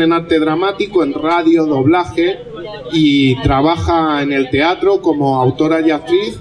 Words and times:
en 0.00 0.12
arte 0.12 0.38
dramático, 0.38 1.02
en 1.02 1.12
radio, 1.14 1.66
doblaje 1.66 2.38
y 2.92 3.34
trabaja 3.42 4.22
en 4.22 4.32
el 4.32 4.50
teatro 4.50 5.00
como 5.02 5.40
autora 5.40 5.80
y 5.80 5.90
actriz, 5.90 6.38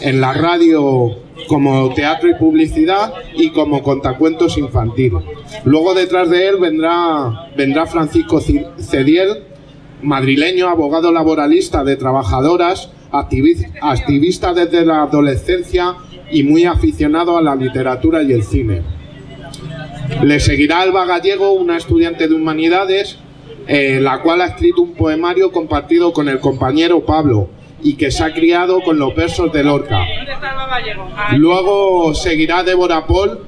en 0.00 0.20
la 0.20 0.32
radio 0.32 1.16
como 1.48 1.92
teatro 1.94 2.28
y 2.30 2.34
publicidad 2.34 3.12
y 3.34 3.50
como 3.50 3.82
contacuentos 3.82 4.56
infantil. 4.58 5.14
Luego 5.64 5.94
detrás 5.94 6.30
de 6.30 6.48
él 6.48 6.56
vendrá, 6.60 7.50
vendrá 7.56 7.86
Francisco 7.86 8.40
Ci- 8.40 8.66
Cediel, 8.78 9.42
madrileño, 10.02 10.68
abogado 10.68 11.12
laboralista 11.12 11.82
de 11.84 11.96
trabajadoras, 11.96 12.90
activi- 13.10 13.66
activista 13.80 14.54
desde 14.54 14.84
la 14.86 15.02
adolescencia 15.02 15.94
y 16.30 16.42
muy 16.44 16.64
aficionado 16.64 17.36
a 17.36 17.42
la 17.42 17.56
literatura 17.56 18.22
y 18.22 18.32
el 18.32 18.44
cine. 18.44 18.82
Le 20.22 20.38
seguirá 20.38 20.82
Alba 20.82 21.06
Gallego, 21.06 21.52
una 21.52 21.76
estudiante 21.76 22.28
de 22.28 22.34
humanidades, 22.34 23.18
eh, 23.66 23.98
la 24.00 24.20
cual 24.20 24.42
ha 24.42 24.46
escrito 24.46 24.82
un 24.82 24.94
poemario 24.94 25.50
compartido 25.50 26.12
con 26.12 26.28
el 26.28 26.40
compañero 26.40 27.04
Pablo 27.04 27.48
y 27.82 27.94
que 27.94 28.10
se 28.10 28.22
ha 28.22 28.34
criado 28.34 28.80
con 28.82 28.98
los 28.98 29.14
versos 29.14 29.50
de 29.52 29.64
Lorca. 29.64 30.00
Luego 31.36 32.14
seguirá 32.14 32.62
Débora 32.62 33.06
Paul, 33.06 33.38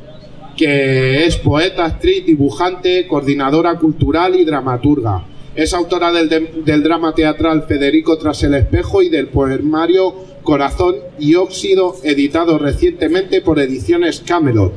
que 0.57 1.27
es 1.27 1.37
poeta, 1.37 1.85
actriz, 1.85 2.25
dibujante, 2.25 3.07
coordinadora 3.07 3.75
cultural 3.75 4.35
y 4.35 4.45
dramaturga. 4.45 5.25
Es 5.55 5.75
autora 5.75 6.11
del, 6.13 6.29
de- 6.29 6.63
del 6.65 6.83
drama 6.83 7.15
teatral 7.15 7.65
Federico 7.65 8.17
tras 8.17 8.43
el 8.43 8.55
espejo 8.55 9.03
y 9.03 9.09
del 9.11 9.29
poemario 9.29 10.15
Corazón 10.43 10.97
y 11.19 11.35
Óxido, 11.37 11.95
editado 12.03 12.59
recientemente 12.59 13.43
por 13.43 13.61
Ediciones 13.61 14.23
Camelot. 14.27 14.73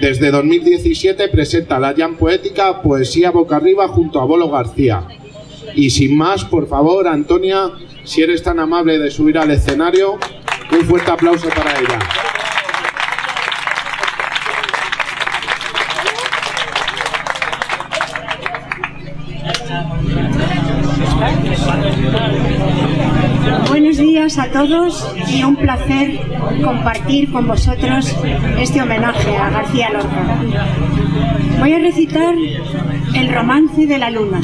Desde 0.00 0.30
2017 0.30 1.28
presenta 1.28 1.78
la 1.80 1.94
Jam 1.94 2.16
Poética 2.16 2.80
Poesía 2.80 3.30
Boca 3.30 3.56
Arriba 3.56 3.88
junto 3.88 4.20
a 4.20 4.24
Bolo 4.24 4.48
García. 4.50 5.04
Y 5.74 5.90
sin 5.90 6.16
más, 6.16 6.44
por 6.44 6.68
favor, 6.68 7.06
Antonia, 7.06 7.70
si 8.04 8.22
eres 8.22 8.42
tan 8.42 8.60
amable 8.60 8.98
de 8.98 9.10
subir 9.10 9.36
al 9.36 9.50
escenario, 9.50 10.16
un 10.72 10.80
fuerte 10.86 11.10
aplauso 11.10 11.48
para 11.48 11.78
ella. 11.78 11.98
Días 24.30 24.46
a 24.46 24.52
todos 24.52 25.12
y 25.28 25.42
un 25.42 25.56
placer 25.56 26.20
compartir 26.62 27.32
con 27.32 27.48
vosotros 27.48 28.16
este 28.60 28.80
homenaje 28.80 29.36
a 29.36 29.50
García 29.50 29.90
Lorca. 29.90 30.40
Voy 31.58 31.72
a 31.72 31.80
recitar 31.80 32.36
el 33.16 33.34
romance 33.34 33.88
de 33.88 33.98
la 33.98 34.08
luna. 34.08 34.40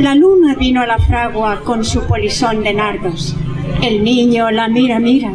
La 0.00 0.16
luna 0.16 0.56
vino 0.56 0.80
a 0.80 0.86
la 0.86 0.98
fragua 0.98 1.60
con 1.60 1.84
su 1.84 2.02
polisón 2.08 2.64
de 2.64 2.74
nardos. 2.74 3.36
El 3.80 4.02
niño 4.02 4.50
la 4.50 4.66
mira, 4.66 4.98
mira. 4.98 5.32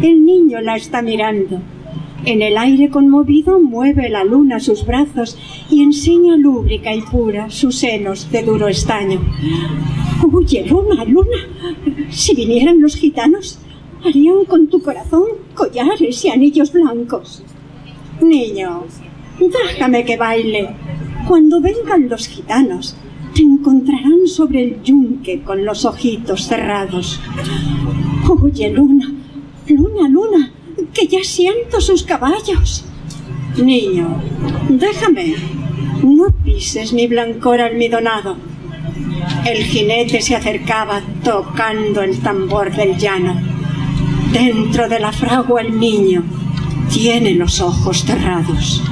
El 0.00 0.24
niño 0.24 0.62
la 0.62 0.76
está 0.76 1.02
mirando. 1.02 1.60
En 2.24 2.40
el 2.40 2.56
aire 2.56 2.88
conmovido 2.88 3.60
mueve 3.60 4.08
la 4.08 4.24
luna 4.24 4.58
sus 4.58 4.86
brazos 4.86 5.38
y 5.68 5.82
enseña 5.82 6.38
lúbrica 6.38 6.94
y 6.94 7.02
pura 7.02 7.50
sus 7.50 7.76
senos 7.76 8.32
de 8.32 8.42
duro 8.42 8.68
estaño. 8.68 9.20
Oye, 10.32 10.66
luna, 10.66 11.04
luna, 11.04 11.36
si 12.10 12.34
vinieran 12.34 12.80
los 12.80 12.96
gitanos, 12.96 13.58
harían 14.04 14.44
con 14.46 14.68
tu 14.68 14.80
corazón 14.80 15.24
collares 15.54 16.24
y 16.24 16.28
anillos 16.28 16.72
blancos. 16.72 17.42
Niño, 18.20 18.84
déjame 19.38 20.04
que 20.04 20.16
baile. 20.16 20.70
Cuando 21.28 21.60
vengan 21.60 22.08
los 22.08 22.26
gitanos, 22.28 22.96
te 23.34 23.42
encontrarán 23.42 24.26
sobre 24.26 24.62
el 24.62 24.82
yunque 24.82 25.42
con 25.42 25.64
los 25.64 25.84
ojitos 25.84 26.46
cerrados. 26.46 27.20
Oye, 28.42 28.70
luna, 28.70 29.12
luna, 29.68 30.08
luna, 30.08 30.52
que 30.92 31.06
ya 31.06 31.22
siento 31.22 31.80
sus 31.80 32.02
caballos. 32.02 32.84
Niño, 33.62 34.20
déjame. 34.68 35.34
No 36.02 36.30
pises 36.44 36.92
mi 36.92 37.06
blancor 37.06 37.60
almidonado. 37.60 38.36
El 39.44 39.62
jinete 39.62 40.22
se 40.22 40.36
acercaba 40.36 41.02
tocando 41.22 42.02
el 42.02 42.18
tambor 42.20 42.74
del 42.74 42.96
llano. 42.96 43.38
Dentro 44.32 44.88
de 44.88 44.98
la 44.98 45.12
fragua 45.12 45.60
el 45.60 45.78
niño 45.78 46.24
tiene 46.90 47.34
los 47.34 47.60
ojos 47.60 48.04
cerrados. 48.04 48.82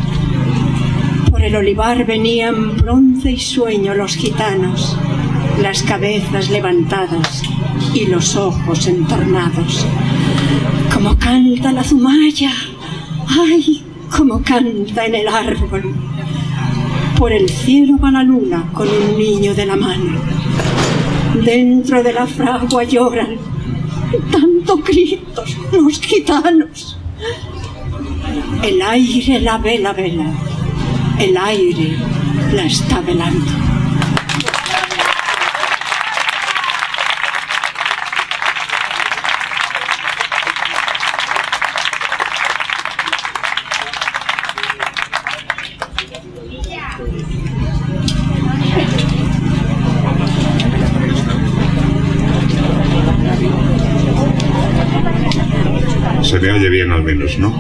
Por 1.31 1.43
el 1.43 1.57
olivar 1.57 2.05
venían 2.05 2.77
bronce 2.77 3.31
y 3.31 3.39
sueño 3.39 3.95
los 3.95 4.15
gitanos, 4.15 4.99
las 5.59 5.83
cabezas 5.83 6.51
levantadas 6.51 7.43
y 7.95 8.05
los 8.07 8.37
ojos 8.37 8.87
entornados. 8.87 9.87
Como 10.93 11.19
canta 11.19 11.73
la 11.73 11.83
zumaya, 11.83 12.53
ay, 13.26 13.82
como 14.15 14.43
canta 14.43 15.06
en 15.06 15.15
el 15.15 15.29
árbol. 15.29 15.94
Por 17.19 17.32
el 17.32 17.49
cielo 17.49 17.99
va 17.99 18.11
la 18.11 18.23
luna 18.23 18.69
con 18.75 18.87
un 18.88 19.19
niño 19.19 19.55
de 19.55 19.65
la 19.65 19.76
mano. 19.76 20.42
Dentro 21.44 22.03
de 22.03 22.12
la 22.12 22.27
fragua 22.27 22.85
lloran 22.85 23.37
tanto 24.31 24.77
gritos 24.79 25.56
los 25.73 26.00
gitanos. 26.00 26.99
El 28.62 28.81
aire 28.83 29.41
la 29.41 29.59
vela, 29.59 29.93
vela. 29.93 30.33
El 31.19 31.37
aire 31.37 31.97
la 32.53 32.65
está 32.65 33.00
velando. 33.00 33.72
Me 56.43 56.50
oye 56.50 56.71
bien 56.71 56.91
al 56.91 57.05
menos, 57.05 57.39
¿no? 57.39 57.56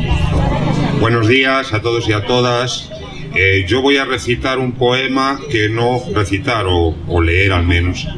Buenos 0.98 1.28
días 1.28 1.72
a 1.72 1.80
todos 1.80 2.08
y 2.08 2.12
a 2.14 2.24
todas. 2.24 2.90
Eh, 3.32 3.64
yo 3.68 3.80
voy 3.80 3.96
a 3.96 4.04
recitar 4.04 4.58
un 4.58 4.72
poema 4.72 5.38
que 5.52 5.68
no, 5.68 6.02
recitar 6.12 6.66
o, 6.68 7.20
leer 7.20 7.52
al 7.52 7.64
menos, 7.64 8.08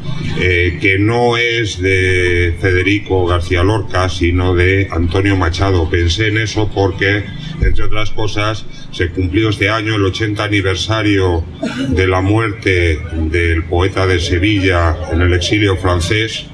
eh, 0.40 0.78
que 0.81 0.99
no 0.99 1.37
es 1.37 1.82
de 1.82 2.56
Federico 2.62 3.26
García 3.26 3.62
Lorca, 3.62 4.08
sino 4.08 4.55
de 4.55 4.88
Antonio 4.90 5.37
Machado. 5.37 5.90
Pensé 5.90 6.28
en 6.28 6.38
eso 6.38 6.70
porque, 6.75 7.25
entre 7.60 7.84
otras 7.84 8.10
cosas, 8.12 8.64
se 8.90 9.10
cumplió 9.10 9.50
este 9.50 9.69
año 9.69 9.96
el 9.96 10.05
80 10.06 10.44
aniversario 10.44 11.44
de 11.90 12.06
la 12.06 12.22
muerte 12.22 12.99
del 13.12 13.64
poeta 13.64 14.06
de 14.06 14.19
Sevilla 14.19 14.96
en 15.12 15.20
el 15.20 15.34
exilio 15.34 15.76
francés. 15.76 16.46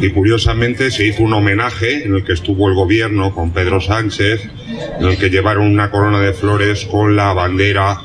Y 0.00 0.10
curiosamente 0.10 0.90
se 0.90 1.06
hizo 1.06 1.22
un 1.22 1.32
homenaje 1.34 2.04
en 2.04 2.14
el 2.14 2.24
que 2.24 2.32
estuvo 2.32 2.68
el 2.68 2.74
gobierno 2.74 3.34
con 3.34 3.52
Pedro 3.52 3.80
Sánchez, 3.80 4.48
en 4.98 5.06
el 5.06 5.18
que 5.18 5.28
llevaron 5.28 5.66
una 5.66 5.90
corona 5.90 6.20
de 6.20 6.32
flores 6.32 6.86
con 6.86 7.16
la 7.16 7.32
bandera 7.32 8.00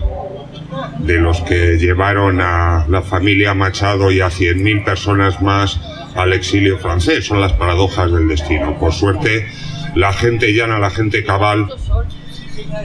de 0.99 1.19
los 1.19 1.41
que 1.41 1.77
llevaron 1.77 2.41
a 2.41 2.85
la 2.89 3.01
familia 3.01 3.53
Machado 3.53 4.11
y 4.11 4.21
a 4.21 4.27
100.000 4.27 4.83
personas 4.83 5.41
más 5.41 5.79
al 6.15 6.33
exilio 6.33 6.77
francés. 6.79 7.25
Son 7.25 7.39
las 7.39 7.53
paradojas 7.53 8.11
del 8.11 8.27
destino. 8.27 8.77
Por 8.77 8.93
suerte, 8.93 9.47
la 9.95 10.11
gente 10.11 10.53
llana, 10.53 10.79
la 10.79 10.89
gente 10.89 11.23
cabal, 11.23 11.67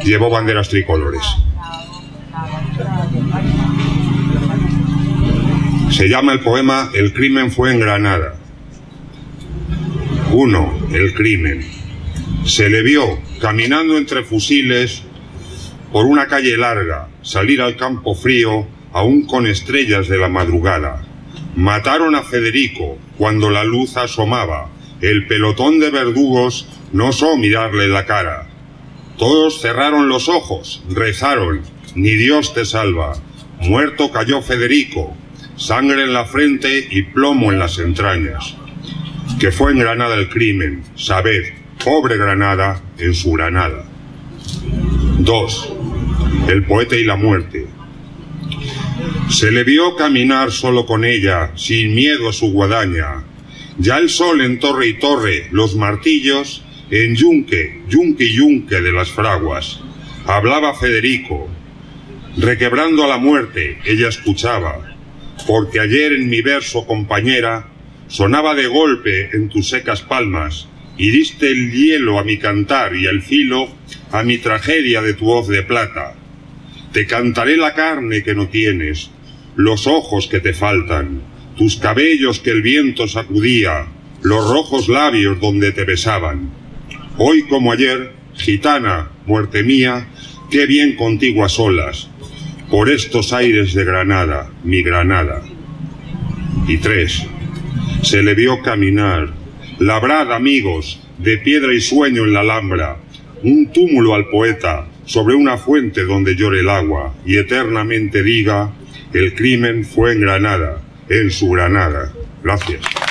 llevó 0.05 0.31
banderas 0.31 0.69
tricolores. 0.69 1.23
Se 5.91 6.09
llama 6.09 6.33
el 6.33 6.41
poema 6.41 6.89
El 6.95 7.13
crimen 7.13 7.51
fue 7.51 7.73
en 7.73 7.81
Granada. 7.81 8.40
Uno, 10.33 10.73
El 10.93 11.13
crimen. 11.13 11.67
Se 12.45 12.71
le 12.71 12.83
vio 12.83 13.19
caminando 13.41 13.99
entre 13.99 14.23
fusiles 14.23 15.03
por 15.91 16.07
una 16.07 16.29
calle 16.29 16.57
larga, 16.57 17.09
salir 17.23 17.61
al 17.61 17.77
campo 17.77 18.15
frío, 18.15 18.65
aún 18.93 19.27
con 19.27 19.49
estrellas 19.49 20.07
de 20.07 20.19
la 20.19 20.29
madrugada. 20.29 21.05
Mataron 21.57 22.15
a 22.15 22.23
Federico 22.23 22.97
cuando 23.19 23.51
la 23.51 23.65
luz 23.65 23.97
asomaba. 23.97 24.71
El 25.01 25.27
pelotón 25.27 25.81
de 25.81 25.91
verdugos 25.91 26.69
no 26.93 27.09
osó 27.09 27.37
mirarle 27.37 27.89
la 27.89 28.07
cara. 28.07 28.47
Todos 29.19 29.61
cerraron 29.61 30.09
los 30.09 30.29
ojos, 30.29 30.85
rezaron, 30.89 31.63
ni 31.97 32.11
Dios 32.11 32.55
te 32.55 32.65
salva. 32.65 33.15
Muerto 33.63 34.13
cayó 34.13 34.43
Federico, 34.43 35.13
sangre 35.57 36.05
en 36.05 36.13
la 36.13 36.25
frente 36.25 36.87
y 36.89 37.03
plomo 37.03 37.51
en 37.51 37.59
las 37.59 37.81
entrañas. 37.81 38.60
Que 39.41 39.51
fue 39.51 39.73
en 39.73 39.79
Granada 39.79 40.17
el 40.17 40.29
crimen, 40.29 40.85
sabed, 40.97 41.55
pobre 41.83 42.19
Granada 42.19 42.83
en 42.99 43.15
su 43.15 43.33
Granada. 43.33 43.87
2. 45.19 45.73
El 46.49 46.65
poeta 46.65 46.95
y 46.95 47.05
la 47.05 47.17
muerte. 47.17 47.67
Se 49.31 49.51
le 49.51 49.65
vio 49.65 49.97
caminar 49.97 50.53
solo 50.53 50.85
con 50.85 51.07
ella, 51.07 51.53
sin 51.57 51.95
miedo 51.95 52.29
a 52.29 52.35
su 52.35 52.53
guadaña. 52.53 53.25
Ya 53.79 53.97
el 53.97 54.11
sol 54.11 54.43
en 54.43 54.61
torre 54.61 54.89
y 54.89 54.99
torre, 54.99 55.49
los 55.53 55.75
martillos, 55.75 56.63
en 56.91 57.17
yunque, 57.17 57.81
yunque 57.89 58.25
y 58.25 58.35
yunque 58.35 58.83
de 58.83 58.93
las 58.93 59.11
fraguas. 59.11 59.81
Hablaba 60.27 60.75
Federico. 60.75 61.49
Requebrando 62.37 63.05
a 63.05 63.09
la 63.09 63.17
muerte, 63.17 63.79
ella 63.87 64.09
escuchaba. 64.09 64.95
Porque 65.47 65.81
ayer 65.81 66.13
en 66.13 66.29
mi 66.29 66.43
verso, 66.43 66.87
compañera, 66.87 67.71
sonaba 68.11 68.57
de 68.57 68.67
golpe 68.67 69.31
en 69.33 69.49
tus 69.49 69.69
secas 69.69 70.03
palmas, 70.03 70.69
y 70.99 71.11
diste 71.11 71.47
el 71.47 71.71
hielo 71.71 72.19
a 72.19 72.25
mi 72.25 72.39
cantar 72.39 72.95
y 72.95 73.07
el 73.07 73.23
filo 73.23 73.69
a 74.11 74.25
mi 74.25 74.37
tragedia 74.39 75.01
de 75.01 75.15
tu 75.15 75.27
voz 75.27 75.49
de 75.49 75.63
plata. 75.63 76.15
Te 76.93 77.07
cantaré 77.07 77.57
la 77.57 77.73
carne 77.73 78.25
que 78.25 78.35
no 78.35 78.49
tienes, 78.49 79.11
los 79.55 79.87
ojos 79.87 80.27
que 80.27 80.41
te 80.41 80.53
faltan, 80.53 81.23
tus 81.57 81.77
cabellos 81.77 82.41
que 82.41 82.51
el 82.51 82.63
viento 82.63 83.07
sacudía, 83.07 83.87
los 84.23 84.51
rojos 84.51 84.89
labios 84.89 85.41
donde 85.41 85.71
te 85.71 85.85
besaban. 85.85 86.51
Hoy 87.17 87.45
como 87.45 87.71
ayer, 87.71 88.13
gitana, 88.35 89.11
muerte 89.25 89.63
mía, 89.63 90.09
qué 90.51 90.67
bien 90.67 90.97
contigo 90.97 91.45
a 91.45 91.49
solas, 91.49 92.11
por 92.71 92.91
estos 92.91 93.33
aires 93.33 93.73
de 93.73 93.85
Granada, 93.85 94.51
mi 94.65 94.83
Granada. 94.83 95.43
Y 96.67 96.79
tres, 96.79 97.25
se 98.03 98.23
le 98.23 98.35
vio 98.35 98.63
caminar, 98.63 99.33
Labrad, 99.79 100.33
amigos, 100.33 101.01
de 101.19 101.39
piedra 101.39 101.73
y 101.73 101.81
sueño 101.81 102.25
en 102.25 102.33
la 102.33 102.41
Alhambra, 102.41 102.97
un 103.43 103.73
túmulo 103.73 104.15
al 104.15 104.29
poeta 104.29 104.89
sobre 105.05 105.35
una 105.35 105.57
fuente 105.57 106.05
donde 106.05 106.37
llore 106.37 106.61
el 106.61 106.69
agua 106.69 107.15
y 107.25 107.37
eternamente 107.37 108.23
diga, 108.23 108.73
el 109.13 109.35
crimen 109.35 109.85
fue 109.85 110.13
en 110.13 110.21
Granada, 110.21 110.83
en 111.09 111.31
su 111.31 111.51
Granada. 111.51 112.13
Gracias. 112.43 113.10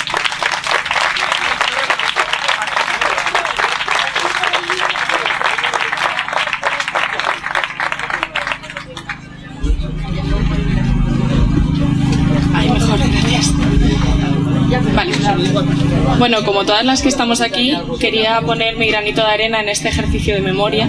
Bueno, 16.30 16.46
como 16.46 16.64
todas 16.64 16.84
las 16.84 17.02
que 17.02 17.08
estamos 17.08 17.40
aquí, 17.40 17.76
quería 17.98 18.40
poner 18.40 18.76
mi 18.76 18.86
granito 18.86 19.20
de 19.20 19.26
arena 19.26 19.60
en 19.62 19.68
este 19.68 19.88
ejercicio 19.88 20.32
de 20.32 20.40
memoria. 20.40 20.88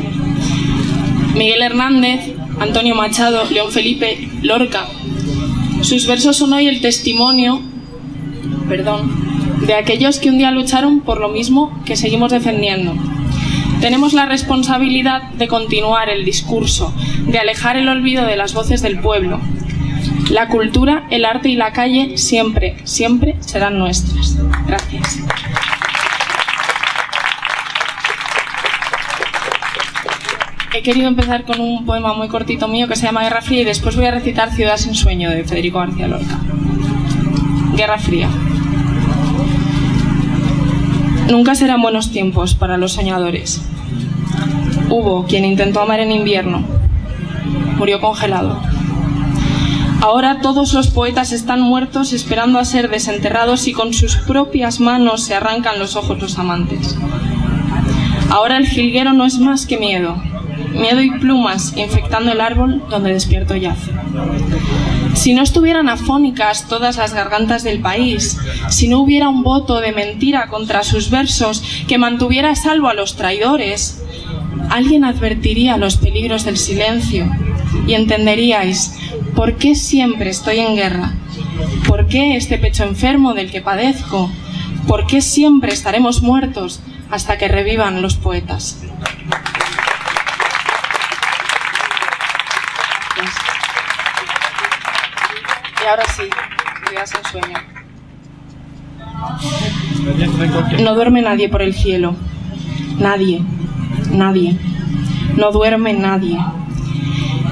Miguel 1.33 1.63
Hernández, 1.63 2.19
Antonio 2.59 2.93
Machado, 2.93 3.49
León 3.49 3.71
Felipe, 3.71 4.29
Lorca. 4.43 4.85
Sus 5.81 6.05
versos 6.05 6.37
son 6.37 6.53
hoy 6.53 6.67
el 6.67 6.79
testimonio, 6.79 7.59
perdón, 8.69 9.65
de 9.65 9.73
aquellos 9.73 10.19
que 10.19 10.29
un 10.29 10.37
día 10.37 10.51
lucharon 10.51 10.99
por 10.99 11.19
lo 11.19 11.29
mismo 11.29 11.75
que 11.87 11.95
seguimos 11.95 12.31
defendiendo. 12.31 12.93
Tenemos 13.79 14.13
la 14.13 14.27
responsabilidad 14.27 15.23
de 15.31 15.47
continuar 15.47 16.09
el 16.09 16.23
discurso, 16.23 16.93
de 17.25 17.39
alejar 17.39 17.77
el 17.77 17.89
olvido 17.89 18.27
de 18.27 18.35
las 18.35 18.53
voces 18.53 18.83
del 18.83 18.99
pueblo, 18.99 19.39
la 20.31 20.47
cultura, 20.47 21.03
el 21.09 21.25
arte 21.25 21.49
y 21.49 21.55
la 21.55 21.73
calle 21.73 22.17
siempre, 22.17 22.77
siempre 22.85 23.35
serán 23.41 23.77
nuestras. 23.77 24.37
Gracias. 24.65 25.19
He 30.73 30.81
querido 30.83 31.09
empezar 31.09 31.43
con 31.43 31.59
un 31.59 31.85
poema 31.85 32.13
muy 32.13 32.29
cortito 32.29 32.69
mío 32.69 32.87
que 32.87 32.95
se 32.95 33.05
llama 33.05 33.23
Guerra 33.23 33.41
Fría 33.41 33.61
y 33.61 33.65
después 33.65 33.97
voy 33.97 34.05
a 34.05 34.11
recitar 34.11 34.53
Ciudad 34.53 34.77
sin 34.77 34.95
sueño 34.95 35.29
de 35.29 35.43
Federico 35.43 35.79
García 35.79 36.07
Lorca. 36.07 36.39
Guerra 37.75 37.99
Fría. 37.99 38.29
Nunca 41.29 41.55
serán 41.55 41.81
buenos 41.81 42.11
tiempos 42.11 42.55
para 42.55 42.77
los 42.77 42.93
soñadores. 42.93 43.61
Hubo 44.89 45.25
quien 45.25 45.43
intentó 45.43 45.81
amar 45.81 45.99
en 45.99 46.11
invierno. 46.11 46.63
Murió 47.77 47.99
congelado. 47.99 48.70
Ahora 50.01 50.41
todos 50.41 50.73
los 50.73 50.87
poetas 50.87 51.31
están 51.31 51.61
muertos 51.61 52.11
esperando 52.11 52.57
a 52.57 52.65
ser 52.65 52.89
desenterrados 52.89 53.67
y 53.67 53.73
con 53.73 53.93
sus 53.93 54.15
propias 54.17 54.79
manos 54.79 55.23
se 55.23 55.35
arrancan 55.35 55.77
los 55.77 55.95
ojos 55.95 56.19
los 56.19 56.39
amantes. 56.39 56.97
Ahora 58.31 58.57
el 58.57 58.65
jilguero 58.65 59.13
no 59.13 59.25
es 59.25 59.37
más 59.37 59.67
que 59.67 59.77
miedo, 59.77 60.15
miedo 60.73 61.01
y 61.01 61.11
plumas 61.11 61.77
infectando 61.77 62.31
el 62.31 62.41
árbol 62.41 62.83
donde 62.89 63.13
despierto 63.13 63.55
yace. 63.55 63.91
Si 65.13 65.35
no 65.35 65.43
estuvieran 65.43 65.87
afónicas 65.87 66.67
todas 66.67 66.97
las 66.97 67.13
gargantas 67.13 67.61
del 67.61 67.79
país, 67.79 68.39
si 68.69 68.87
no 68.87 69.01
hubiera 69.01 69.29
un 69.29 69.43
voto 69.43 69.81
de 69.81 69.91
mentira 69.91 70.47
contra 70.47 70.83
sus 70.83 71.11
versos 71.11 71.63
que 71.87 71.99
mantuviera 71.99 72.49
a 72.49 72.55
salvo 72.55 72.87
a 72.87 72.95
los 72.95 73.17
traidores, 73.17 74.01
alguien 74.71 75.03
advertiría 75.03 75.77
los 75.77 75.97
peligros 75.97 76.43
del 76.43 76.57
silencio 76.57 77.29
y 77.85 77.93
entenderíais 77.93 78.97
¿Por 79.41 79.55
qué 79.55 79.73
siempre 79.73 80.29
estoy 80.29 80.59
en 80.59 80.75
guerra? 80.75 81.13
¿Por 81.87 82.05
qué 82.05 82.37
este 82.37 82.59
pecho 82.59 82.83
enfermo 82.83 83.33
del 83.33 83.49
que 83.49 83.59
padezco? 83.59 84.29
¿Por 84.87 85.07
qué 85.07 85.19
siempre 85.19 85.73
estaremos 85.73 86.21
muertos 86.21 86.79
hasta 87.09 87.39
que 87.39 87.47
revivan 87.47 88.03
los 88.03 88.17
poetas? 88.17 88.83
Y 95.81 95.87
ahora 95.87 96.03
sí, 96.15 96.29
días 96.91 97.11
en 97.15 97.31
sueño. 97.31 97.57
No 100.83 100.93
duerme 100.93 101.23
nadie 101.23 101.49
por 101.49 101.63
el 101.63 101.73
cielo. 101.73 102.15
Nadie, 102.99 103.41
nadie. 104.11 104.55
No 105.35 105.51
duerme 105.51 105.93
nadie. 105.93 106.37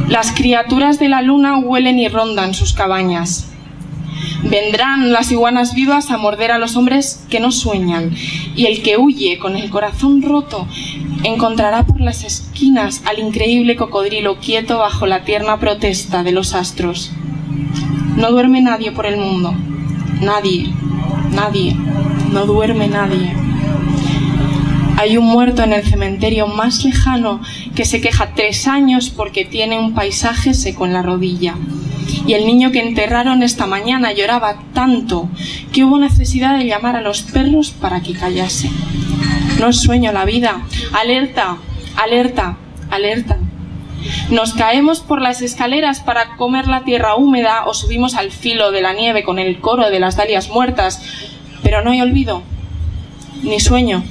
Las 0.09 0.31
criaturas 0.31 0.97
de 0.97 1.07
la 1.07 1.21
luna 1.21 1.59
huelen 1.59 1.99
y 1.99 2.07
rondan 2.07 2.55
sus 2.55 2.73
cabañas. 2.73 3.51
Vendrán 4.41 5.13
las 5.13 5.31
iguanas 5.31 5.75
vivas 5.75 6.09
a 6.09 6.17
morder 6.17 6.51
a 6.51 6.57
los 6.57 6.75
hombres 6.75 7.23
que 7.29 7.39
no 7.39 7.51
sueñan, 7.51 8.15
y 8.55 8.65
el 8.65 8.81
que 8.81 8.97
huye 8.97 9.37
con 9.37 9.55
el 9.55 9.69
corazón 9.69 10.23
roto 10.23 10.67
encontrará 11.23 11.85
por 11.85 12.01
las 12.01 12.23
esquinas 12.23 13.03
al 13.05 13.19
increíble 13.19 13.75
cocodrilo 13.75 14.39
quieto 14.39 14.79
bajo 14.79 15.05
la 15.05 15.25
tierna 15.25 15.59
protesta 15.59 16.23
de 16.23 16.31
los 16.31 16.55
astros. 16.55 17.11
No 18.15 18.31
duerme 18.31 18.61
nadie 18.61 18.91
por 18.91 19.05
el 19.05 19.17
mundo, 19.17 19.53
nadie, 20.21 20.73
nadie, 21.35 21.75
no 22.31 22.47
duerme 22.47 22.87
nadie. 22.87 23.48
Hay 24.99 25.15
un 25.15 25.27
muerto 25.27 25.63
en 25.63 25.71
el 25.71 25.85
cementerio 25.85 26.45
más 26.47 26.83
lejano 26.83 27.39
que 27.73 27.85
se 27.85 28.01
queja 28.01 28.33
tres 28.35 28.67
años 28.67 29.09
porque 29.09 29.45
tiene 29.45 29.79
un 29.79 29.93
paisaje 29.93 30.53
seco 30.53 30.85
en 30.85 30.91
la 30.91 31.01
rodilla. 31.01 31.55
Y 32.27 32.33
el 32.33 32.45
niño 32.45 32.71
que 32.71 32.81
enterraron 32.81 33.41
esta 33.41 33.65
mañana 33.65 34.11
lloraba 34.11 34.59
tanto 34.73 35.29
que 35.71 35.85
hubo 35.85 35.99
necesidad 35.99 36.57
de 36.57 36.65
llamar 36.65 36.97
a 36.97 37.01
los 37.01 37.21
perros 37.21 37.71
para 37.71 38.01
que 38.01 38.11
callase. 38.11 38.69
No 39.57 39.71
sueño 39.71 40.11
la 40.11 40.25
vida. 40.25 40.63
Alerta, 40.91 41.55
alerta, 41.95 42.57
alerta. 42.91 43.37
Nos 44.29 44.53
caemos 44.53 44.99
por 44.99 45.21
las 45.21 45.41
escaleras 45.41 46.01
para 46.01 46.35
comer 46.35 46.67
la 46.67 46.83
tierra 46.83 47.15
húmeda 47.15 47.63
o 47.67 47.73
subimos 47.73 48.15
al 48.15 48.31
filo 48.31 48.71
de 48.71 48.81
la 48.81 48.91
nieve 48.91 49.23
con 49.23 49.39
el 49.39 49.61
coro 49.61 49.89
de 49.89 50.01
las 50.01 50.17
dalias 50.17 50.49
muertas, 50.49 51.01
pero 51.63 51.81
no 51.81 51.91
hay 51.91 52.01
olvido, 52.01 52.43
ni 53.43 53.61
sueño, 53.61 54.03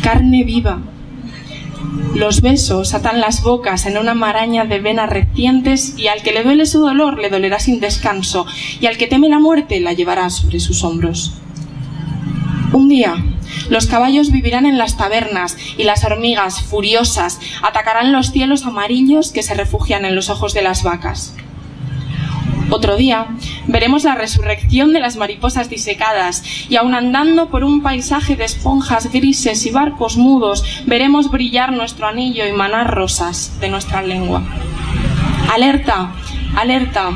carne 0.00 0.44
viva. 0.44 0.80
Los 2.14 2.40
besos 2.40 2.94
atan 2.94 3.20
las 3.20 3.42
bocas 3.42 3.86
en 3.86 3.96
una 3.96 4.14
maraña 4.14 4.64
de 4.64 4.80
venas 4.80 5.08
recientes 5.08 5.94
y 5.96 6.08
al 6.08 6.22
que 6.22 6.32
le 6.32 6.42
duele 6.42 6.66
su 6.66 6.80
dolor 6.80 7.18
le 7.18 7.30
dolerá 7.30 7.58
sin 7.58 7.80
descanso 7.80 8.46
y 8.80 8.86
al 8.86 8.96
que 8.96 9.06
teme 9.06 9.28
la 9.28 9.38
muerte 9.38 9.80
la 9.80 9.92
llevará 9.92 10.28
sobre 10.30 10.60
sus 10.60 10.84
hombros. 10.84 11.34
Un 12.72 12.88
día, 12.88 13.16
los 13.68 13.86
caballos 13.86 14.30
vivirán 14.30 14.66
en 14.66 14.78
las 14.78 14.96
tabernas 14.96 15.56
y 15.76 15.84
las 15.84 16.04
hormigas, 16.04 16.60
furiosas, 16.62 17.40
atacarán 17.62 18.12
los 18.12 18.30
cielos 18.30 18.64
amarillos 18.64 19.32
que 19.32 19.42
se 19.42 19.54
refugian 19.54 20.04
en 20.04 20.14
los 20.14 20.30
ojos 20.30 20.54
de 20.54 20.62
las 20.62 20.82
vacas. 20.82 21.34
Otro 22.70 22.96
día 22.96 23.26
veremos 23.66 24.04
la 24.04 24.14
resurrección 24.14 24.92
de 24.92 25.00
las 25.00 25.16
mariposas 25.16 25.68
disecadas 25.68 26.44
y 26.68 26.76
aun 26.76 26.94
andando 26.94 27.48
por 27.50 27.64
un 27.64 27.82
paisaje 27.82 28.36
de 28.36 28.44
esponjas 28.44 29.10
grises 29.12 29.66
y 29.66 29.70
barcos 29.70 30.16
mudos, 30.16 30.64
veremos 30.86 31.32
brillar 31.32 31.72
nuestro 31.72 32.06
anillo 32.06 32.46
y 32.46 32.52
manar 32.52 32.94
rosas 32.94 33.58
de 33.60 33.68
nuestra 33.68 34.02
lengua. 34.02 34.42
Alerta, 35.52 36.12
alerta, 36.56 37.10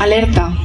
alerta. 0.00 0.56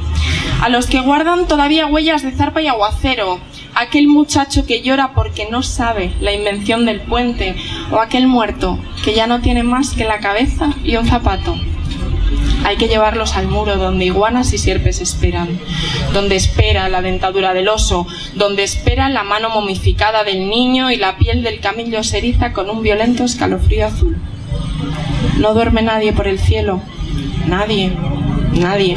A 0.62 0.70
los 0.70 0.86
que 0.86 1.00
guardan 1.00 1.46
todavía 1.46 1.86
huellas 1.86 2.22
de 2.22 2.32
zarpa 2.32 2.62
y 2.62 2.68
aguacero, 2.68 3.40
aquel 3.74 4.08
muchacho 4.08 4.64
que 4.64 4.80
llora 4.80 5.12
porque 5.12 5.48
no 5.50 5.62
sabe 5.62 6.14
la 6.20 6.32
invención 6.32 6.86
del 6.86 7.00
puente, 7.02 7.56
o 7.90 7.98
aquel 7.98 8.26
muerto 8.26 8.78
que 9.04 9.12
ya 9.12 9.26
no 9.26 9.40
tiene 9.40 9.64
más 9.64 9.90
que 9.90 10.04
la 10.04 10.20
cabeza 10.20 10.70
y 10.82 10.96
un 10.96 11.06
zapato. 11.06 11.56
Hay 12.64 12.76
que 12.76 12.88
llevarlos 12.88 13.36
al 13.36 13.48
muro 13.48 13.76
donde 13.76 14.04
iguanas 14.04 14.52
y 14.52 14.58
sierpes 14.58 15.00
esperan, 15.00 15.58
donde 16.12 16.36
espera 16.36 16.88
la 16.88 17.02
dentadura 17.02 17.54
del 17.54 17.68
oso, 17.68 18.06
donde 18.34 18.62
espera 18.62 19.08
la 19.08 19.24
mano 19.24 19.50
momificada 19.50 20.24
del 20.24 20.48
niño 20.48 20.90
y 20.90 20.96
la 20.96 21.16
piel 21.16 21.42
del 21.42 21.60
camillo 21.60 22.02
se 22.04 22.18
eriza 22.18 22.52
con 22.52 22.70
un 22.70 22.82
violento 22.82 23.24
escalofrío 23.24 23.86
azul. 23.86 24.16
No 25.38 25.54
duerme 25.54 25.82
nadie 25.82 26.12
por 26.12 26.28
el 26.28 26.38
cielo, 26.38 26.80
nadie, 27.46 27.92
nadie, 28.52 28.96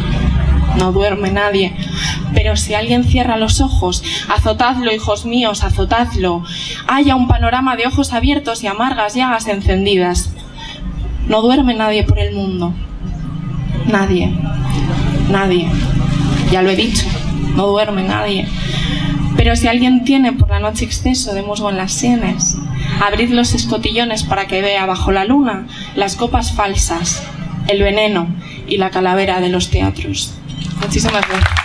no 0.77 0.91
duerme 0.91 1.31
nadie. 1.31 1.75
Pero 2.34 2.55
si 2.57 2.74
alguien 2.74 3.03
cierra 3.03 3.38
los 3.38 3.62
ojos, 3.62 4.03
azotadlo, 4.29 4.93
hijos 4.93 5.25
míos, 5.25 5.63
azotadlo. 5.63 6.43
Haya 6.88 7.15
un 7.15 7.27
panorama 7.27 7.75
de 7.75 7.88
ojos 7.88 8.13
abiertos 8.13 8.63
y 8.63 8.67
amargas 8.67 9.15
llagas 9.15 9.48
encendidas. 9.48 10.31
No 11.27 11.41
duerme 11.41 11.74
nadie 11.74 12.03
por 12.03 12.19
el 12.19 12.36
mundo. 12.36 12.74
Nadie. 13.87 14.33
Nadie. 15.29 15.67
Ya 16.51 16.61
lo 16.61 16.69
he 16.69 16.75
dicho. 16.75 17.05
No 17.55 17.67
duerme 17.67 18.03
nadie. 18.03 18.47
Pero 19.37 19.55
si 19.55 19.67
alguien 19.67 20.03
tiene 20.03 20.33
por 20.33 20.49
la 20.49 20.59
noche 20.59 20.85
exceso 20.85 21.33
de 21.33 21.41
musgo 21.41 21.69
en 21.69 21.77
las 21.77 21.91
sienes, 21.91 22.57
abrid 23.05 23.29
los 23.29 23.53
escotillones 23.53 24.23
para 24.23 24.47
que 24.47 24.61
vea 24.61 24.85
bajo 24.85 25.11
la 25.11 25.25
luna 25.25 25.67
las 25.95 26.15
copas 26.15 26.53
falsas, 26.53 27.23
el 27.67 27.81
veneno 27.83 28.27
y 28.67 28.77
la 28.77 28.89
calavera 28.89 29.41
de 29.41 29.49
los 29.49 29.69
teatros. 29.69 30.33
Muchísimas 30.81 31.27
gracias. 31.27 31.64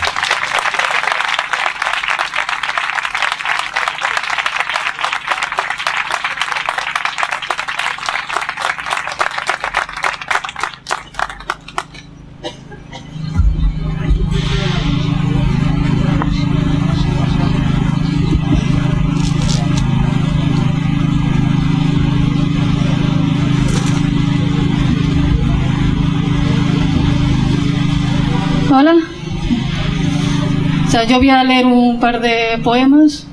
Yo 31.07 31.17
voy 31.17 31.29
a 31.29 31.43
leer 31.43 31.65
un 31.65 31.99
par 31.99 32.21
de 32.21 32.59
poemas. 32.63 33.27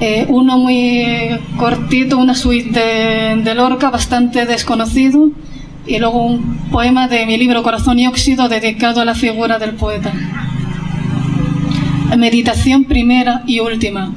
eh, 0.00 0.26
uno 0.28 0.58
muy 0.58 1.38
cortito, 1.56 2.18
una 2.18 2.34
suite 2.34 2.70
de, 2.70 3.42
de 3.42 3.54
Lorca, 3.54 3.90
bastante 3.90 4.46
desconocido. 4.46 5.30
Y 5.86 5.98
luego 5.98 6.24
un 6.24 6.56
poema 6.70 7.06
de 7.08 7.26
mi 7.26 7.36
libro 7.36 7.62
Corazón 7.62 7.98
y 7.98 8.06
Óxido 8.06 8.48
dedicado 8.48 9.00
a 9.00 9.04
la 9.04 9.14
figura 9.14 9.58
del 9.58 9.72
poeta. 9.72 10.12
Meditación 12.16 12.84
primera 12.84 13.42
y 13.46 13.60
última. 13.60 14.12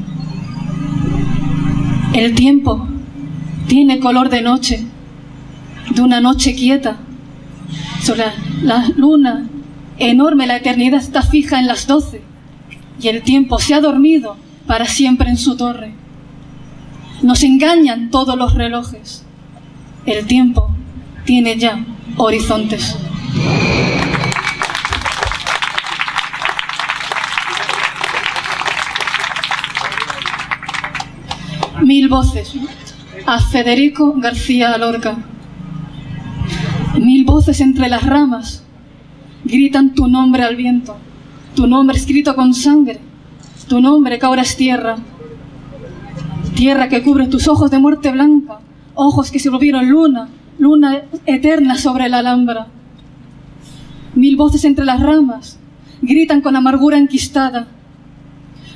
El 2.14 2.34
tiempo 2.34 2.88
tiene 3.68 4.00
color 4.00 4.30
de 4.30 4.42
noche, 4.42 4.84
de 5.92 6.02
una 6.02 6.22
noche 6.22 6.56
quieta. 6.56 6.98
Sobre 8.02 8.26
la 8.62 8.88
luna 8.96 9.48
enorme, 9.98 10.48
la 10.48 10.58
eternidad 10.58 11.00
está 11.00 11.22
fija 11.22 11.60
en 11.60 11.68
las 11.68 11.88
doce 11.88 12.22
y 13.02 13.08
el 13.08 13.22
tiempo 13.24 13.60
se 13.60 13.74
ha 13.74 13.82
dormido 13.82 14.38
para 14.68 14.86
siempre 14.86 15.30
en 15.30 15.38
su 15.38 15.56
torre. 15.58 15.94
Nos 17.22 17.44
engañan 17.44 18.10
todos 18.10 18.38
los 18.38 18.54
relojes. 18.54 19.24
El 20.06 20.26
tiempo 20.26 20.70
tiene 21.26 21.58
ya 21.58 21.84
horizontes. 22.18 22.96
Mil 31.82 32.08
voces 32.08 32.54
a 33.26 33.40
Federico 33.40 34.14
García 34.18 34.78
Lorca. 34.78 35.18
Mil 37.00 37.26
voces 37.26 37.60
entre 37.62 37.90
las 37.90 38.04
ramas 38.04 38.64
gritan 39.44 39.94
tu 39.94 40.08
nombre 40.08 40.44
al 40.44 40.56
viento, 40.56 40.98
tu 41.56 41.68
nombre 41.68 41.98
escrito 41.98 42.36
con 42.36 42.54
sangre, 42.54 43.00
tu 43.68 43.80
nombre 43.80 44.20
que 44.20 44.26
ahora 44.26 44.42
es 44.42 44.58
tierra, 44.58 44.98
tierra 46.54 46.90
que 46.90 47.02
cubre 47.02 47.28
tus 47.28 47.48
ojos 47.48 47.72
de 47.72 47.80
muerte 47.80 48.12
blanca, 48.12 48.60
ojos 48.94 49.32
que 49.32 49.40
se 49.40 49.50
volvieron 49.50 49.90
luna, 49.90 50.28
luna 50.60 51.04
eterna 51.26 51.78
sobre 51.78 52.10
la 52.10 52.20
alhambra. 52.20 52.68
Mil 54.16 54.36
voces 54.36 54.66
entre 54.66 54.86
las 54.86 55.00
ramas 55.00 55.58
gritan 56.02 56.42
con 56.42 56.56
amargura 56.56 56.98
enquistada, 56.98 57.68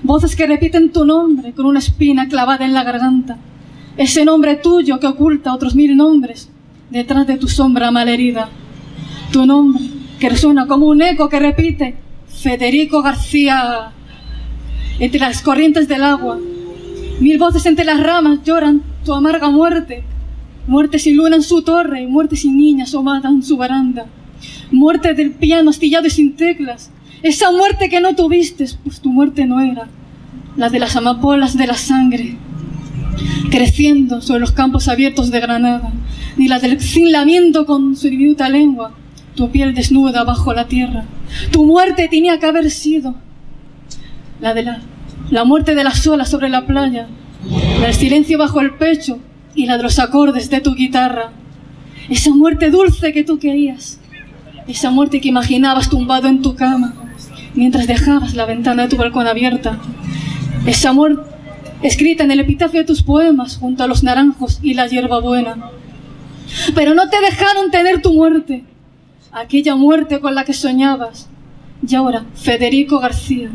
voces 0.01 0.35
que 0.35 0.47
repiten 0.47 0.91
tu 0.91 1.05
nombre 1.05 1.53
con 1.53 1.65
una 1.65 1.79
espina 1.79 2.29
clavada 2.29 2.65
en 2.65 2.73
la 2.73 2.85
garganta, 2.85 3.37
ese 3.97 4.23
nombre 4.23 4.55
tuyo 4.55 4.99
que 4.99 5.07
oculta 5.07 5.53
otros 5.53 5.75
mil 5.75 5.97
nombres 5.97 6.49
detrás 6.89 7.27
de 7.27 7.37
tu 7.37 7.49
sombra 7.49 7.91
malherida, 7.91 8.47
tu 9.33 9.45
nombre 9.45 9.83
que 10.17 10.29
resuena 10.29 10.65
como 10.65 10.87
un 10.87 11.01
eco 11.01 11.27
que 11.27 11.39
repite 11.39 12.08
Federico 12.41 13.01
García 13.01 13.91
entre 14.97 15.19
las 15.19 15.41
corrientes 15.41 15.89
del 15.89 16.03
agua. 16.03 16.39
Mil 17.19 17.37
voces 17.37 17.65
entre 17.65 17.83
las 17.83 18.01
ramas 18.01 18.39
lloran 18.45 18.81
tu 19.03 19.13
amarga 19.13 19.49
muerte. 19.49 20.03
Muerte 20.65 20.99
sin 20.99 21.17
luna 21.17 21.35
en 21.35 21.43
su 21.43 21.63
torre, 21.63 22.07
muerte 22.07 22.37
sin 22.37 22.55
niña 22.57 22.85
asomada 22.85 23.29
en 23.29 23.43
su 23.43 23.57
baranda. 23.57 24.05
Muerte 24.71 25.13
del 25.13 25.31
piano 25.31 25.69
astillado 25.69 26.07
y 26.07 26.11
sin 26.11 26.37
teclas. 26.37 26.91
Esa 27.23 27.51
muerte 27.51 27.89
que 27.89 27.99
no 27.99 28.15
tuviste, 28.15 28.65
pues 28.85 29.01
tu 29.01 29.09
muerte 29.09 29.45
no 29.45 29.59
era 29.59 29.89
la 30.55 30.69
de 30.69 30.79
las 30.79 30.95
amapolas 30.95 31.57
de 31.57 31.67
la 31.67 31.73
sangre, 31.73 32.37
creciendo 33.49 34.21
sobre 34.21 34.39
los 34.39 34.51
campos 34.53 34.87
abiertos 34.87 35.29
de 35.29 35.39
Granada, 35.41 35.91
ni 36.37 36.47
la 36.47 36.59
del 36.59 36.79
sin 36.79 37.11
con 37.65 37.95
su 37.95 38.09
diminuta 38.09 38.49
lengua, 38.49 38.93
tu 39.39 39.49
piel 39.51 39.73
desnuda 39.73 40.25
bajo 40.25 40.53
la 40.53 40.67
tierra. 40.67 41.05
Tu 41.49 41.65
muerte 41.65 42.09
tenía 42.09 42.37
que 42.39 42.45
haber 42.45 42.69
sido 42.69 43.15
la 44.41 44.53
de 44.53 44.63
la, 44.63 44.81
la 45.31 45.45
muerte 45.45 45.75
de 45.75 45.85
las 45.85 46.05
olas 46.07 46.29
sobre 46.29 46.49
la 46.49 46.65
playa, 46.65 47.07
la 47.79 47.85
del 47.85 47.95
silencio 47.95 48.37
bajo 48.37 48.59
el 48.59 48.73
pecho 48.73 49.19
y 49.55 49.65
la 49.65 49.77
de 49.77 49.83
los 49.83 49.97
acordes 49.97 50.49
de 50.49 50.59
tu 50.59 50.75
guitarra. 50.75 51.31
Esa 52.09 52.31
muerte 52.31 52.69
dulce 52.69 53.13
que 53.13 53.23
tú 53.23 53.39
querías, 53.39 54.01
esa 54.67 54.91
muerte 54.91 55.21
que 55.21 55.29
imaginabas 55.29 55.89
tumbado 55.89 56.27
en 56.27 56.41
tu 56.41 56.55
cama 56.55 56.93
mientras 57.55 57.87
dejabas 57.87 58.33
la 58.33 58.43
ventana 58.43 58.83
de 58.83 58.89
tu 58.89 58.97
balcón 58.97 59.25
abierta, 59.25 59.79
esa 60.65 60.91
muerte 60.91 61.23
escrita 61.81 62.25
en 62.25 62.31
el 62.31 62.41
epitafio 62.41 62.81
de 62.81 62.85
tus 62.85 63.03
poemas 63.03 63.55
junto 63.55 63.85
a 63.85 63.87
los 63.87 64.03
naranjos 64.03 64.59
y 64.61 64.73
la 64.73 64.87
hierbabuena. 64.87 65.71
Pero 66.75 66.93
no 66.93 67.07
te 67.07 67.21
dejaron 67.21 67.71
tener 67.71 68.01
tu 68.01 68.11
muerte, 68.11 68.65
aquella 69.31 69.75
muerte 69.75 70.19
con 70.19 70.35
la 70.35 70.43
que 70.43 70.53
soñabas. 70.53 71.29
Y 71.87 71.95
ahora, 71.95 72.25
Federico 72.35 72.99
García, 72.99 73.49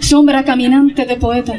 sombra 0.00 0.44
caminante 0.44 1.04
de 1.04 1.16
poeta, 1.16 1.54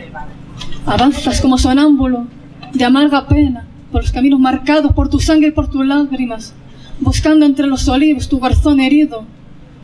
avanzas 0.85 1.39
como 1.41 1.57
sonámbulo 1.57 2.27
de 2.73 2.85
amarga 2.85 3.27
pena 3.27 3.67
por 3.91 4.01
los 4.01 4.11
caminos 4.11 4.39
marcados 4.39 4.93
por 4.93 5.09
tu 5.09 5.19
sangre 5.19 5.49
y 5.49 5.51
por 5.51 5.69
tus 5.69 5.85
lágrimas, 5.85 6.53
buscando 6.99 7.45
entre 7.45 7.67
los 7.67 7.87
olivos 7.87 8.27
tu 8.27 8.39
corazón 8.39 8.79
herido 8.79 9.23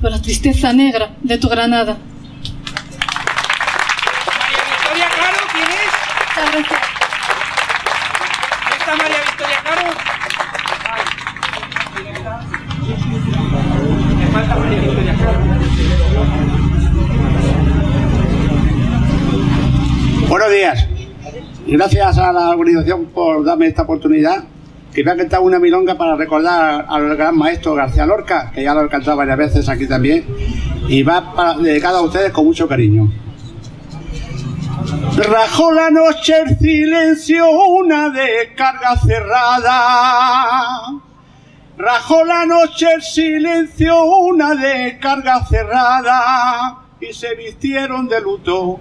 por 0.02 0.12
la 0.12 0.22
tristeza 0.22 0.74
negra 0.74 1.12
de 1.22 1.38
tu 1.38 1.48
granada. 1.48 1.98
Gracias 21.72 22.18
a 22.18 22.34
la 22.34 22.50
organización 22.50 23.06
por 23.14 23.46
darme 23.46 23.68
esta 23.68 23.84
oportunidad. 23.84 24.44
Que 24.92 25.04
me 25.04 25.12
ha 25.12 25.16
cantado 25.16 25.44
una 25.44 25.60
milonga 25.60 25.96
para 25.96 26.16
recordar 26.16 26.88
al 26.90 27.16
gran 27.16 27.38
maestro 27.38 27.76
García 27.76 28.08
Lorca, 28.08 28.52
que 28.52 28.64
ya 28.64 28.74
lo 28.74 28.86
he 28.86 28.90
cantado 28.90 29.18
varias 29.18 29.38
veces 29.38 29.70
aquí 29.70 29.86
también. 29.88 30.26
Y 30.88 31.04
va 31.04 31.32
para, 31.36 31.52
a 31.52 32.02
ustedes 32.02 32.32
con 32.32 32.46
mucho 32.46 32.68
cariño. 32.68 33.12
Rajó 35.16 35.72
la 35.72 35.92
noche 35.92 36.34
el 36.42 36.58
silencio, 36.58 37.48
una 37.52 38.10
descarga 38.10 38.98
cerrada. 38.98 39.82
Rajó 41.78 42.26
la 42.26 42.48
noche 42.48 42.88
el 42.96 43.04
silencio, 43.04 44.04
una 44.06 44.56
descarga 44.56 45.46
cerrada. 45.46 46.80
Y 47.00 47.14
se 47.14 47.36
vistieron 47.36 48.08
de 48.08 48.22
luto 48.22 48.80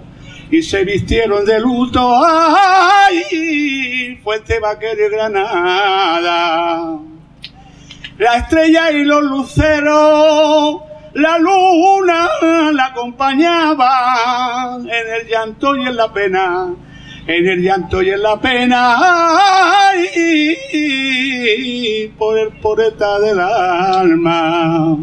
y 0.51 0.61
se 0.61 0.83
vistieron 0.83 1.45
de 1.45 1.59
luto. 1.59 2.19
¡Ay! 2.23 4.19
Fuente 4.23 4.59
Vaquero 4.59 5.07
y 5.07 5.09
Granada. 5.11 6.99
La 8.17 8.37
estrella 8.37 8.91
y 8.91 9.03
los 9.05 9.23
luceros, 9.23 10.81
la 11.13 11.37
luna 11.37 12.27
la 12.73 12.85
acompañaba 12.85 14.77
en 14.79 15.13
el 15.21 15.27
llanto 15.27 15.75
y 15.77 15.85
en 15.87 15.95
la 15.95 16.11
pena. 16.11 16.73
En 17.27 17.47
el 17.47 17.61
llanto 17.61 18.01
y 18.01 18.09
en 18.09 18.23
la 18.23 18.41
pena, 18.41 18.97
ay, 19.91 20.07
por 22.17 22.39
el 22.39 22.49
poeta 22.59 23.19
del 23.19 23.39
alma 23.39 24.97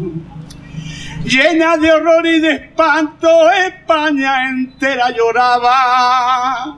llena 1.27 1.77
de 1.77 1.91
horror 1.91 2.25
y 2.25 2.39
de 2.39 2.51
espanto, 2.53 3.51
España 3.51 4.49
entera 4.49 5.11
lloraba. 5.11 6.77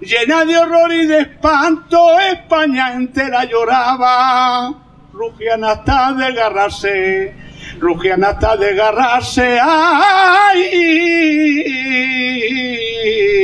Llena 0.00 0.44
de 0.44 0.56
horror 0.56 0.92
y 0.92 1.06
de 1.06 1.20
espanto, 1.20 2.18
España 2.20 2.92
entera 2.94 3.44
lloraba. 3.44 4.74
Rugían 5.12 5.64
hasta 5.64 6.12
desgarrarse, 6.12 7.34
rugían 7.78 8.24
hasta 8.24 8.56
desgarrarse, 8.56 9.58
ay, 9.60 10.62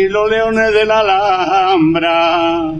los 0.08 0.30
leones 0.30 0.72
de 0.72 0.84
la 0.86 1.00
Alhambra. 1.00 2.72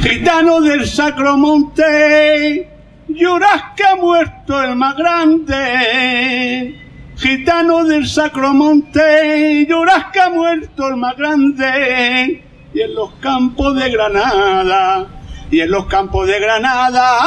Gitano 0.00 0.60
del 0.62 0.86
Sacro 0.86 1.36
Monte, 1.36 2.71
lloras 3.14 3.62
que 3.76 3.84
ha 3.84 3.96
muerto 3.96 4.62
el 4.62 4.76
más 4.76 4.96
grande. 4.96 6.78
Gitano 7.16 7.84
del 7.84 8.06
Sacromonte, 8.06 9.66
lloras 9.68 10.06
que 10.12 10.20
ha 10.20 10.30
muerto 10.30 10.88
el 10.88 10.96
más 10.96 11.16
grande. 11.16 12.42
Y 12.74 12.80
en 12.80 12.94
los 12.94 13.12
campos 13.20 13.76
de 13.76 13.90
Granada, 13.90 15.06
y 15.50 15.60
en 15.60 15.70
los 15.70 15.84
campos 15.86 16.26
de 16.26 16.40
Granada, 16.40 17.18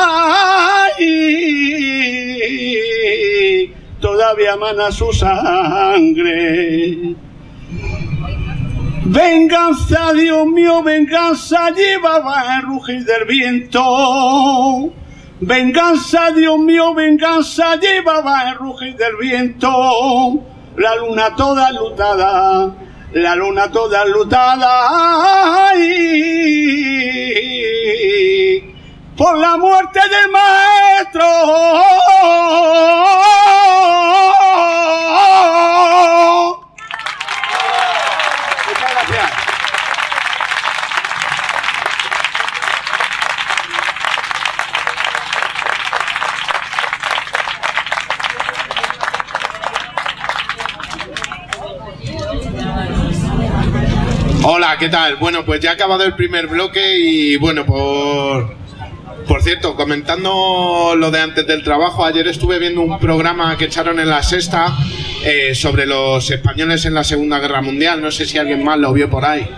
ay, 0.97 2.25
todavía 4.01 4.55
mana 4.55 4.91
su 4.91 5.13
sangre. 5.13 7.15
Venganza, 9.05 10.13
Dios 10.13 10.47
mío, 10.47 10.81
venganza, 10.81 11.69
llevaba 11.69 12.57
el 12.57 12.63
rugir 12.63 13.05
del 13.05 13.25
viento. 13.25 14.91
Venganza, 15.47 16.31
Dios 16.31 16.57
mío, 16.57 16.95
venganza, 16.95 17.75
llevaba 17.75 18.49
el 18.49 18.55
rugir 18.55 18.95
del 18.95 19.15
viento. 19.17 19.69
La 20.75 20.95
luna 20.95 21.35
toda 21.35 21.71
lutada, 21.71 22.73
la 23.13 23.35
luna 23.35 23.69
toda 23.69 24.05
lutada. 24.05 25.69
ay, 25.69 25.83
por 29.15 29.37
la 29.37 29.55
muerte 29.57 29.99
del 30.09 30.31
maestro. 30.31 31.27
Muchas 38.67 38.91
gracias. 38.93 39.45
Hola, 54.47 54.77
¿qué 54.77 54.89
tal? 54.89 55.15
Bueno, 55.15 55.43
pues 55.43 55.59
ya 55.59 55.71
ha 55.71 55.73
acabado 55.73 56.03
el 56.03 56.13
primer 56.13 56.45
bloque 56.45 56.99
y 56.99 57.35
bueno, 57.35 57.65
por, 57.65 58.55
por 59.27 59.41
cierto, 59.41 59.75
comentando 59.75 60.93
lo 60.95 61.09
de 61.09 61.19
antes 61.19 61.47
del 61.47 61.63
trabajo, 61.63 62.05
ayer 62.05 62.27
estuve 62.27 62.59
viendo 62.59 62.81
un 62.81 62.99
programa 62.99 63.57
que 63.57 63.65
echaron 63.65 63.99
en 63.99 64.07
la 64.07 64.21
sexta 64.21 64.77
eh, 65.23 65.55
sobre 65.55 65.87
los 65.87 66.29
españoles 66.29 66.85
en 66.85 66.93
la 66.93 67.03
Segunda 67.03 67.39
Guerra 67.39 67.63
Mundial. 67.63 67.99
No 67.99 68.11
sé 68.11 68.27
si 68.27 68.37
alguien 68.37 68.63
más 68.63 68.77
lo 68.77 68.93
vio 68.93 69.09
por 69.09 69.25
ahí. 69.25 69.49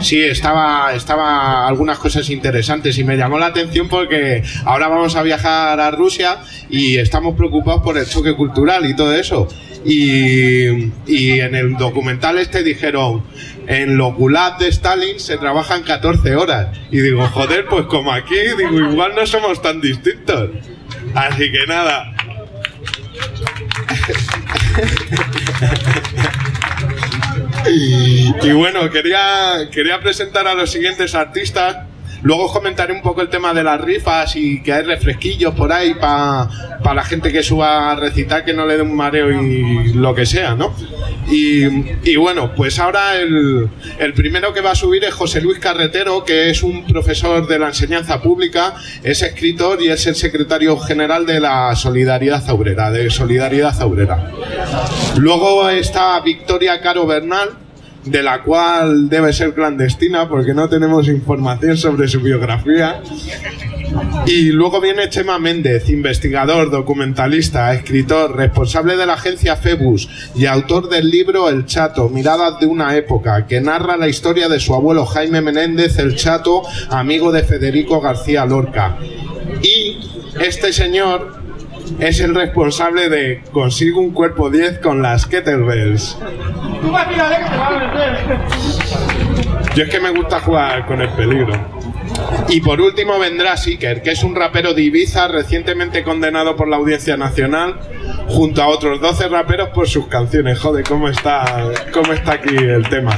Sí, 0.00 0.22
estaba, 0.22 0.94
estaba 0.94 1.66
algunas 1.66 1.98
cosas 1.98 2.30
interesantes 2.30 2.96
y 2.98 3.04
me 3.04 3.16
llamó 3.16 3.38
la 3.38 3.46
atención 3.46 3.88
porque 3.88 4.42
ahora 4.64 4.88
vamos 4.88 5.16
a 5.16 5.22
viajar 5.22 5.80
a 5.80 5.90
Rusia 5.90 6.38
y 6.70 6.98
estamos 6.98 7.34
preocupados 7.36 7.82
por 7.82 7.98
el 7.98 8.06
choque 8.06 8.34
cultural 8.34 8.86
y 8.86 8.94
todo 8.94 9.14
eso. 9.14 9.48
Y, 9.84 10.92
y 11.06 11.40
en 11.40 11.54
el 11.54 11.76
documental 11.76 12.38
este 12.38 12.62
dijeron, 12.62 13.24
en 13.66 13.96
los 13.96 14.14
gulags 14.14 14.58
de 14.58 14.68
Stalin 14.68 15.20
se 15.20 15.36
trabajan 15.36 15.82
14 15.82 16.36
horas. 16.36 16.68
Y 16.90 16.98
digo, 17.00 17.26
joder, 17.28 17.66
pues 17.66 17.86
como 17.86 18.12
aquí, 18.12 18.36
digo, 18.56 18.78
igual 18.90 19.14
no 19.14 19.26
somos 19.26 19.60
tan 19.60 19.80
distintos. 19.80 20.50
Así 21.14 21.50
que 21.50 21.66
nada. 21.66 22.14
Y 27.70 28.52
bueno, 28.52 28.90
quería, 28.90 29.68
quería 29.70 30.00
presentar 30.00 30.46
a 30.46 30.54
los 30.54 30.70
siguientes 30.70 31.14
artistas. 31.14 31.87
Luego 32.22 32.46
os 32.46 32.52
comentaré 32.52 32.92
un 32.92 33.02
poco 33.02 33.22
el 33.22 33.28
tema 33.28 33.54
de 33.54 33.62
las 33.62 33.80
rifas 33.80 34.34
y 34.36 34.62
que 34.62 34.72
hay 34.72 34.82
refresquillos 34.82 35.54
por 35.54 35.72
ahí 35.72 35.94
para 35.94 36.48
la 36.94 37.04
gente 37.04 37.32
que 37.32 37.42
suba 37.42 37.92
a 37.92 37.96
recitar 37.96 38.44
que 38.44 38.52
no 38.52 38.66
le 38.66 38.76
dé 38.76 38.82
un 38.82 38.96
mareo 38.96 39.30
y 39.30 39.92
lo 39.94 40.14
que 40.14 40.26
sea, 40.26 40.54
¿no? 40.54 40.74
Y, 41.30 42.16
bueno, 42.16 42.54
pues 42.54 42.78
ahora 42.78 43.16
el, 43.16 43.68
el 43.98 44.14
primero 44.14 44.54
que 44.54 44.62
va 44.62 44.70
a 44.70 44.74
subir 44.74 45.04
es 45.04 45.12
José 45.12 45.40
Luis 45.42 45.58
Carretero, 45.58 46.24
que 46.24 46.50
es 46.50 46.62
un 46.62 46.86
profesor 46.86 47.46
de 47.46 47.58
la 47.58 47.68
enseñanza 47.68 48.22
pública, 48.22 48.74
es 49.02 49.22
escritor 49.22 49.82
y 49.82 49.88
es 49.88 50.06
el 50.06 50.14
secretario 50.14 50.78
general 50.78 51.26
de 51.26 51.40
la 51.40 51.76
Solidaridad 51.76 52.48
Obrera, 52.50 52.90
de 52.90 53.10
Solidaridad 53.10 53.80
Obrera. 53.82 54.30
Luego 55.16 55.68
está 55.68 56.18
Victoria 56.20 56.80
Caro 56.80 57.06
Bernal, 57.06 57.50
de 58.10 58.22
la 58.22 58.42
cual 58.42 59.08
debe 59.08 59.32
ser 59.32 59.54
clandestina 59.54 60.28
porque 60.28 60.54
no 60.54 60.68
tenemos 60.68 61.08
información 61.08 61.76
sobre 61.76 62.08
su 62.08 62.20
biografía. 62.20 63.02
Y 64.26 64.50
luego 64.50 64.80
viene 64.80 65.08
Chema 65.08 65.38
Méndez, 65.38 65.88
investigador, 65.88 66.70
documentalista, 66.70 67.72
escritor, 67.72 68.36
responsable 68.36 68.96
de 68.96 69.06
la 69.06 69.14
agencia 69.14 69.56
Febus 69.56 70.08
y 70.34 70.46
autor 70.46 70.88
del 70.88 71.10
libro 71.10 71.48
El 71.48 71.66
Chato, 71.66 72.08
Miradas 72.08 72.60
de 72.60 72.66
una 72.66 72.96
época, 72.96 73.46
que 73.46 73.60
narra 73.60 73.96
la 73.96 74.08
historia 74.08 74.48
de 74.48 74.60
su 74.60 74.74
abuelo 74.74 75.06
Jaime 75.06 75.40
Menéndez 75.40 75.98
el 75.98 76.16
Chato, 76.16 76.62
amigo 76.90 77.32
de 77.32 77.42
Federico 77.42 78.00
García 78.00 78.44
Lorca. 78.44 78.98
Y 79.62 79.98
este 80.40 80.72
señor 80.72 81.37
es 81.98 82.20
el 82.20 82.34
responsable 82.34 83.08
de 83.08 83.42
Consigo 83.52 84.00
un 84.00 84.12
cuerpo 84.12 84.50
10 84.50 84.78
con 84.78 85.02
las 85.02 85.26
kettlebells. 85.26 86.18
Yo 89.74 89.84
es 89.84 89.90
que 89.90 90.00
me 90.00 90.10
gusta 90.10 90.40
jugar 90.40 90.86
con 90.86 91.00
el 91.00 91.08
peligro. 91.10 91.54
Y 92.48 92.60
por 92.60 92.80
último 92.80 93.18
vendrá 93.18 93.56
Seeker, 93.56 94.02
que 94.02 94.10
es 94.10 94.24
un 94.24 94.34
rapero 94.34 94.74
de 94.74 94.82
Ibiza 94.82 95.28
recientemente 95.28 96.02
condenado 96.02 96.56
por 96.56 96.68
la 96.68 96.76
Audiencia 96.76 97.16
Nacional, 97.16 97.78
junto 98.28 98.62
a 98.62 98.68
otros 98.68 99.00
12 99.00 99.28
raperos 99.28 99.68
por 99.70 99.88
sus 99.88 100.06
canciones. 100.06 100.58
Joder, 100.58 100.84
cómo 100.84 101.08
está, 101.08 101.70
cómo 101.92 102.12
está 102.12 102.32
aquí 102.32 102.56
el 102.56 102.88
tema. 102.88 103.14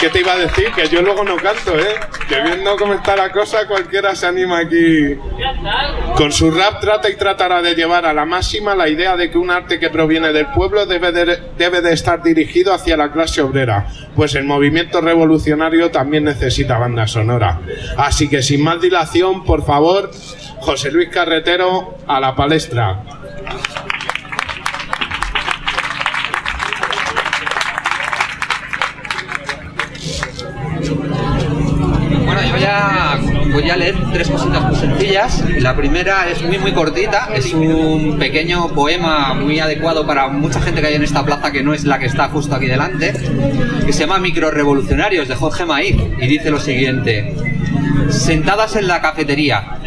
¿Qué 0.00 0.10
te 0.10 0.20
iba 0.20 0.32
a 0.32 0.38
decir? 0.38 0.70
Que 0.72 0.88
yo 0.88 1.02
luego 1.02 1.24
no 1.24 1.36
canto, 1.36 1.76
¿eh? 1.76 1.96
Que 2.28 2.40
viendo 2.40 2.76
cómo 2.76 2.94
está 2.94 3.16
la 3.16 3.32
cosa, 3.32 3.66
cualquiera 3.66 4.14
se 4.14 4.26
anima 4.26 4.58
aquí. 4.60 5.16
Con 6.16 6.30
su 6.30 6.50
rap 6.50 6.80
trata 6.80 7.10
y 7.10 7.16
tratará 7.16 7.62
de 7.62 7.74
llevar 7.74 8.06
a 8.06 8.12
la 8.12 8.24
máxima 8.24 8.76
la 8.76 8.88
idea 8.88 9.16
de 9.16 9.30
que 9.30 9.38
un 9.38 9.50
arte 9.50 9.80
que 9.80 9.90
proviene 9.90 10.32
del 10.32 10.46
pueblo 10.46 10.86
debe 10.86 11.10
de, 11.10 11.38
debe 11.56 11.80
de 11.80 11.92
estar 11.92 12.22
dirigido 12.22 12.72
hacia 12.72 12.96
la 12.96 13.10
clase 13.10 13.42
obrera, 13.42 13.88
pues 14.14 14.34
el 14.36 14.44
movimiento 14.44 15.00
revolucionario 15.00 15.90
también 15.90 16.24
necesita 16.24 16.78
banda 16.78 17.06
sonora. 17.08 17.60
Así 17.96 18.28
que 18.28 18.42
sin 18.42 18.62
más 18.62 18.80
dilación, 18.80 19.44
por 19.44 19.64
favor, 19.64 20.10
José 20.60 20.92
Luis 20.92 21.08
Carretero 21.08 21.98
a 22.06 22.20
la 22.20 22.36
palestra. 22.36 23.02
Voy 33.52 33.70
a 33.70 33.76
leer 33.76 33.96
tres 34.12 34.28
cositas 34.28 34.62
muy 34.62 34.76
sencillas. 34.76 35.44
La 35.58 35.74
primera 35.74 36.28
es 36.28 36.42
muy 36.42 36.58
muy 36.58 36.72
cortita, 36.72 37.28
es 37.34 37.52
un 37.52 38.16
pequeño 38.18 38.68
poema 38.68 39.34
muy 39.34 39.58
adecuado 39.58 40.06
para 40.06 40.28
mucha 40.28 40.60
gente 40.60 40.80
que 40.80 40.88
hay 40.88 40.94
en 40.94 41.02
esta 41.02 41.24
plaza 41.24 41.50
que 41.50 41.62
no 41.62 41.74
es 41.74 41.84
la 41.84 41.98
que 41.98 42.06
está 42.06 42.28
justo 42.28 42.54
aquí 42.54 42.66
delante, 42.66 43.12
que 43.84 43.92
se 43.92 44.00
llama 44.00 44.18
Microrevolucionarios 44.18 45.28
de 45.28 45.34
Jorge 45.34 45.64
Maíz 45.64 45.96
y 46.20 46.26
dice 46.26 46.50
lo 46.50 46.60
siguiente: 46.60 47.34
Sentadas 48.10 48.76
en 48.76 48.86
la 48.86 49.00
cafetería, 49.00 49.78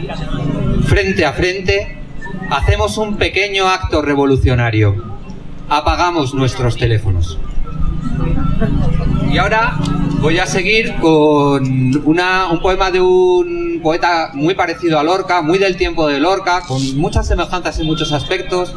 frente 0.85 1.25
a 1.25 1.33
frente, 1.33 1.97
hacemos 2.49 2.97
un 2.97 3.17
pequeño 3.17 3.67
acto 3.67 4.01
revolucionario. 4.01 5.11
Apagamos 5.69 6.33
nuestros 6.33 6.77
teléfonos. 6.77 7.39
Y 9.31 9.37
ahora 9.37 9.77
voy 10.19 10.39
a 10.39 10.45
seguir 10.45 10.95
con 10.95 12.01
una- 12.05 12.47
un 12.51 12.59
poema 12.59 12.91
de 12.91 13.01
un 13.01 13.79
poeta 13.81 14.31
muy 14.33 14.53
parecido 14.55 14.99
a 14.99 15.03
Lorca, 15.03 15.41
muy 15.41 15.57
del 15.57 15.77
tiempo 15.77 16.07
de 16.07 16.19
Lorca, 16.19 16.61
con 16.67 16.97
muchas 16.97 17.27
semejanzas 17.27 17.79
en 17.79 17.85
muchos 17.87 18.11
aspectos, 18.11 18.75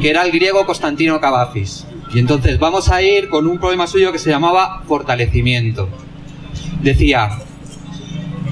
que 0.00 0.10
era 0.10 0.22
el 0.24 0.32
griego 0.32 0.66
Constantino 0.66 1.20
Cavafis. 1.20 1.86
Y 2.12 2.18
entonces 2.18 2.58
vamos 2.58 2.88
a 2.90 3.02
ir 3.02 3.28
con 3.28 3.46
un 3.46 3.58
poema 3.58 3.86
suyo 3.86 4.12
que 4.12 4.18
se 4.18 4.30
llamaba 4.30 4.82
Fortalecimiento. 4.86 5.88
Decía, 6.82 7.30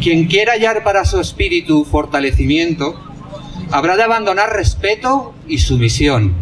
quien 0.01 0.27
quiera 0.27 0.53
hallar 0.53 0.85
para 0.85 1.05
su 1.05 1.21
espíritu 1.21 1.85
fortalecimiento, 1.85 3.01
habrá 3.71 3.97
de 3.97 4.03
abandonar 4.05 4.53
respeto 4.55 5.35
y 5.49 5.59
sumisión. 5.59 6.35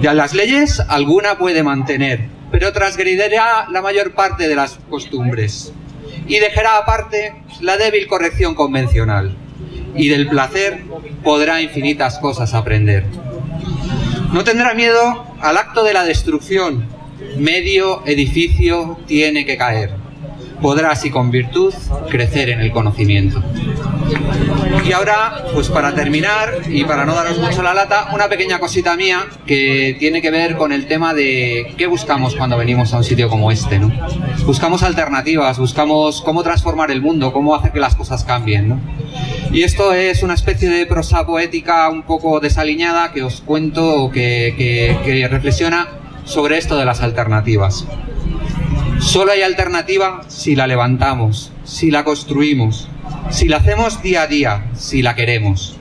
De 0.00 0.12
las 0.14 0.34
leyes 0.34 0.80
alguna 0.88 1.38
puede 1.38 1.62
mantener, 1.62 2.28
pero 2.50 2.72
transgredirá 2.72 3.66
la 3.70 3.82
mayor 3.82 4.12
parte 4.12 4.48
de 4.48 4.56
las 4.56 4.78
costumbres 4.88 5.72
y 6.26 6.38
dejará 6.38 6.78
aparte 6.78 7.34
la 7.60 7.76
débil 7.76 8.06
corrección 8.06 8.54
convencional. 8.54 9.36
Y 9.94 10.08
del 10.08 10.28
placer 10.28 10.82
podrá 11.24 11.60
infinitas 11.60 12.18
cosas 12.18 12.54
aprender. 12.54 13.04
No 14.32 14.44
tendrá 14.44 14.74
miedo 14.74 15.26
al 15.40 15.56
acto 15.56 15.82
de 15.84 15.94
la 15.94 16.04
destrucción. 16.04 16.86
Medio 17.38 18.06
edificio 18.06 18.98
tiene 19.06 19.46
que 19.46 19.56
caer. 19.56 20.07
Podrá 20.60 20.90
así 20.90 21.10
con 21.10 21.30
virtud 21.30 21.72
crecer 22.10 22.50
en 22.50 22.60
el 22.60 22.72
conocimiento. 22.72 23.42
Y 24.86 24.92
ahora, 24.92 25.44
pues 25.54 25.68
para 25.68 25.94
terminar 25.94 26.48
y 26.68 26.84
para 26.84 27.04
no 27.04 27.14
daros 27.14 27.38
mucho 27.38 27.62
la 27.62 27.74
lata, 27.74 28.08
una 28.14 28.28
pequeña 28.28 28.58
cosita 28.58 28.96
mía 28.96 29.26
que 29.46 29.96
tiene 29.98 30.22
que 30.22 30.30
ver 30.30 30.56
con 30.56 30.72
el 30.72 30.86
tema 30.86 31.14
de 31.14 31.74
qué 31.76 31.86
buscamos 31.86 32.34
cuando 32.34 32.56
venimos 32.56 32.92
a 32.94 32.98
un 32.98 33.04
sitio 33.04 33.28
como 33.28 33.50
este, 33.50 33.78
¿no? 33.78 33.92
Buscamos 34.46 34.82
alternativas, 34.82 35.58
buscamos 35.58 36.22
cómo 36.22 36.42
transformar 36.42 36.90
el 36.90 37.02
mundo, 37.02 37.32
cómo 37.32 37.54
hacer 37.54 37.72
que 37.72 37.80
las 37.80 37.94
cosas 37.94 38.24
cambien, 38.24 38.68
¿no? 38.70 38.80
Y 39.52 39.62
esto 39.62 39.92
es 39.92 40.22
una 40.22 40.34
especie 40.34 40.68
de 40.70 40.86
prosa 40.86 41.26
poética 41.26 41.88
un 41.90 42.02
poco 42.02 42.40
desaliñada 42.40 43.12
que 43.12 43.22
os 43.22 43.40
cuento 43.42 44.10
que, 44.12 44.54
que- 44.56 44.96
que 45.04 45.28
reflexiona 45.28 45.86
sobre 46.24 46.58
esto 46.58 46.76
de 46.76 46.84
las 46.84 47.00
alternativas. 47.02 47.86
Solo 49.00 49.32
hay 49.32 49.42
alternativa 49.42 50.22
si 50.28 50.56
la 50.56 50.66
levantamos, 50.66 51.52
si 51.64 51.90
la 51.90 52.04
construimos, 52.04 52.88
si 53.30 53.48
la 53.48 53.58
hacemos 53.58 54.02
día 54.02 54.22
a 54.22 54.26
día, 54.26 54.70
si 54.74 55.02
la 55.02 55.14
queremos. 55.14 55.76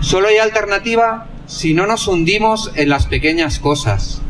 Solo 0.00 0.28
hay 0.28 0.38
alternativa 0.38 1.28
si 1.46 1.74
no 1.74 1.86
nos 1.86 2.08
hundimos 2.08 2.72
en 2.76 2.88
las 2.88 3.06
pequeñas 3.06 3.58
cosas, 3.58 4.22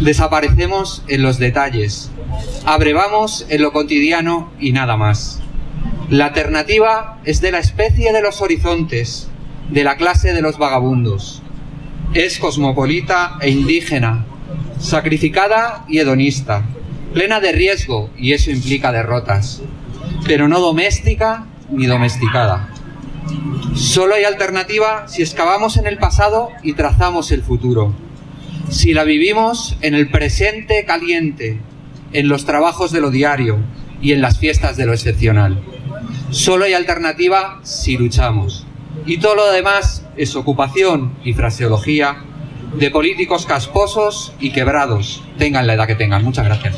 desaparecemos 0.00 1.02
en 1.08 1.22
los 1.22 1.38
detalles, 1.38 2.10
abrevamos 2.64 3.46
en 3.48 3.62
lo 3.62 3.72
cotidiano 3.72 4.50
y 4.58 4.72
nada 4.72 4.96
más. 4.96 5.40
La 6.10 6.26
alternativa 6.26 7.18
es 7.24 7.40
de 7.40 7.52
la 7.52 7.58
especie 7.58 8.12
de 8.12 8.22
los 8.22 8.40
horizontes, 8.40 9.28
de 9.70 9.84
la 9.84 9.96
clase 9.96 10.32
de 10.32 10.42
los 10.42 10.58
vagabundos. 10.58 11.42
Es 12.14 12.38
cosmopolita 12.38 13.38
e 13.40 13.50
indígena, 13.50 14.24
sacrificada 14.78 15.84
y 15.88 15.98
hedonista, 15.98 16.64
plena 17.16 17.40
de 17.40 17.50
riesgo 17.50 18.10
y 18.18 18.34
eso 18.34 18.50
implica 18.50 18.92
derrotas, 18.92 19.62
pero 20.26 20.48
no 20.48 20.60
doméstica 20.60 21.46
ni 21.70 21.86
domesticada. 21.86 22.68
Solo 23.74 24.16
hay 24.16 24.24
alternativa 24.24 25.08
si 25.08 25.22
excavamos 25.22 25.78
en 25.78 25.86
el 25.86 25.96
pasado 25.96 26.50
y 26.62 26.74
trazamos 26.74 27.32
el 27.32 27.40
futuro. 27.40 27.94
Si 28.68 28.92
la 28.92 29.04
vivimos 29.04 29.78
en 29.80 29.94
el 29.94 30.10
presente 30.10 30.84
caliente, 30.84 31.58
en 32.12 32.28
los 32.28 32.44
trabajos 32.44 32.92
de 32.92 33.00
lo 33.00 33.10
diario 33.10 33.60
y 34.02 34.12
en 34.12 34.20
las 34.20 34.38
fiestas 34.38 34.76
de 34.76 34.84
lo 34.84 34.92
excepcional. 34.92 35.58
Solo 36.28 36.66
hay 36.66 36.74
alternativa 36.74 37.60
si 37.62 37.96
luchamos. 37.96 38.66
Y 39.06 39.16
todo 39.16 39.36
lo 39.36 39.50
demás 39.52 40.04
es 40.18 40.36
ocupación 40.36 41.14
y 41.24 41.32
fraseología 41.32 42.18
de 42.74 42.90
políticos 42.90 43.46
casposos 43.46 44.34
y 44.38 44.50
quebrados, 44.50 45.22
tengan 45.38 45.66
la 45.66 45.74
edad 45.74 45.86
que 45.86 45.94
tengan. 45.94 46.22
Muchas 46.22 46.44
gracias. 46.44 46.76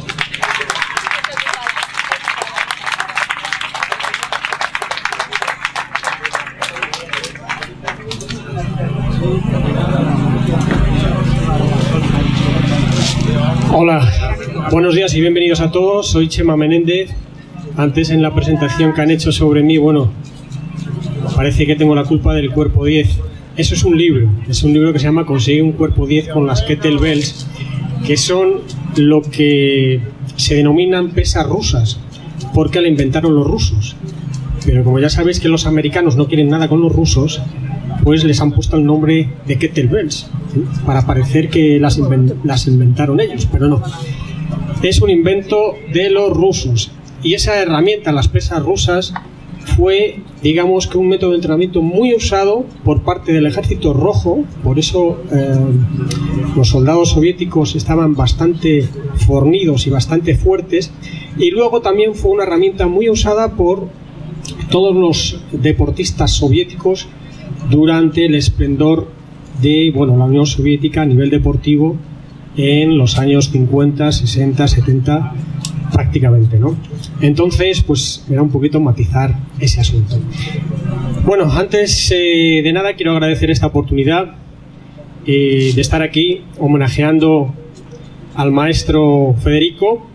Hola, 13.71 14.01
buenos 14.71 14.95
días 14.95 15.15
y 15.15 15.21
bienvenidos 15.21 15.61
a 15.61 15.71
todos. 15.71 16.11
Soy 16.11 16.29
Chema 16.29 16.57
Menéndez. 16.57 17.11
Antes 17.77 18.11
en 18.11 18.23
la 18.23 18.35
presentación 18.35 18.93
que 18.93 19.01
han 19.03 19.11
hecho 19.11 19.31
sobre 19.31 19.63
mí, 19.63 19.79
bueno, 19.79 20.11
parece 21.37 21.67
que 21.67 21.77
tengo 21.77 21.95
la 21.95 22.05
culpa 22.05 22.35
del 22.35 22.51
cuerpo 22.51 22.85
10. 22.85 23.09
Eso 23.57 23.75
es 23.75 23.85
un 23.85 23.97
libro, 23.97 24.29
es 24.49 24.63
un 24.63 24.73
libro 24.73 24.93
que 24.93 24.99
se 24.99 25.07
llama 25.07 25.25
Conseguir 25.27 25.63
un 25.63 25.73
cuerpo 25.73 26.07
10 26.07 26.29
con 26.29 26.47
las 26.47 26.63
kettlebells, 26.63 27.47
que 28.07 28.17
son 28.17 28.61
lo 28.97 29.23
que 29.23 30.01
se 30.37 30.55
denominan 30.57 31.11
pesas 31.11 31.47
rusas, 31.47 32.01
porque 32.55 32.81
la 32.81 32.89
inventaron 32.89 33.35
los 33.35 33.47
rusos. 33.47 33.97
Pero 34.65 34.85
como 34.85 34.99
ya 34.99 35.09
sabéis 35.09 35.41
que 35.41 35.49
los 35.49 35.67
americanos 35.67 36.17
no 36.17 36.27
quieren 36.27 36.49
nada 36.49 36.69
con 36.69 36.81
los 36.81 36.93
rusos, 36.93 37.41
pues 38.05 38.25
les 38.25 38.41
han 38.41 38.53
puesto 38.53 38.77
el 38.77 38.85
nombre 38.85 39.29
de 39.47 39.59
kettlebells, 39.59 40.31
¿sí? 40.53 40.63
para 40.87 41.05
parecer 41.07 41.49
que 41.49 41.79
las, 41.81 41.99
inven- 41.99 42.35
las 42.45 42.67
inventaron 42.67 43.19
ellos, 43.21 43.49
pero 43.51 43.67
no. 43.69 43.83
Es 44.83 45.01
un 45.01 45.11
invento 45.11 45.75
de 45.93 46.11
los 46.11 46.31
rusos. 46.31 46.91
Y 47.23 47.35
esa 47.35 47.61
herramienta, 47.61 48.13
las 48.13 48.29
pesas 48.29 48.63
rusas, 48.63 49.13
fue, 49.77 50.21
digamos 50.43 50.87
que 50.87 50.99
un 50.99 51.09
método 51.09 51.31
de 51.31 51.37
entrenamiento 51.37 51.83
muy 51.83 52.15
usado 52.15 52.65
por 52.85 53.03
parte 53.03 53.33
del 53.33 53.47
ejército 53.47 53.93
rojo, 53.93 54.45
por 54.65 54.79
eso 54.79 55.21
eh, 55.33 55.55
los 56.57 56.69
soldados 56.69 57.11
soviéticos 57.11 57.77
estaban 57.77 58.15
bastante 58.15 58.89
fornidos 59.27 59.87
y 59.87 59.91
bastante 59.91 60.37
fuertes, 60.37 60.91
y 61.37 61.51
luego 61.51 61.81
también 61.81 62.15
fue 62.15 62.31
una 62.33 62.45
herramienta 62.45 62.87
muy 62.87 63.09
usada 63.09 63.53
por 63.53 63.89
todos 64.71 64.95
los 64.95 65.41
deportistas 65.53 66.33
soviéticos 66.33 67.09
durante 67.71 68.25
el 68.27 68.35
esplendor 68.35 69.09
de 69.61 69.93
bueno, 69.95 70.17
la 70.17 70.25
Unión 70.25 70.47
Soviética 70.47 71.03
a 71.03 71.07
nivel 71.07 71.31
deportivo 71.31 71.97
en 72.59 72.99
los 72.99 73.19
años 73.19 73.51
50, 73.51 74.11
60, 74.11 74.69
70 74.69 75.33
prácticamente, 75.93 76.59
¿no? 76.59 76.77
Entonces, 77.21 77.83
pues 77.83 78.27
era 78.29 78.43
un 78.43 78.51
poquito 78.51 78.81
matizar 78.81 79.35
ese 79.61 79.81
asunto. 79.81 80.19
Bueno, 81.25 81.51
antes 81.53 82.11
eh, 82.11 82.61
de 82.63 82.73
nada 82.73 82.95
quiero 82.95 83.13
agradecer 83.13 83.51
esta 83.51 83.69
oportunidad 83.69 84.35
eh, 85.25 85.73
de 85.75 85.81
estar 85.81 86.03
aquí 86.03 86.43
homenajeando 86.59 87.55
al 88.35 88.51
maestro 88.51 89.37
Federico. 89.41 90.07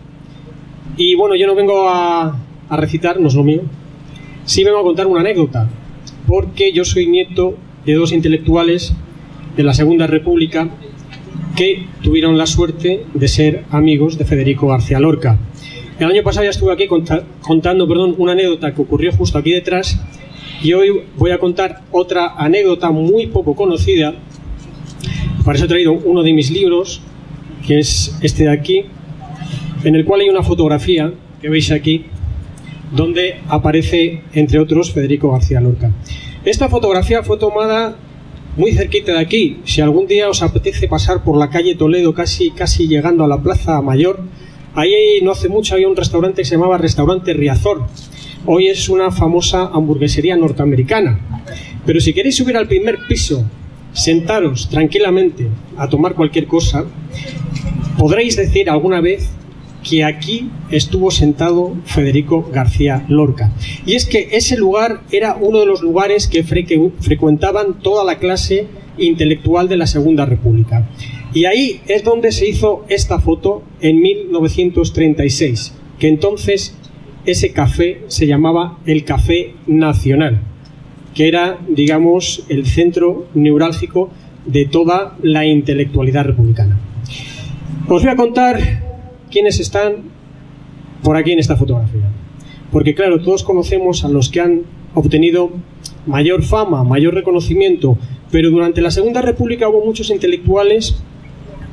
Y 0.98 1.14
bueno, 1.14 1.34
yo 1.36 1.46
no 1.46 1.54
vengo 1.54 1.88
a, 1.88 2.38
a 2.68 2.76
recitar, 2.76 3.18
no 3.20 3.28
es 3.28 3.34
lo 3.34 3.42
mío, 3.42 3.62
sí 4.44 4.64
vengo 4.64 4.78
a 4.78 4.82
contar 4.82 5.06
una 5.06 5.20
anécdota, 5.20 5.68
porque 6.26 6.72
yo 6.72 6.84
soy 6.84 7.06
nieto 7.06 7.56
de 7.86 7.94
dos 7.94 8.12
intelectuales 8.12 8.94
de 9.56 9.62
la 9.62 9.72
Segunda 9.72 10.06
República 10.06 10.68
que 11.56 11.86
tuvieron 12.02 12.36
la 12.36 12.46
suerte 12.46 13.04
de 13.14 13.28
ser 13.28 13.64
amigos 13.70 14.18
de 14.18 14.24
Federico 14.24 14.68
García 14.68 14.98
Lorca. 14.98 15.38
El 15.98 16.10
año 16.10 16.22
pasado 16.22 16.44
ya 16.44 16.50
estuve 16.50 16.72
aquí 16.72 16.88
contando 16.88 17.86
perdón, 17.86 18.16
una 18.18 18.32
anécdota 18.32 18.74
que 18.74 18.82
ocurrió 18.82 19.12
justo 19.12 19.38
aquí 19.38 19.52
detrás 19.52 20.00
y 20.62 20.72
hoy 20.72 21.02
voy 21.16 21.30
a 21.30 21.38
contar 21.38 21.82
otra 21.92 22.34
anécdota 22.36 22.90
muy 22.90 23.26
poco 23.28 23.54
conocida. 23.54 24.14
Para 25.44 25.56
eso 25.56 25.66
he 25.66 25.68
traído 25.68 25.92
uno 25.92 26.22
de 26.22 26.32
mis 26.32 26.50
libros, 26.50 27.00
que 27.66 27.78
es 27.78 28.16
este 28.22 28.44
de 28.44 28.50
aquí, 28.50 28.86
en 29.84 29.94
el 29.94 30.04
cual 30.04 30.22
hay 30.22 30.30
una 30.30 30.42
fotografía 30.42 31.12
que 31.40 31.48
veis 31.48 31.70
aquí, 31.70 32.06
donde 32.92 33.36
aparece, 33.48 34.22
entre 34.32 34.58
otros, 34.58 34.92
Federico 34.92 35.30
García 35.32 35.60
Lorca. 35.60 35.92
Esta 36.44 36.68
fotografía 36.68 37.22
fue 37.22 37.38
tomada 37.38 37.96
muy 38.56 38.72
cerquita 38.72 39.12
de 39.12 39.20
aquí. 39.20 39.58
Si 39.64 39.80
algún 39.80 40.06
día 40.06 40.28
os 40.28 40.42
apetece 40.42 40.88
pasar 40.88 41.24
por 41.24 41.36
la 41.36 41.50
calle 41.50 41.74
Toledo, 41.74 42.14
casi, 42.14 42.50
casi 42.50 42.86
llegando 42.86 43.24
a 43.24 43.28
la 43.28 43.42
Plaza 43.42 43.80
Mayor, 43.82 44.20
ahí 44.74 45.20
no 45.22 45.32
hace 45.32 45.48
mucho 45.48 45.74
había 45.74 45.88
un 45.88 45.96
restaurante 45.96 46.42
que 46.42 46.46
se 46.46 46.54
llamaba 46.54 46.78
Restaurante 46.78 47.32
Riazor. 47.32 47.86
Hoy 48.46 48.68
es 48.68 48.88
una 48.88 49.10
famosa 49.10 49.70
hamburguesería 49.72 50.36
norteamericana. 50.36 51.18
Pero 51.86 52.00
si 52.00 52.12
queréis 52.12 52.36
subir 52.36 52.56
al 52.56 52.68
primer 52.68 52.98
piso, 53.08 53.44
sentaros 53.92 54.68
tranquilamente 54.68 55.48
a 55.76 55.88
tomar 55.88 56.14
cualquier 56.14 56.46
cosa, 56.46 56.84
podréis 57.98 58.36
decir 58.36 58.70
alguna 58.70 59.00
vez 59.00 59.30
que 59.88 60.02
aquí 60.02 60.50
estuvo 60.70 61.10
sentado 61.10 61.76
Federico 61.84 62.48
García 62.52 63.04
Lorca. 63.08 63.52
Y 63.86 63.94
es 63.94 64.06
que 64.06 64.30
ese 64.32 64.56
lugar 64.56 65.02
era 65.12 65.36
uno 65.36 65.60
de 65.60 65.66
los 65.66 65.82
lugares 65.82 66.26
que 66.26 66.42
frecuentaban 66.42 67.80
toda 67.80 68.04
la 68.04 68.18
clase 68.18 68.66
intelectual 68.98 69.68
de 69.68 69.76
la 69.76 69.86
Segunda 69.86 70.24
República. 70.24 70.88
Y 71.32 71.44
ahí 71.44 71.80
es 71.86 72.02
donde 72.04 72.32
se 72.32 72.48
hizo 72.48 72.84
esta 72.88 73.20
foto 73.20 73.62
en 73.80 74.00
1936, 74.00 75.74
que 75.98 76.08
entonces 76.08 76.76
ese 77.26 77.52
café 77.52 78.02
se 78.06 78.26
llamaba 78.26 78.78
el 78.86 79.04
Café 79.04 79.54
Nacional, 79.66 80.40
que 81.14 81.28
era, 81.28 81.58
digamos, 81.68 82.44
el 82.48 82.66
centro 82.66 83.26
neurálgico 83.34 84.10
de 84.46 84.66
toda 84.66 85.16
la 85.22 85.44
intelectualidad 85.44 86.24
republicana. 86.24 86.78
Os 87.88 88.02
voy 88.02 88.10
a 88.10 88.16
contar 88.16 88.93
quiénes 89.34 89.58
están 89.58 89.96
por 91.02 91.16
aquí 91.16 91.32
en 91.32 91.40
esta 91.40 91.56
fotografía. 91.56 92.08
Porque 92.70 92.94
claro, 92.94 93.20
todos 93.20 93.42
conocemos 93.42 94.04
a 94.04 94.08
los 94.08 94.28
que 94.28 94.40
han 94.40 94.62
obtenido 94.94 95.50
mayor 96.06 96.44
fama, 96.44 96.84
mayor 96.84 97.14
reconocimiento, 97.14 97.98
pero 98.30 98.48
durante 98.50 98.80
la 98.80 98.92
Segunda 98.92 99.22
República 99.22 99.68
hubo 99.68 99.84
muchos 99.84 100.10
intelectuales 100.10 101.02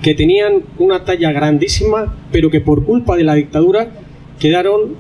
que 0.02 0.16
tenían 0.16 0.64
una 0.80 1.06
talla 1.06 1.32
grandísima, 1.32 2.18
pero 2.32 2.50
que 2.50 2.62
por 2.62 2.84
culpa 2.84 3.16
de 3.16 3.26
la 3.26 3.36
dictadura 3.36 3.92
quedaron 4.40 4.96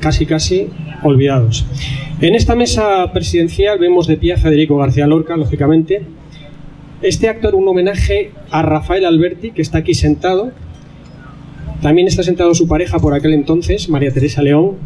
casi 0.00 0.24
casi 0.24 0.70
olvidados. 1.02 1.66
En 2.22 2.34
esta 2.34 2.54
mesa 2.54 3.12
presidencial 3.12 3.78
vemos 3.78 4.06
de 4.06 4.16
pie 4.16 4.32
a 4.32 4.38
Federico 4.38 4.78
García 4.78 5.06
Lorca, 5.06 5.36
lógicamente. 5.36 6.06
Este 7.02 7.28
acto 7.28 7.48
era 7.48 7.56
un 7.58 7.68
homenaje 7.68 8.30
a 8.50 8.62
Rafael 8.62 9.04
Alberti, 9.04 9.50
que 9.50 9.60
está 9.60 9.78
aquí 9.78 9.92
sentado, 9.92 10.52
también 11.82 12.06
está 12.06 12.22
sentado 12.22 12.54
su 12.54 12.68
pareja 12.68 13.00
por 13.00 13.12
aquel 13.12 13.34
entonces, 13.34 13.88
María 13.88 14.12
Teresa 14.12 14.40
León. 14.40 14.76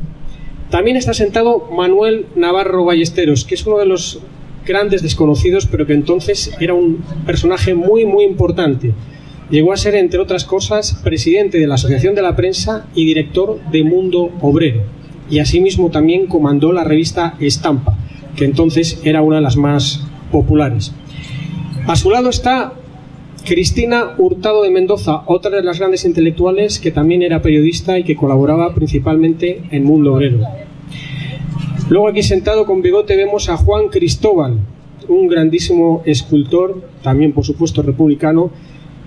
También 0.70 0.96
está 0.96 1.12
sentado 1.12 1.68
Manuel 1.70 2.24
Navarro 2.34 2.86
Ballesteros, 2.86 3.44
que 3.44 3.54
es 3.54 3.66
uno 3.66 3.78
de 3.78 3.84
los 3.84 4.20
grandes 4.64 5.02
desconocidos, 5.02 5.66
pero 5.66 5.86
que 5.86 5.92
entonces 5.92 6.52
era 6.58 6.72
un 6.72 7.04
personaje 7.26 7.74
muy, 7.74 8.06
muy 8.06 8.24
importante. 8.24 8.94
Llegó 9.50 9.74
a 9.74 9.76
ser, 9.76 9.94
entre 9.94 10.18
otras 10.18 10.44
cosas, 10.44 10.94
presidente 11.04 11.58
de 11.58 11.66
la 11.66 11.74
Asociación 11.74 12.14
de 12.14 12.22
la 12.22 12.34
Prensa 12.34 12.86
y 12.94 13.04
director 13.04 13.60
de 13.70 13.84
Mundo 13.84 14.32
Obrero. 14.40 14.82
Y 15.30 15.38
asimismo 15.38 15.90
también 15.90 16.26
comandó 16.26 16.72
la 16.72 16.82
revista 16.82 17.34
Estampa, 17.38 17.96
que 18.36 18.46
entonces 18.46 19.00
era 19.04 19.20
una 19.20 19.36
de 19.36 19.42
las 19.42 19.56
más 19.56 20.02
populares. 20.32 20.92
A 21.86 21.94
su 21.94 22.10
lado 22.10 22.30
está 22.30 22.72
Cristina 23.46 24.16
Hurtado 24.18 24.64
de 24.64 24.70
Mendoza, 24.70 25.22
otra 25.26 25.52
de 25.52 25.62
las 25.62 25.78
grandes 25.78 26.04
intelectuales 26.04 26.80
que 26.80 26.90
también 26.90 27.22
era 27.22 27.42
periodista 27.42 27.96
y 27.96 28.02
que 28.02 28.16
colaboraba 28.16 28.74
principalmente 28.74 29.62
en 29.70 29.84
Mundo 29.84 30.14
Obrero. 30.14 30.40
Luego 31.88 32.08
aquí 32.08 32.24
sentado 32.24 32.66
con 32.66 32.82
bigote 32.82 33.14
vemos 33.14 33.48
a 33.48 33.56
Juan 33.56 33.86
Cristóbal, 33.88 34.58
un 35.08 35.28
grandísimo 35.28 36.02
escultor, 36.04 36.82
también 37.04 37.32
por 37.32 37.44
supuesto 37.44 37.82
republicano, 37.82 38.50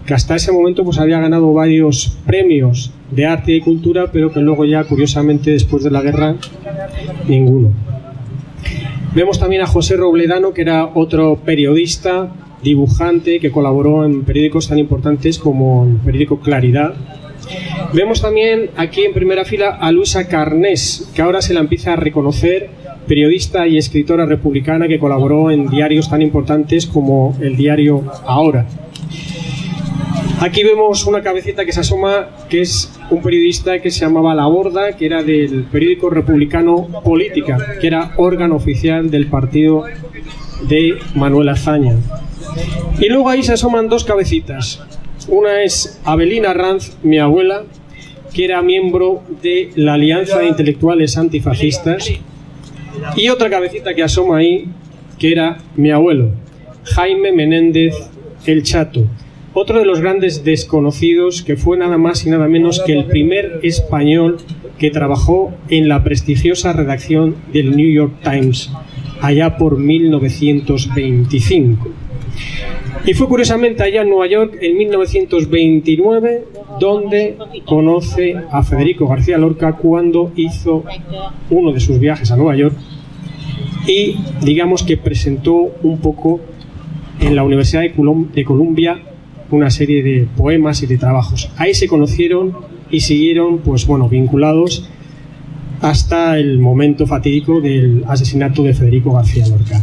que 0.06 0.14
hasta 0.14 0.38
ese 0.38 0.54
momento 0.54 0.86
pues 0.86 1.00
había 1.00 1.20
ganado 1.20 1.52
varios 1.52 2.18
premios 2.26 2.94
de 3.12 3.26
arte 3.26 3.52
y 3.52 3.60
cultura, 3.60 4.10
pero 4.10 4.32
que 4.32 4.40
luego 4.40 4.64
ya 4.64 4.86
curiosamente 4.86 5.52
después 5.52 5.84
de 5.84 5.92
la 5.92 6.02
guerra 6.02 6.38
ninguno. 7.28 7.74
Vemos 9.14 9.38
también 9.38 9.64
a 9.64 9.68
José 9.68 9.98
Robledano, 9.98 10.54
que 10.54 10.62
era 10.62 10.92
otro 10.94 11.40
periodista, 11.44 12.32
dibujante 12.64 13.40
que 13.40 13.52
colaboró 13.52 14.06
en 14.06 14.24
periódicos 14.24 14.68
tan 14.68 14.80
importantes 14.80 15.40
como 15.40 15.86
el 15.86 15.98
periódico 15.98 16.40
Claridad. 16.40 16.94
Vemos 17.94 18.22
también 18.22 18.70
aquí 18.76 19.04
en 19.04 19.14
primera 19.14 19.46
fila 19.46 19.78
a 19.80 19.92
Luisa 19.92 20.28
Carnés, 20.28 21.10
que 21.16 21.22
ahora 21.22 21.42
se 21.42 21.54
la 21.54 21.62
empieza 21.62 21.94
a 21.94 21.96
reconocer, 21.96 22.70
periodista 23.08 23.68
y 23.68 23.78
escritora 23.78 24.26
republicana 24.26 24.88
que 24.88 25.00
colaboró 25.00 25.50
en 25.50 25.68
diarios 25.68 26.10
tan 26.10 26.22
importantes 26.22 26.86
como 26.86 27.36
el 27.42 27.56
diario 27.56 28.04
Ahora. 28.26 28.68
Aquí 30.42 30.64
vemos 30.64 31.06
una 31.06 31.22
cabecita 31.22 31.66
que 31.66 31.74
se 31.74 31.82
asoma, 31.82 32.30
que 32.50 32.62
es 32.62 32.98
un 33.10 33.22
periodista 33.22 33.80
que 33.82 33.92
se 33.92 34.06
llamaba 34.06 34.34
La 34.34 34.46
Borda, 34.46 34.96
que 34.96 35.06
era 35.06 35.22
del 35.22 35.64
periódico 35.64 36.10
republicano 36.10 36.88
Política, 37.04 37.58
que 37.82 37.88
era 37.88 38.14
órgano 38.16 38.56
oficial 38.56 39.12
del 39.12 39.28
partido 39.28 39.84
de 40.68 40.98
Manuel 41.16 41.50
Azaña. 41.50 41.96
Y 43.00 43.08
luego 43.10 43.30
ahí 43.30 43.44
se 43.44 43.54
asoman 43.54 43.88
dos 43.90 44.04
cabecitas. 44.04 44.82
Una 45.28 45.62
es 45.64 46.00
Abelina 46.06 46.54
Ranz, 46.54 46.98
mi 47.04 47.20
abuela, 47.20 47.64
que 48.34 48.46
era 48.46 48.62
miembro 48.62 49.22
de 49.42 49.72
la 49.76 49.94
Alianza 49.94 50.40
de 50.40 50.48
Intelectuales 50.48 51.18
Antifascistas. 51.18 52.12
Y 53.16 53.30
otra 53.30 53.50
cabecita 53.50 53.94
que 53.94 54.04
asoma 54.04 54.38
ahí, 54.38 54.66
que 55.18 55.32
era 55.32 55.58
mi 55.76 55.92
abuelo, 55.92 56.32
Jaime 56.84 57.32
Menéndez 57.32 57.94
el 58.46 58.64
Chato, 58.64 59.06
otro 59.54 59.80
de 59.80 59.86
los 59.86 60.00
grandes 60.00 60.44
desconocidos 60.44 61.42
que 61.42 61.58
fue 61.58 61.78
nada 61.78 61.98
más 61.98 62.26
y 62.26 62.30
nada 62.30 62.48
menos 62.48 62.82
que 62.86 62.94
el 62.94 63.06
primer 63.06 63.60
español 63.64 64.38
que 64.78 64.92
trabajó 64.92 65.54
en 65.70 65.90
la 65.90 66.04
prestigiosa 66.04 66.72
redacción 66.72 67.36
del 67.52 67.76
New 67.76 67.92
York 67.92 68.14
Times 68.24 68.72
allá 69.22 69.58
por 69.58 69.78
1925. 69.78 71.88
Y 73.06 73.14
fue 73.14 73.28
curiosamente 73.28 73.84
allá 73.84 74.02
en 74.02 74.10
Nueva 74.10 74.28
York 74.28 74.58
en 74.62 74.78
1929 74.78 76.46
donde 76.80 77.38
conoce 77.66 78.36
a 78.52 78.64
Federico 78.64 79.08
García 79.08 79.38
Lorca 79.38 79.74
cuando 79.74 80.32
hizo 80.36 80.84
uno 81.50 81.72
de 81.72 81.80
sus 81.80 82.00
viajes 82.00 82.32
a 82.32 82.38
Nueva 82.38 82.56
York 82.56 82.76
y 83.88 84.18
digamos 84.42 84.84
que 84.84 84.98
presentó 84.98 85.72
un 85.82 86.00
poco 86.00 86.42
en 87.20 87.36
la 87.36 87.44
Universidad 87.44 87.82
de 87.82 88.44
Columbia 88.44 89.00
una 89.52 89.72
serie 89.72 90.04
de 90.04 90.28
poemas 90.38 90.84
y 90.84 90.88
de 90.88 90.98
trabajos. 90.98 91.50
Ahí 91.58 91.74
se 91.74 91.88
conocieron 91.88 92.56
y 92.92 93.02
siguieron 93.02 93.60
pues 93.60 93.88
bueno 93.88 94.10
vinculados 94.10 94.90
hasta 95.82 96.38
el 96.38 96.60
momento 96.60 97.08
fatídico 97.08 97.62
del 97.62 98.04
asesinato 98.08 98.64
de 98.64 98.74
Federico 98.74 99.14
García 99.14 99.48
Lorca. 99.48 99.82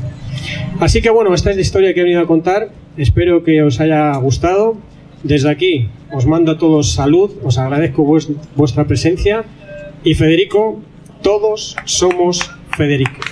Así 0.80 1.00
que 1.00 1.11
bueno, 1.11 1.35
esta 1.35 1.50
es 1.50 1.56
la 1.56 1.62
historia 1.62 1.94
que 1.94 2.00
he 2.00 2.04
venido 2.04 2.20
a 2.20 2.26
contar. 2.26 2.70
Espero 2.96 3.42
que 3.42 3.62
os 3.62 3.80
haya 3.80 4.14
gustado. 4.16 4.76
Desde 5.22 5.50
aquí 5.50 5.88
os 6.12 6.26
mando 6.26 6.52
a 6.52 6.59
todos 6.59 6.92
salud, 6.92 7.30
os 7.42 7.59
agradezco 7.59 8.04
vuestra 8.54 8.85
presencia 8.87 9.44
y 10.04 10.14
Federico, 10.14 10.80
todos 11.22 11.74
somos 11.85 12.48
Federico. 12.76 13.25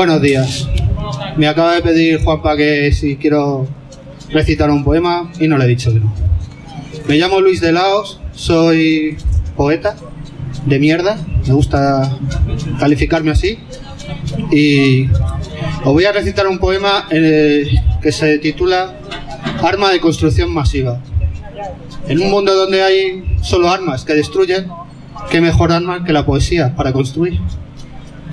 Buenos 0.00 0.22
días. 0.22 0.66
Me 1.36 1.46
acaba 1.46 1.74
de 1.74 1.82
pedir 1.82 2.24
Juanpa 2.24 2.56
que 2.56 2.90
si 2.90 3.16
quiero 3.16 3.68
recitar 4.30 4.70
un 4.70 4.82
poema 4.82 5.30
y 5.38 5.46
no 5.46 5.58
le 5.58 5.66
he 5.66 5.68
dicho 5.68 5.92
que 5.92 6.00
no. 6.00 6.10
Me 7.06 7.18
llamo 7.18 7.38
Luis 7.38 7.60
de 7.60 7.70
Laos, 7.70 8.18
soy 8.32 9.18
poeta 9.58 9.96
de 10.64 10.78
mierda, 10.78 11.18
me 11.46 11.52
gusta 11.52 12.16
calificarme 12.78 13.32
así. 13.32 13.58
Y 14.50 15.06
os 15.84 15.92
voy 15.92 16.06
a 16.06 16.12
recitar 16.12 16.46
un 16.46 16.58
poema 16.58 17.06
eh, 17.10 17.68
que 18.00 18.10
se 18.10 18.38
titula 18.38 18.94
Arma 19.62 19.90
de 19.90 20.00
construcción 20.00 20.50
masiva. 20.50 20.98
En 22.08 22.22
un 22.22 22.30
mundo 22.30 22.54
donde 22.54 22.82
hay 22.82 23.36
solo 23.42 23.68
armas 23.68 24.06
que 24.06 24.14
destruyen, 24.14 24.66
¿qué 25.30 25.42
mejor 25.42 25.72
arma 25.72 26.04
que 26.06 26.14
la 26.14 26.24
poesía 26.24 26.74
para 26.74 26.90
construir? 26.90 27.38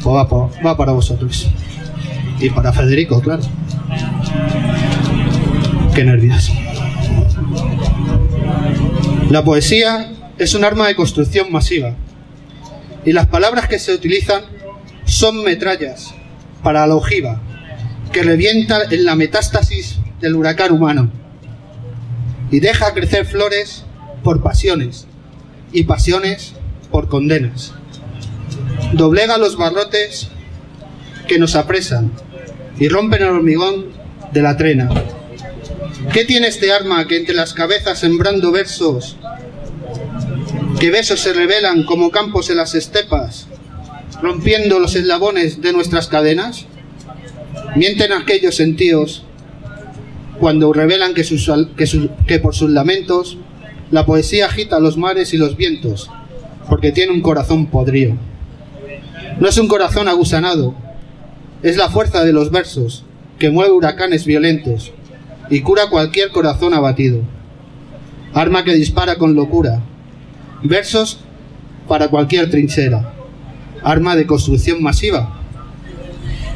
Pues 0.03 0.15
va, 0.15 0.27
va 0.65 0.77
para 0.77 0.91
vosotros. 0.91 1.47
Y 2.39 2.49
para 2.49 2.71
Federico, 2.71 3.21
claro. 3.21 3.43
Qué 5.93 6.03
nervios. 6.03 6.51
La 9.29 9.43
poesía 9.43 10.11
es 10.37 10.53
un 10.53 10.63
arma 10.63 10.87
de 10.87 10.95
construcción 10.95 11.51
masiva. 11.51 11.95
Y 13.03 13.13
las 13.13 13.27
palabras 13.27 13.67
que 13.67 13.79
se 13.79 13.93
utilizan 13.93 14.43
son 15.05 15.43
metrallas 15.43 16.13
para 16.61 16.85
la 16.85 16.95
ojiva, 16.95 17.41
que 18.11 18.23
revienta 18.23 18.83
en 18.89 19.05
la 19.05 19.15
metástasis 19.15 19.99
del 20.19 20.35
huracán 20.35 20.71
humano. 20.71 21.09
Y 22.51 22.59
deja 22.59 22.93
crecer 22.93 23.25
flores 23.25 23.85
por 24.23 24.41
pasiones, 24.41 25.07
y 25.71 25.83
pasiones 25.83 26.53
por 26.91 27.07
condenas. 27.07 27.73
Doblega 28.93 29.37
los 29.37 29.57
barrotes 29.57 30.29
que 31.27 31.39
nos 31.39 31.55
apresan 31.55 32.11
y 32.79 32.87
rompen 32.87 33.23
el 33.23 33.29
hormigón 33.29 33.87
de 34.31 34.41
la 34.41 34.55
trena. 34.57 34.89
¿Qué 36.13 36.25
tiene 36.25 36.47
este 36.47 36.71
arma 36.71 37.07
que 37.07 37.17
entre 37.17 37.35
las 37.35 37.53
cabezas 37.53 37.99
sembrando 37.99 38.51
versos, 38.51 39.17
que 40.79 40.91
besos 40.91 41.19
se 41.19 41.33
revelan 41.33 41.83
como 41.83 42.11
campos 42.11 42.49
en 42.49 42.57
las 42.57 42.75
estepas, 42.75 43.47
rompiendo 44.21 44.79
los 44.79 44.95
eslabones 44.95 45.61
de 45.61 45.73
nuestras 45.73 46.07
cadenas? 46.07 46.65
Mienten 47.75 48.13
aquellos 48.13 48.55
sentidos 48.55 49.23
cuando 50.39 50.71
revelan 50.71 51.13
que, 51.13 52.39
por 52.39 52.55
sus 52.55 52.69
lamentos 52.69 53.37
la 53.91 54.05
poesía 54.05 54.47
agita 54.47 54.79
los 54.79 54.97
mares 54.97 55.33
y 55.33 55.37
los 55.37 55.55
vientos, 55.55 56.09
porque 56.69 56.91
tiene 56.91 57.13
un 57.13 57.21
corazón 57.21 57.67
podrido. 57.67 58.15
No 59.39 59.47
es 59.47 59.57
un 59.57 59.67
corazón 59.67 60.07
agusanado, 60.07 60.73
es 61.61 61.77
la 61.77 61.89
fuerza 61.89 62.23
de 62.23 62.33
los 62.33 62.51
versos 62.51 63.03
que 63.37 63.51
mueve 63.51 63.71
huracanes 63.71 64.25
violentos 64.25 64.91
y 65.49 65.61
cura 65.61 65.89
cualquier 65.89 66.31
corazón 66.31 66.73
abatido. 66.73 67.21
Arma 68.33 68.63
que 68.63 68.73
dispara 68.73 69.17
con 69.17 69.35
locura. 69.35 69.81
Versos 70.63 71.19
para 71.87 72.07
cualquier 72.07 72.49
trinchera. 72.49 73.13
Arma 73.83 74.15
de 74.15 74.25
construcción 74.25 74.81
masiva. 74.81 75.39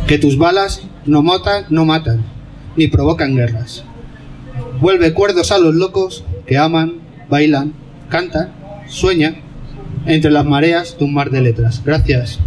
Que 0.08 0.18
tus 0.18 0.38
balas 0.38 0.82
no 1.06 1.22
matan, 1.22 1.66
no 1.70 1.86
matan, 1.86 2.24
ni 2.76 2.88
provocan 2.88 3.36
guerras. 3.36 3.84
Vuelve 4.80 5.14
cuerdos 5.14 5.52
a 5.52 5.60
los 5.60 5.76
locos 5.76 6.24
que 6.48 6.58
aman, 6.58 6.96
bailan, 7.30 7.74
cantan, 8.10 8.52
sueñan 8.88 9.38
entre 10.06 10.32
las 10.32 10.46
mareas 10.46 10.98
de 10.98 11.06
un 11.06 11.14
mar 11.14 11.30
de 11.30 11.42
letras. 11.42 11.82
Gracias. 11.86 12.40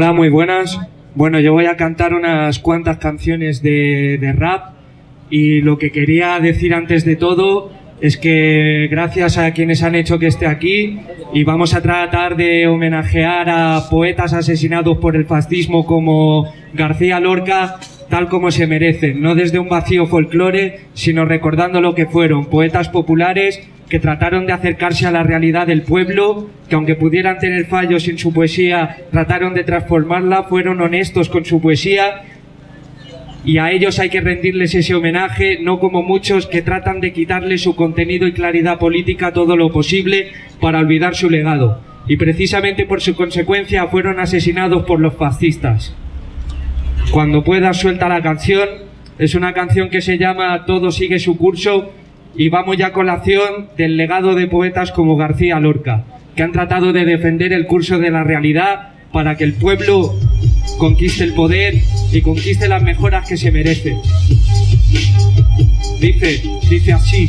Hola, 0.00 0.12
muy 0.12 0.28
buenas. 0.28 0.78
Bueno, 1.16 1.40
yo 1.40 1.52
voy 1.52 1.66
a 1.66 1.76
cantar 1.76 2.14
unas 2.14 2.60
cuantas 2.60 2.98
canciones 2.98 3.62
de, 3.62 4.16
de 4.20 4.32
rap 4.32 4.74
y 5.28 5.60
lo 5.60 5.76
que 5.76 5.90
quería 5.90 6.38
decir 6.38 6.72
antes 6.72 7.04
de 7.04 7.16
todo 7.16 7.72
es 8.00 8.16
que 8.16 8.86
gracias 8.88 9.38
a 9.38 9.50
quienes 9.50 9.82
han 9.82 9.96
hecho 9.96 10.20
que 10.20 10.28
esté 10.28 10.46
aquí 10.46 11.00
y 11.34 11.42
vamos 11.42 11.74
a 11.74 11.82
tratar 11.82 12.36
de 12.36 12.68
homenajear 12.68 13.50
a 13.50 13.88
poetas 13.90 14.34
asesinados 14.34 14.98
por 14.98 15.16
el 15.16 15.24
fascismo 15.24 15.84
como 15.84 16.46
García 16.74 17.18
Lorca 17.18 17.80
tal 18.08 18.28
como 18.28 18.50
se 18.50 18.66
merecen, 18.66 19.20
no 19.20 19.34
desde 19.34 19.58
un 19.58 19.68
vacío 19.68 20.06
folclore, 20.06 20.80
sino 20.94 21.24
recordando 21.24 21.80
lo 21.80 21.94
que 21.94 22.06
fueron 22.06 22.46
poetas 22.46 22.88
populares 22.88 23.60
que 23.88 23.98
trataron 23.98 24.46
de 24.46 24.52
acercarse 24.52 25.06
a 25.06 25.10
la 25.10 25.22
realidad 25.22 25.66
del 25.66 25.82
pueblo, 25.82 26.50
que 26.68 26.74
aunque 26.74 26.94
pudieran 26.94 27.38
tener 27.38 27.66
fallos 27.66 28.06
en 28.08 28.18
su 28.18 28.32
poesía, 28.32 28.96
trataron 29.10 29.54
de 29.54 29.64
transformarla, 29.64 30.44
fueron 30.44 30.80
honestos 30.80 31.28
con 31.28 31.44
su 31.44 31.60
poesía 31.60 32.22
y 33.44 33.58
a 33.58 33.70
ellos 33.70 33.98
hay 33.98 34.10
que 34.10 34.20
rendirles 34.20 34.74
ese 34.74 34.94
homenaje, 34.94 35.58
no 35.60 35.78
como 35.78 36.02
muchos 36.02 36.46
que 36.46 36.60
tratan 36.60 37.00
de 37.00 37.12
quitarle 37.12 37.56
su 37.56 37.76
contenido 37.76 38.26
y 38.26 38.32
claridad 38.32 38.78
política 38.78 39.32
todo 39.32 39.56
lo 39.56 39.70
posible 39.72 40.32
para 40.60 40.80
olvidar 40.80 41.14
su 41.14 41.30
legado. 41.30 41.80
Y 42.06 42.16
precisamente 42.16 42.84
por 42.84 43.00
su 43.00 43.14
consecuencia 43.14 43.86
fueron 43.86 44.20
asesinados 44.20 44.84
por 44.84 45.00
los 45.00 45.14
fascistas. 45.14 45.94
Cuando 47.10 47.42
puedas 47.42 47.78
suelta 47.78 48.08
la 48.08 48.22
canción, 48.22 48.68
es 49.18 49.34
una 49.34 49.54
canción 49.54 49.88
que 49.88 50.02
se 50.02 50.18
llama 50.18 50.64
Todo 50.66 50.92
sigue 50.92 51.18
su 51.18 51.36
curso 51.36 51.92
y 52.36 52.50
vamos 52.50 52.76
ya 52.76 52.88
a 52.88 52.92
colación 52.92 53.68
del 53.76 53.96
legado 53.96 54.34
de 54.34 54.46
poetas 54.46 54.92
como 54.92 55.16
García 55.16 55.58
Lorca, 55.58 56.04
que 56.36 56.42
han 56.42 56.52
tratado 56.52 56.92
de 56.92 57.04
defender 57.04 57.52
el 57.52 57.66
curso 57.66 57.98
de 57.98 58.10
la 58.10 58.24
realidad 58.24 58.90
para 59.12 59.36
que 59.36 59.44
el 59.44 59.54
pueblo 59.54 60.18
conquiste 60.78 61.24
el 61.24 61.34
poder 61.34 61.74
y 62.12 62.20
conquiste 62.20 62.68
las 62.68 62.82
mejoras 62.82 63.26
que 63.26 63.36
se 63.36 63.50
merece. 63.50 63.96
Dice, 66.00 66.42
dice 66.68 66.92
así. 66.92 67.28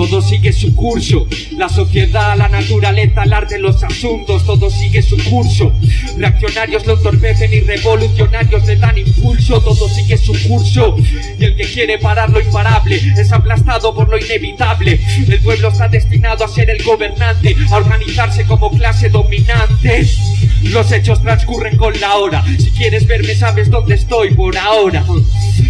Todo 0.00 0.22
sigue 0.22 0.50
su 0.50 0.74
curso, 0.74 1.26
la 1.58 1.68
sociedad, 1.68 2.34
la 2.34 2.48
naturaleza, 2.48 3.22
el 3.22 3.34
arte, 3.34 3.58
los 3.58 3.82
asuntos, 3.82 4.46
todo 4.46 4.70
sigue 4.70 5.02
su 5.02 5.14
curso. 5.24 5.74
Reaccionarios 6.16 6.86
lo 6.86 6.94
entorpecen 6.94 7.52
y 7.52 7.60
revolucionarios 7.60 8.66
le 8.66 8.76
dan 8.76 8.96
impulso, 8.96 9.60
todo 9.60 9.90
sigue 9.90 10.16
su 10.16 10.32
curso. 10.48 10.96
Y 11.38 11.44
el 11.44 11.54
que 11.54 11.64
quiere 11.64 11.98
parar 11.98 12.30
lo 12.30 12.40
imparable 12.40 12.96
es 12.96 13.30
aplastado 13.30 13.94
por 13.94 14.08
lo 14.08 14.16
inevitable. 14.16 14.98
El 15.28 15.38
pueblo 15.42 15.68
está 15.68 15.86
destinado 15.86 16.46
a 16.46 16.48
ser 16.48 16.70
el 16.70 16.82
gobernante, 16.82 17.54
a 17.70 17.76
organizarse 17.76 18.46
como 18.46 18.70
clase 18.70 19.10
dominante. 19.10 20.08
Los 20.62 20.90
hechos 20.92 21.20
transcurren 21.20 21.76
con 21.76 21.98
la 22.00 22.16
hora. 22.16 22.42
Si 22.58 22.70
quieres 22.70 23.06
verme, 23.06 23.34
sabes 23.34 23.70
dónde 23.70 23.96
estoy 23.96 24.34
por 24.34 24.56
ahora. 24.56 25.04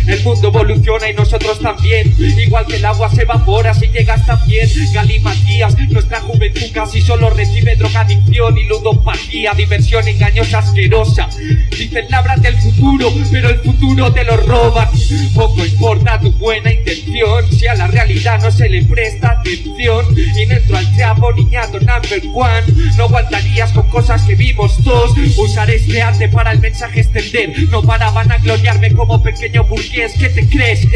El 0.06 0.22
mundo 0.22 0.48
evoluciona 0.48 1.10
y 1.10 1.14
nosotros 1.14 1.58
también. 1.58 2.14
Igual 2.18 2.66
que 2.66 2.76
el 2.76 2.84
agua 2.84 3.10
se 3.10 3.22
evapora 3.22 3.74
si 3.74 3.88
llegas 3.88 4.19
también. 4.26 4.68
Galimatías, 4.92 5.76
nuestra 5.88 6.20
juventud 6.20 6.66
casi 6.72 7.00
solo 7.00 7.30
recibe 7.30 7.76
drogadicción 7.76 8.56
y 8.58 8.64
ludopatía, 8.64 9.52
diversión 9.54 10.06
engañosa, 10.06 10.58
asquerosa. 10.58 11.28
Dicen 11.70 12.06
lábrate 12.08 12.48
el 12.48 12.56
futuro, 12.58 13.12
pero 13.30 13.50
el 13.50 13.58
futuro 13.60 14.12
te 14.12 14.24
lo 14.24 14.36
roban. 14.38 14.88
Poco 15.34 15.64
importa 15.64 16.20
tu 16.20 16.32
buena 16.32 16.72
intención 16.72 17.50
si 17.50 17.66
a 17.66 17.74
la 17.74 17.86
realidad 17.86 18.42
no 18.42 18.50
se 18.50 18.68
le 18.68 18.84
presta 18.84 19.32
atención. 19.32 20.04
Y 20.16 20.46
dentro 20.46 20.76
al 20.76 20.96
trapo, 20.96 21.32
niñato 21.32 21.78
number 21.80 22.22
one. 22.34 22.92
No 22.96 23.04
aguantarías 23.04 23.72
con 23.72 23.88
cosas 23.88 24.22
que 24.22 24.34
vimos 24.34 24.76
todos. 24.84 25.16
Usaré 25.36 25.76
este 25.76 26.02
arte 26.02 26.28
para 26.28 26.52
el 26.52 26.60
mensaje 26.60 27.00
extender. 27.00 27.52
No 27.70 27.82
para 27.82 28.10
vanagloriarme 28.10 28.92
como 28.92 29.22
pequeño 29.22 29.64
burgués. 29.64 30.14
¿Qué 30.18 30.28
te 30.28 30.48
crees? 30.48 30.86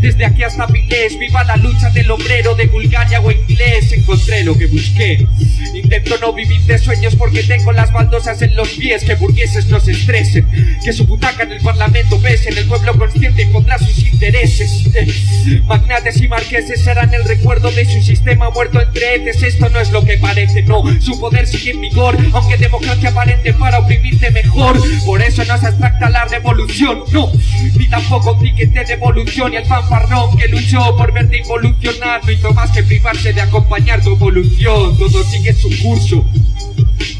Desde 0.00 0.24
aquí 0.24 0.42
hasta 0.42 0.66
Vilés, 0.66 1.18
viva 1.18 1.44
la 1.44 1.56
lucha 1.56 1.90
del 1.90 2.10
obrero 2.10 2.54
de 2.54 2.65
Bulgaria 2.66 3.20
o 3.20 3.30
inglés. 3.30 3.92
Encontré 3.92 4.44
lo 4.44 4.56
que 4.56 4.66
busqué. 4.66 5.26
Intento 5.74 6.16
no 6.20 6.32
vivir 6.32 6.60
de 6.62 6.78
sueños 6.78 7.14
porque 7.16 7.42
tengo 7.42 7.72
las 7.72 7.92
baldosas 7.92 8.40
en 8.42 8.54
los 8.56 8.68
pies. 8.70 9.04
Que 9.04 9.14
burgueses 9.14 9.66
no 9.66 9.80
se 9.80 9.92
estresen. 9.92 10.46
Que 10.84 10.92
su 10.92 11.06
butaca 11.06 11.42
en 11.42 11.52
el 11.52 11.60
parlamento 11.60 12.20
pese. 12.20 12.50
En 12.50 12.58
el 12.58 12.66
pueblo 12.66 12.96
consciente 12.98 13.42
encontrar 13.42 13.78
sus 13.80 14.04
intereses. 14.06 14.84
Magnates 15.66 16.20
y 16.20 16.28
marqueses 16.28 16.82
serán 16.82 17.12
el 17.14 17.24
recuerdo 17.24 17.70
de 17.70 17.84
su 17.84 18.02
sistema 18.02 18.50
muerto 18.50 18.80
entre 18.80 19.16
heces. 19.16 19.42
Esto 19.42 19.68
no 19.68 19.80
es 19.80 19.90
lo 19.90 20.04
que 20.04 20.18
parece, 20.18 20.62
no. 20.62 20.82
Su 21.00 21.18
poder 21.20 21.46
sigue 21.46 21.72
en 21.72 21.80
vigor, 21.80 22.16
aunque 22.32 22.56
democracia 22.56 23.10
aparente 23.10 23.52
para 23.54 23.78
oprimirte 23.78 24.30
mejor. 24.30 24.76
Por 25.04 25.22
eso 25.22 25.44
no 25.44 25.58
se 25.58 25.66
abstracta 25.66 26.10
la 26.10 26.24
revolución, 26.24 27.04
no. 27.12 27.30
Ni 27.76 27.88
tampoco 27.88 28.38
ticket 28.38 28.72
de 28.72 28.84
devolución 28.84 29.52
y 29.52 29.56
el 29.56 29.66
fanfarrón 29.66 30.36
que 30.36 30.48
luchó 30.48 30.96
por 30.96 31.12
verte 31.12 31.38
involucionar 31.38 32.20
no 32.42 32.45
más 32.52 32.70
que 32.70 32.82
privarse 32.82 33.32
de 33.32 33.40
acompañar 33.40 34.02
tu 34.02 34.12
evolución. 34.12 34.96
Todo 34.96 35.22
sigue 35.24 35.52
su 35.52 35.68
curso. 35.82 36.24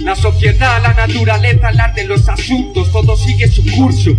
La 0.01 0.15
sociedad, 0.15 0.83
la 0.83 0.95
naturaleza, 0.95 1.71
el 1.71 1.81
arte, 1.81 2.05
los 2.05 2.29
asuntos, 2.29 2.93
todo 2.93 3.17
sigue 3.17 3.49
su 3.49 3.65
curso. 3.65 4.17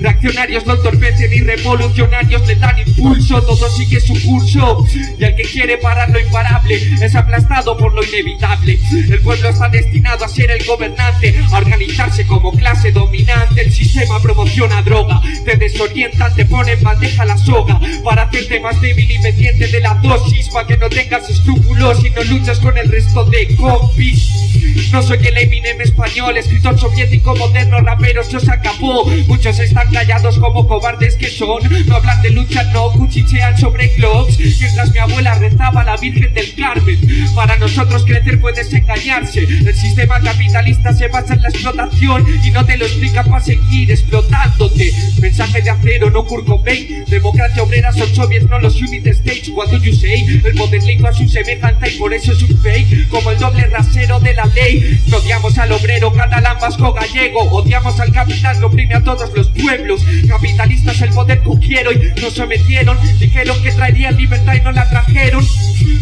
Reaccionarios 0.00 0.66
lo 0.66 0.74
entorpecen 0.74 1.32
y 1.32 1.40
revolucionarios 1.40 2.46
le 2.46 2.56
dan 2.56 2.78
impulso, 2.78 3.42
todo 3.42 3.70
sigue 3.70 4.00
su 4.00 4.14
curso. 4.22 4.86
Y 5.18 5.24
el 5.24 5.36
que 5.36 5.42
quiere 5.42 5.78
parar 5.78 6.10
lo 6.10 6.18
imparable 6.18 6.76
es 7.00 7.14
aplastado 7.14 7.76
por 7.76 7.92
lo 7.94 8.02
inevitable. 8.02 8.78
El 8.92 9.20
pueblo 9.20 9.48
está 9.50 9.68
destinado 9.68 10.24
a 10.24 10.28
ser 10.28 10.50
el 10.50 10.64
gobernante, 10.64 11.38
a 11.52 11.58
organizarse 11.58 12.26
como 12.26 12.52
clase 12.52 12.92
dominante. 12.92 13.62
El 13.62 13.72
sistema 13.72 14.20
promociona 14.20 14.82
droga, 14.82 15.20
te 15.44 15.56
desorientan, 15.56 16.34
te 16.34 16.46
pone 16.46 16.72
en 16.72 16.82
bandeja 16.82 17.24
la 17.24 17.36
soga 17.36 17.80
para 18.02 18.22
hacerte 18.22 18.60
más 18.60 18.80
débil 18.80 19.10
y 19.10 19.18
pendiente 19.18 19.68
de 19.68 19.80
la 19.80 19.94
dosis, 19.94 20.48
para 20.48 20.66
que 20.66 20.76
no 20.76 20.88
tengas 20.88 21.28
escrúpulos 21.28 22.04
y 22.04 22.10
no 22.10 22.24
luches 22.24 22.58
con 22.58 22.76
el 22.78 22.90
resto 22.90 23.24
de 23.24 23.54
compis. 23.56 24.28
Soy 25.02 25.18
el 25.26 25.38
Eminem 25.38 25.80
español, 25.80 26.36
escritor 26.36 26.78
soviético 26.78 27.34
moderno, 27.36 27.80
rapero 27.80 28.24
se 28.24 28.36
os 28.36 28.48
acabó. 28.48 29.04
Muchos 29.26 29.58
están 29.58 29.90
callados 29.92 30.38
como 30.38 30.66
cobardes 30.66 31.16
que 31.16 31.28
son. 31.28 31.62
No 31.86 31.96
hablan 31.96 32.20
de 32.22 32.30
lucha, 32.30 32.64
no 32.72 32.90
cuchichean 32.92 33.56
sobre 33.56 33.92
clocks. 33.92 34.38
Mientras 34.38 34.92
mi 34.92 34.98
abuela 34.98 35.34
rezaba 35.34 35.82
a 35.82 35.84
la 35.84 35.96
Virgen 35.96 36.32
del 36.34 36.54
Carmen. 36.54 36.98
Para 37.34 37.56
nosotros 37.56 38.04
crecer 38.04 38.40
puedes 38.40 38.72
engañarse. 38.72 39.40
El 39.40 39.74
sistema 39.74 40.20
capitalista 40.20 40.92
se 40.92 41.08
basa 41.08 41.34
en 41.34 41.42
la 41.42 41.48
explotación 41.48 42.26
y 42.42 42.50
no 42.50 42.64
te 42.64 42.76
lo 42.76 42.86
explica 42.86 43.22
para 43.24 43.44
seguir 43.44 43.90
explotándote. 43.90 44.92
Mensaje 45.20 45.62
de 45.62 45.70
acero, 45.70 46.10
no 46.10 46.24
Kurt 46.24 46.46
Cobain. 46.46 47.04
Democracia 47.06 47.62
obrera 47.62 47.92
son 47.92 48.12
soviets, 48.14 48.48
no 48.48 48.58
los 48.58 48.80
United 48.80 49.12
States. 49.12 49.48
What 49.50 49.68
do 49.68 49.78
you 49.78 49.92
say? 49.92 50.40
El 50.44 50.54
poder 50.54 50.82
le 50.82 51.08
a 51.08 51.12
su 51.12 51.28
semejanza 51.28 51.88
y 51.88 51.98
por 51.98 52.12
eso 52.12 52.32
es 52.32 52.42
un 52.42 52.58
fake. 52.58 53.08
Como 53.08 53.30
el 53.30 53.38
doble 53.38 53.66
rasero 53.66 54.18
de 54.20 54.34
la 54.34 54.44
ley. 54.46 54.87
Odiamos 55.12 55.58
al 55.58 55.72
obrero 55.72 56.12
catalán, 56.12 56.56
vasco, 56.60 56.92
gallego. 56.92 57.42
Odiamos 57.50 57.98
al 58.00 58.12
capital 58.12 58.58
que 58.58 58.64
oprime 58.64 58.94
a 58.94 59.02
todos 59.02 59.30
los 59.34 59.48
pueblos. 59.48 60.02
Capitalistas 60.28 61.00
el 61.02 61.10
poder 61.10 61.42
cogieron 61.42 61.94
y 61.94 62.20
nos 62.20 62.34
sometieron. 62.34 62.98
Dijeron 63.18 63.62
que 63.62 63.72
traerían 63.72 64.16
libertad 64.16 64.54
y 64.54 64.60
no 64.60 64.72
la 64.72 64.88
trajeron. 64.88 65.46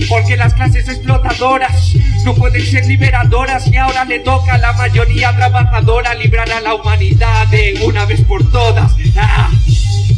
Porque 0.09 0.37
las 0.37 0.55
clases 0.55 0.89
explotadoras 0.89 1.95
no 2.25 2.35
pueden 2.35 2.65
ser 2.65 2.87
liberadoras 2.87 3.67
y 3.69 3.77
ahora 3.77 4.05
le 4.05 4.21
toca 4.21 4.55
a 4.55 4.59
la 4.59 4.73
mayoría 4.73 5.35
trabajadora 5.37 6.15
librar 6.15 6.51
a 6.51 6.61
la 6.61 6.75
humanidad 6.75 7.47
de 7.49 7.81
una 7.85 8.05
vez 8.05 8.21
por 8.23 8.51
todas. 8.51 8.93
Ah, 9.17 9.51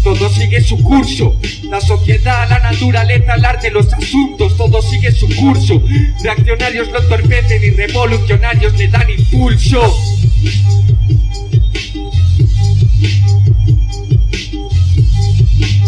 todo 0.03 0.29
sigue 0.31 0.61
su 0.61 0.83
curso. 0.83 1.37
La 1.65 1.81
sociedad, 1.81 2.49
la 2.49 2.59
naturaleza, 2.61 3.35
el 3.35 3.45
arte, 3.45 3.71
los 3.71 3.93
asuntos, 3.93 4.57
todo 4.57 4.81
sigue 4.83 5.13
su 5.13 5.29
curso. 5.37 5.83
Reaccionarios 6.23 6.89
lo 6.89 7.03
entorpecen 7.03 7.63
y 7.63 7.71
revolucionarios 7.71 8.58
le 8.61 8.89
dan 8.89 9.09
impulso. 9.09 9.81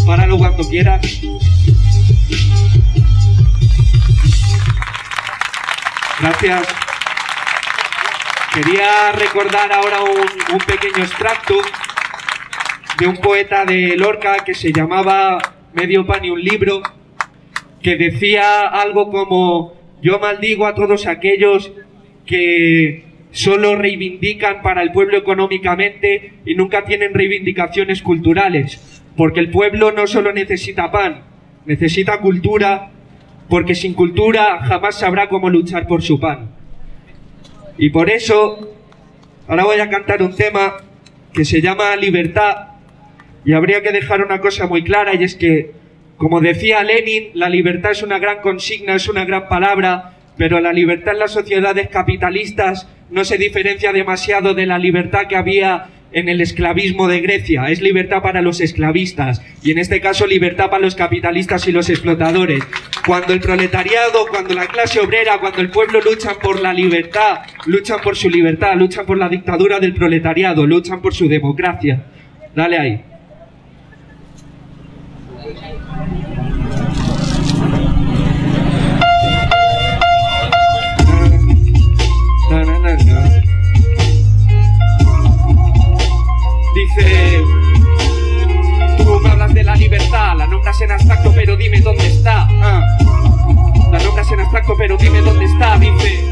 Páralo 0.07 0.39
cuando 0.39 0.69
quieras. 0.69 1.01
Gracias. 6.21 6.69
Quería 8.55 9.13
recordar 9.13 9.73
ahora 9.73 10.03
un, 10.03 10.55
un 10.55 10.59
pequeño 10.59 11.05
extracto 11.05 11.55
de 12.99 13.07
un 13.07 13.17
poeta 13.17 13.65
de 13.65 13.97
Lorca 13.97 14.45
que 14.45 14.55
se 14.55 14.73
llamaba 14.73 15.39
Medio 15.73 16.07
pan 16.07 16.25
y 16.25 16.31
un 16.31 16.41
libro, 16.41 16.83
que 17.83 17.97
decía 17.97 18.67
algo 18.67 19.11
como 19.11 19.75
yo 20.03 20.19
maldigo 20.19 20.67
a 20.67 20.75
todos 20.75 21.07
aquellos 21.07 21.73
que 22.31 23.03
solo 23.33 23.75
reivindican 23.75 24.63
para 24.63 24.83
el 24.83 24.93
pueblo 24.93 25.19
económicamente 25.19 26.35
y 26.47 26.55
nunca 26.55 26.85
tienen 26.85 27.13
reivindicaciones 27.13 28.03
culturales, 28.03 29.03
porque 29.17 29.41
el 29.41 29.51
pueblo 29.51 29.91
no 29.91 30.07
solo 30.07 30.33
necesita 30.33 30.93
pan, 30.93 31.25
necesita 31.67 32.21
cultura, 32.21 32.93
porque 33.49 33.75
sin 33.75 33.95
cultura 33.95 34.61
jamás 34.61 35.01
sabrá 35.01 35.29
cómo 35.29 35.51
luchar 35.51 35.89
por 35.89 36.03
su 36.03 36.21
pan. 36.21 36.51
Y 37.77 37.91
por 37.91 38.09
eso, 38.09 38.77
ahora 39.49 39.65
voy 39.65 39.81
a 39.81 39.91
cantar 39.91 40.23
un 40.23 40.37
tema 40.37 40.77
que 41.33 41.45
se 41.45 41.61
llama 41.61 41.97
Libertad, 41.97 42.69
y 43.45 43.55
habría 43.55 43.83
que 43.83 43.91
dejar 43.91 44.25
una 44.25 44.41
cosa 44.41 44.69
muy 44.69 44.85
clara, 44.85 45.17
y 45.17 45.25
es 45.25 45.35
que, 45.35 45.73
como 46.17 46.41
decía 46.41 46.85
Lenin, 46.85 47.31
la 47.35 47.49
libertad 47.49 47.91
es 47.91 48.05
una 48.05 48.21
gran 48.21 48.41
consigna, 48.41 48.95
es 48.95 49.09
una 49.09 49.25
gran 49.25 49.49
palabra, 49.49 50.15
pero 50.41 50.59
la 50.59 50.73
libertad 50.73 51.13
en 51.13 51.19
las 51.19 51.33
sociedades 51.33 51.91
capitalistas 51.91 52.89
no 53.11 53.27
se 53.27 53.37
diferencia 53.37 53.93
demasiado 53.93 54.55
de 54.55 54.65
la 54.65 54.79
libertad 54.79 55.27
que 55.29 55.37
había 55.37 55.89
en 56.13 56.31
el 56.31 56.41
esclavismo 56.41 57.09
de 57.09 57.21
Grecia. 57.21 57.67
Es 57.67 57.83
libertad 57.83 58.23
para 58.23 58.41
los 58.41 58.63
esclavistas 58.63 59.43
y 59.63 59.71
en 59.71 59.77
este 59.77 60.01
caso 60.01 60.27
libertad 60.27 60.71
para 60.71 60.83
los 60.83 60.95
capitalistas 60.95 61.69
y 61.69 61.73
los 61.73 61.91
explotadores. 61.91 62.65
Cuando 63.07 63.35
el 63.35 63.41
proletariado, 63.41 64.29
cuando 64.31 64.55
la 64.55 64.67
clase 64.67 65.01
obrera, 65.01 65.41
cuando 65.41 65.61
el 65.61 65.69
pueblo 65.69 66.01
luchan 66.01 66.37
por 66.43 66.59
la 66.59 66.73
libertad, 66.73 67.41
luchan 67.67 68.01
por 68.03 68.17
su 68.17 68.31
libertad, 68.31 68.77
luchan 68.77 69.05
por 69.05 69.19
la 69.19 69.29
dictadura 69.29 69.79
del 69.79 69.93
proletariado, 69.93 70.67
luchan 70.67 71.03
por 71.03 71.13
su 71.13 71.29
democracia. 71.29 72.03
Dale 72.55 72.79
ahí. 72.79 73.10
Dice, 86.97 87.45
tú 88.99 89.21
me 89.21 89.31
hablas 89.31 89.55
de 89.55 89.63
la 89.63 89.77
libertad, 89.77 90.37
la 90.37 90.47
nombras 90.47 90.81
en 90.81 90.91
abstracto, 90.91 91.33
pero 91.33 91.57
dime 91.57 91.81
dónde 91.81 92.07
está. 92.07 92.49
Ah. 92.51 92.85
La 93.93 93.99
nombras 94.01 94.31
en 94.33 94.41
abstracto, 94.41 94.75
pero 94.77 94.97
dime 94.97 95.21
dónde 95.21 95.45
está. 95.45 95.79
Dice, 95.79 96.25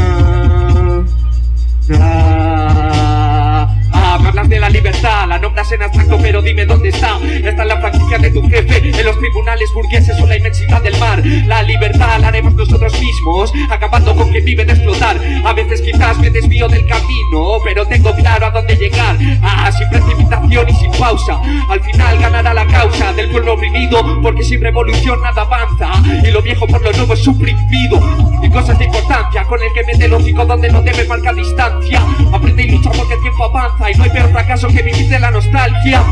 ah, 0.00 1.04
ah, 2.00 2.53
hablas 4.14 4.48
de 4.48 4.60
la 4.60 4.68
libertad, 4.68 5.26
la 5.28 5.38
nombras 5.38 5.70
en 5.72 5.82
abstracto, 5.82 6.18
pero 6.20 6.42
dime 6.42 6.64
dónde 6.64 6.88
está. 6.88 7.18
Está 7.22 7.62
en 7.62 7.68
la 7.68 7.80
práctica 7.80 8.18
de 8.18 8.30
tu 8.30 8.42
jefe, 8.48 8.78
en 8.78 9.04
los 9.04 9.18
tribunales 9.18 9.72
burgueses 9.72 10.20
o 10.20 10.26
la 10.26 10.36
inmensidad 10.36 10.82
del 10.82 10.98
mar. 10.98 11.22
La 11.46 11.62
libertad 11.62 12.18
la 12.20 12.28
haremos 12.28 12.54
nosotros 12.54 12.92
mismos, 13.00 13.52
acabando 13.70 14.14
con 14.14 14.30
quien 14.30 14.44
vive 14.44 14.64
de 14.64 14.72
explotar. 14.72 15.20
A 15.44 15.52
veces 15.52 15.80
quizás 15.82 16.18
me 16.18 16.30
desvío 16.30 16.68
del 16.68 16.86
camino, 16.86 17.58
pero 17.64 17.86
tengo 17.86 18.14
claro 18.14 18.46
a 18.46 18.50
dónde 18.50 18.76
llegar. 18.76 19.16
Ah, 19.42 19.70
sin 19.72 19.88
precipitación 19.88 20.68
y 20.68 20.72
sin 20.74 20.90
pausa. 20.92 21.40
Al 21.68 21.80
final 21.80 22.18
ganará 22.18 22.54
la 22.54 22.66
causa 22.66 23.12
del 23.12 23.30
pueblo 23.30 23.54
oprimido, 23.54 24.20
porque 24.22 24.42
sin 24.42 24.60
revolución 24.60 25.20
nada 25.22 25.42
avanza. 25.42 25.90
Y 26.26 26.30
lo 26.30 26.42
viejo 26.42 26.66
por 26.66 26.82
lo 26.82 26.92
nuevo 26.92 27.14
es 27.14 27.20
suprimido. 27.20 28.00
Y 28.42 28.50
cosas 28.50 28.78
de 28.78 28.84
importancia, 28.84 29.44
con 29.44 29.62
el 29.62 29.72
que 29.72 29.84
mete 29.84 30.04
el 30.04 30.14
hocico 30.14 30.44
donde 30.44 30.70
no 30.70 30.82
debe 30.82 31.04
marcar 31.06 31.34
distancia. 31.34 32.02
Aprende 32.32 32.62
y 32.62 32.70
lucha 32.70 32.90
porque 32.90 33.14
el 33.14 33.20
tiempo 33.20 33.44
avanza 33.44 33.90
y 33.90 33.94
no 33.94 34.03
hay 34.04 34.10
peor 34.10 34.30
fracaso 34.32 34.68
que 34.68 34.82
vivir 34.82 35.08
de 35.08 35.18
la 35.18 35.30
nostalgia. 35.30 36.04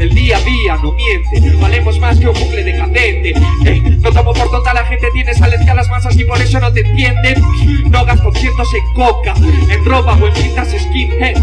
El 0.00 0.10
día 0.14 0.36
a 0.36 0.40
día 0.40 0.76
no 0.82 0.92
miente, 0.92 1.56
valemos 1.60 1.98
más 2.00 2.18
que 2.18 2.28
un 2.28 2.34
bucle 2.34 2.64
decadente. 2.64 3.34
Eh, 3.64 3.80
no 4.00 4.12
tomo 4.12 4.34
por 4.34 4.50
tonta, 4.50 4.74
la 4.74 4.84
gente 4.84 5.06
tiene 5.12 5.30
alergia 5.40 5.72
a 5.72 5.74
las 5.76 5.88
masas 5.88 6.16
y 6.18 6.24
por 6.24 6.40
eso 6.40 6.58
no 6.58 6.72
te 6.72 6.80
entienden. 6.80 7.40
No 7.88 8.04
gasto 8.04 8.32
cientos 8.32 8.68
en 8.74 8.94
coca, 8.94 9.34
en 9.70 9.84
ropa 9.84 10.18
o 10.20 10.26
en 10.26 10.34
pintas 10.34 10.74
skinhead. 10.76 11.36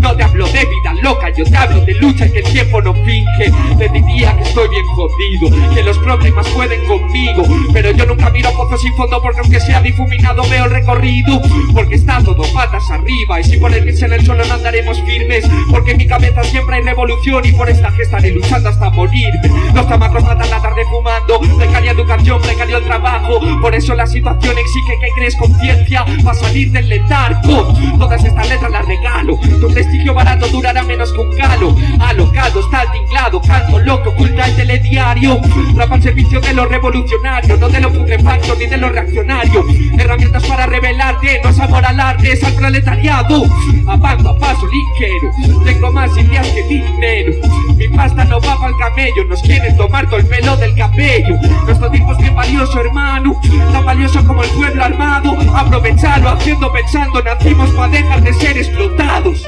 No 0.00 0.14
te 0.14 0.22
hablo 0.22 0.46
de 0.46 0.60
vida 0.60 0.92
loca, 1.02 1.30
yo 1.30 1.44
te 1.44 1.56
hablo 1.56 1.80
de 1.80 1.94
lucha 1.94 2.26
y 2.26 2.32
que 2.32 2.38
el 2.40 2.52
tiempo 2.52 2.82
no 2.82 2.94
finge. 2.94 3.50
Te 3.78 3.88
diría 3.88 4.36
que 4.36 4.42
estoy 4.42 4.68
bien 4.68 4.86
jodido, 4.86 5.74
que 5.74 5.82
los 5.82 5.98
problemas 5.98 6.46
pueden 6.50 6.84
conmigo. 6.86 7.44
Pero 7.72 7.92
yo 7.92 8.04
nunca 8.04 8.30
miro 8.30 8.52
pozos 8.52 8.82
sin 8.82 8.94
fondo 8.94 9.20
porque 9.22 9.40
aunque 9.40 9.58
sea 9.58 9.80
difuminado 9.80 10.42
veo 10.48 10.66
el 10.66 10.70
recorrido. 10.70 11.40
Porque 11.72 11.96
está 11.96 12.22
todo 12.22 12.42
patas 12.52 12.90
arriba 12.90 13.40
y 13.40 13.44
si 13.44 13.56
por 13.56 13.72
el 13.72 13.86
en 13.88 14.12
el 14.12 14.24
suelo 14.24 14.44
no 14.44 14.54
andaremos 14.54 15.00
firmes. 15.02 15.45
Porque 15.70 15.92
en 15.92 15.98
mi 15.98 16.06
cabeza 16.06 16.42
siempre 16.44 16.76
hay 16.76 16.82
revolución 16.82 17.44
y 17.44 17.52
por 17.52 17.68
esta 17.68 17.92
que 17.94 18.02
estaré 18.02 18.30
luchando 18.30 18.68
hasta 18.68 18.90
morirme. 18.90 19.40
Los 19.74 19.88
tamacos 19.88 20.22
matan 20.22 20.50
la 20.50 20.60
tarde 20.60 20.82
fumando, 20.90 21.40
Precaria 21.56 21.92
educación, 21.92 22.40
precario 22.40 22.78
el 22.78 22.84
trabajo. 22.84 23.40
Por 23.60 23.74
eso 23.74 23.94
la 23.94 24.06
situación 24.06 24.56
exige 24.58 24.92
que 25.00 25.08
crees 25.16 25.36
conciencia 25.36 26.04
para 26.24 26.38
salir 26.38 26.70
del 26.72 26.88
letargo. 26.88 27.74
Todas 27.98 28.24
estas 28.24 28.48
letras 28.48 28.70
las 28.70 28.86
regalo. 28.86 29.38
Tu 29.60 29.72
prestigio 29.72 30.14
barato 30.14 30.48
durará 30.48 30.82
menos 30.82 31.12
que 31.12 31.20
un 31.20 31.36
calo. 31.36 31.76
Alocado 32.00 32.60
está 32.60 32.90
tinglado, 32.92 33.40
canto 33.40 33.78
loco, 33.80 34.10
oculta 34.10 34.46
el 34.46 34.56
telediario. 34.56 35.40
Rap 35.74 35.92
al 35.92 36.02
servicio 36.02 36.40
de 36.40 36.52
lo 36.52 36.66
revolucionario, 36.66 37.56
no 37.56 37.68
de 37.68 37.80
lo 37.80 37.92
putrefacto 37.92 38.54
ni 38.56 38.66
de 38.66 38.76
lo 38.76 38.88
reaccionario. 38.88 39.64
Herramientas 39.98 40.44
para 40.46 40.66
rebelarte, 40.66 41.40
no 41.42 41.50
es 41.50 41.58
amor 41.58 41.84
al 41.84 42.00
arte, 42.00 42.32
es 42.32 42.44
al 42.44 42.54
proletariado. 42.54 43.44
A 43.86 43.98
paso 43.98 44.30
a 44.30 44.38
paso 44.38 44.66
ligero, 44.66 45.30
tengo 45.64 45.92
más 45.92 46.16
ideas 46.16 46.46
que 46.48 46.62
dinero. 46.64 47.32
Mi 47.76 47.88
pasta 47.88 48.24
no 48.24 48.40
va 48.40 48.56
para 48.58 48.68
el 48.68 48.76
camello, 48.78 49.24
nos 49.28 49.42
quieren 49.42 49.76
tomar 49.76 50.06
todo 50.06 50.18
el 50.18 50.26
pelo 50.26 50.56
del 50.56 50.74
cabello. 50.74 51.36
Nuestro 51.64 51.90
tiempo 51.90 52.12
es 52.12 52.18
bien 52.18 52.34
valioso, 52.34 52.80
hermano, 52.80 53.40
tan 53.72 53.84
valioso 53.84 54.24
como 54.26 54.42
el 54.42 54.50
pueblo 54.50 54.84
armado. 54.84 55.36
Aprovecharlo, 55.54 56.30
haciendo, 56.30 56.72
pensando, 56.72 57.22
nacimos 57.22 57.70
para 57.70 57.88
dejar 57.88 58.22
de 58.22 58.32
ser 58.34 58.58
explotados. 58.58 59.46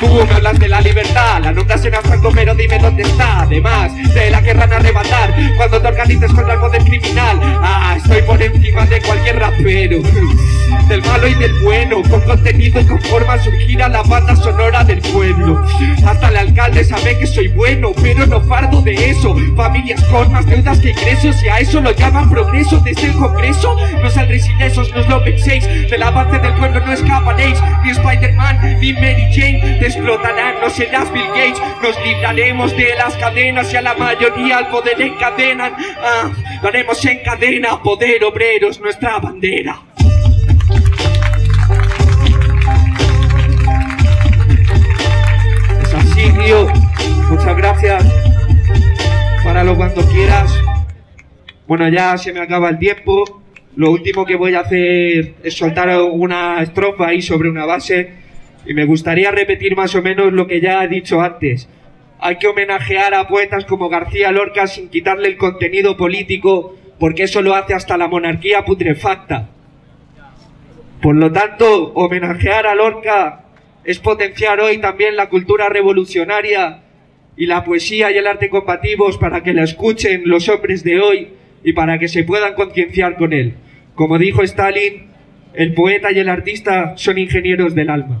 Tú 0.00 0.24
me 0.26 0.34
hablas 0.34 0.58
de 0.58 0.66
la 0.66 0.80
libertad, 0.80 1.42
la 1.42 1.52
nombras 1.52 1.84
en 1.84 1.94
abstracto, 1.94 2.30
pero 2.32 2.54
dime 2.54 2.78
dónde 2.78 3.02
está. 3.02 3.42
Además, 3.42 3.92
de 4.14 4.30
la 4.30 4.40
querrán 4.42 4.72
arrebatar 4.72 5.34
cuando 5.58 5.78
te 5.78 5.88
organices 5.88 6.32
contra 6.32 6.54
el 6.54 6.60
poder 6.60 6.82
criminal. 6.84 7.38
Ah, 7.62 7.96
estoy 7.98 8.22
por 8.22 8.42
encima 8.42 8.86
de 8.86 9.02
cualquier 9.02 9.38
rapero, 9.38 10.00
del 10.88 11.02
malo 11.02 11.28
y 11.28 11.34
del 11.34 11.52
bueno, 11.62 12.00
con 12.08 12.22
contenido 12.22 12.80
y 12.80 12.86
con 12.86 12.98
forma 13.02 13.38
surgirá 13.40 13.88
la 13.88 14.02
banda 14.02 14.34
sonora 14.36 14.84
del 14.84 15.00
pueblo. 15.00 15.62
Hasta 16.06 16.28
el 16.28 16.36
alcalde 16.36 16.82
sabe 16.82 17.18
que 17.18 17.26
soy 17.26 17.48
bueno, 17.48 17.92
pero 18.00 18.26
no 18.26 18.40
fardo 18.40 18.80
de 18.80 19.10
eso. 19.10 19.36
Familias 19.54 20.02
con 20.04 20.32
más 20.32 20.46
deudas 20.46 20.78
que 20.78 20.90
ingresos 20.90 21.42
y 21.42 21.48
a 21.48 21.58
eso 21.58 21.78
lo 21.78 21.90
llaman 21.92 22.30
progreso 22.30 22.80
desde 22.80 23.08
el 23.08 23.12
Congreso. 23.12 23.76
No 24.02 24.08
saldréis 24.08 24.48
ilesos, 24.48 24.90
no 24.94 25.02
os 25.02 25.08
lo 25.08 25.22
penséis. 25.22 25.62
Del 25.90 26.02
avance 26.02 26.38
del 26.38 26.54
pueblo 26.54 26.80
no 26.80 26.92
escaparéis, 26.92 27.58
ni 27.84 27.90
Spider-Man 27.90 28.78
ni 28.80 28.94
Mary 28.94 29.28
Jane. 29.30 29.89
Explotarán, 29.90 30.60
no 30.60 30.70
serás 30.70 31.12
Bill 31.12 31.26
Gates. 31.34 31.60
Nos 31.82 32.00
libraremos 32.06 32.76
de 32.76 32.94
las 32.94 33.16
cadenas 33.16 33.72
y 33.72 33.76
a 33.76 33.82
la 33.82 33.94
mayoría 33.94 34.58
al 34.58 34.68
poder 34.68 35.02
encadenan. 35.02 35.74
Ah, 36.00 36.30
haremos 36.62 37.04
en 37.04 37.18
cadena, 37.24 37.82
poder 37.82 38.22
obreros, 38.22 38.80
nuestra 38.80 39.18
bandera. 39.18 39.80
Es 45.82 45.94
así, 45.94 46.32
tío. 46.38 46.68
Muchas 47.28 47.56
gracias. 47.56 48.04
Páralo 49.42 49.76
cuando 49.76 50.02
quieras. 50.02 50.54
Bueno, 51.66 51.88
ya 51.88 52.16
se 52.16 52.32
me 52.32 52.38
acaba 52.38 52.68
el 52.68 52.78
tiempo. 52.78 53.42
Lo 53.74 53.90
último 53.90 54.24
que 54.24 54.36
voy 54.36 54.54
a 54.54 54.60
hacer 54.60 55.34
es 55.42 55.56
soltar 55.56 56.00
una 56.00 56.62
estrofa 56.62 57.08
ahí 57.08 57.20
sobre 57.20 57.50
una 57.50 57.66
base. 57.66 58.19
Y 58.66 58.74
me 58.74 58.84
gustaría 58.84 59.30
repetir 59.30 59.76
más 59.76 59.94
o 59.94 60.02
menos 60.02 60.32
lo 60.32 60.46
que 60.46 60.60
ya 60.60 60.84
he 60.84 60.88
dicho 60.88 61.20
antes. 61.20 61.68
Hay 62.20 62.36
que 62.36 62.48
homenajear 62.48 63.14
a 63.14 63.26
poetas 63.28 63.64
como 63.64 63.88
García 63.88 64.30
Lorca 64.30 64.66
sin 64.66 64.88
quitarle 64.90 65.28
el 65.28 65.36
contenido 65.36 65.96
político, 65.96 66.76
porque 66.98 67.22
eso 67.22 67.40
lo 67.40 67.54
hace 67.54 67.72
hasta 67.72 67.96
la 67.96 68.08
monarquía 68.08 68.64
putrefacta. 68.64 69.48
Por 71.00 71.16
lo 71.16 71.32
tanto, 71.32 71.92
homenajear 71.94 72.66
a 72.66 72.74
Lorca 72.74 73.44
es 73.84 73.98
potenciar 73.98 74.60
hoy 74.60 74.78
también 74.78 75.16
la 75.16 75.30
cultura 75.30 75.70
revolucionaria 75.70 76.82
y 77.36 77.46
la 77.46 77.64
poesía 77.64 78.10
y 78.10 78.18
el 78.18 78.26
arte 78.26 78.50
combativos 78.50 79.16
para 79.16 79.42
que 79.42 79.54
la 79.54 79.62
escuchen 79.62 80.22
los 80.26 80.50
hombres 80.50 80.84
de 80.84 81.00
hoy 81.00 81.28
y 81.64 81.72
para 81.72 81.98
que 81.98 82.08
se 82.08 82.24
puedan 82.24 82.54
concienciar 82.54 83.16
con 83.16 83.32
él. 83.32 83.54
Como 83.94 84.18
dijo 84.18 84.42
Stalin, 84.42 85.06
el 85.54 85.72
poeta 85.72 86.12
y 86.12 86.18
el 86.18 86.28
artista 86.28 86.92
son 86.96 87.16
ingenieros 87.16 87.74
del 87.74 87.88
alma. 87.88 88.20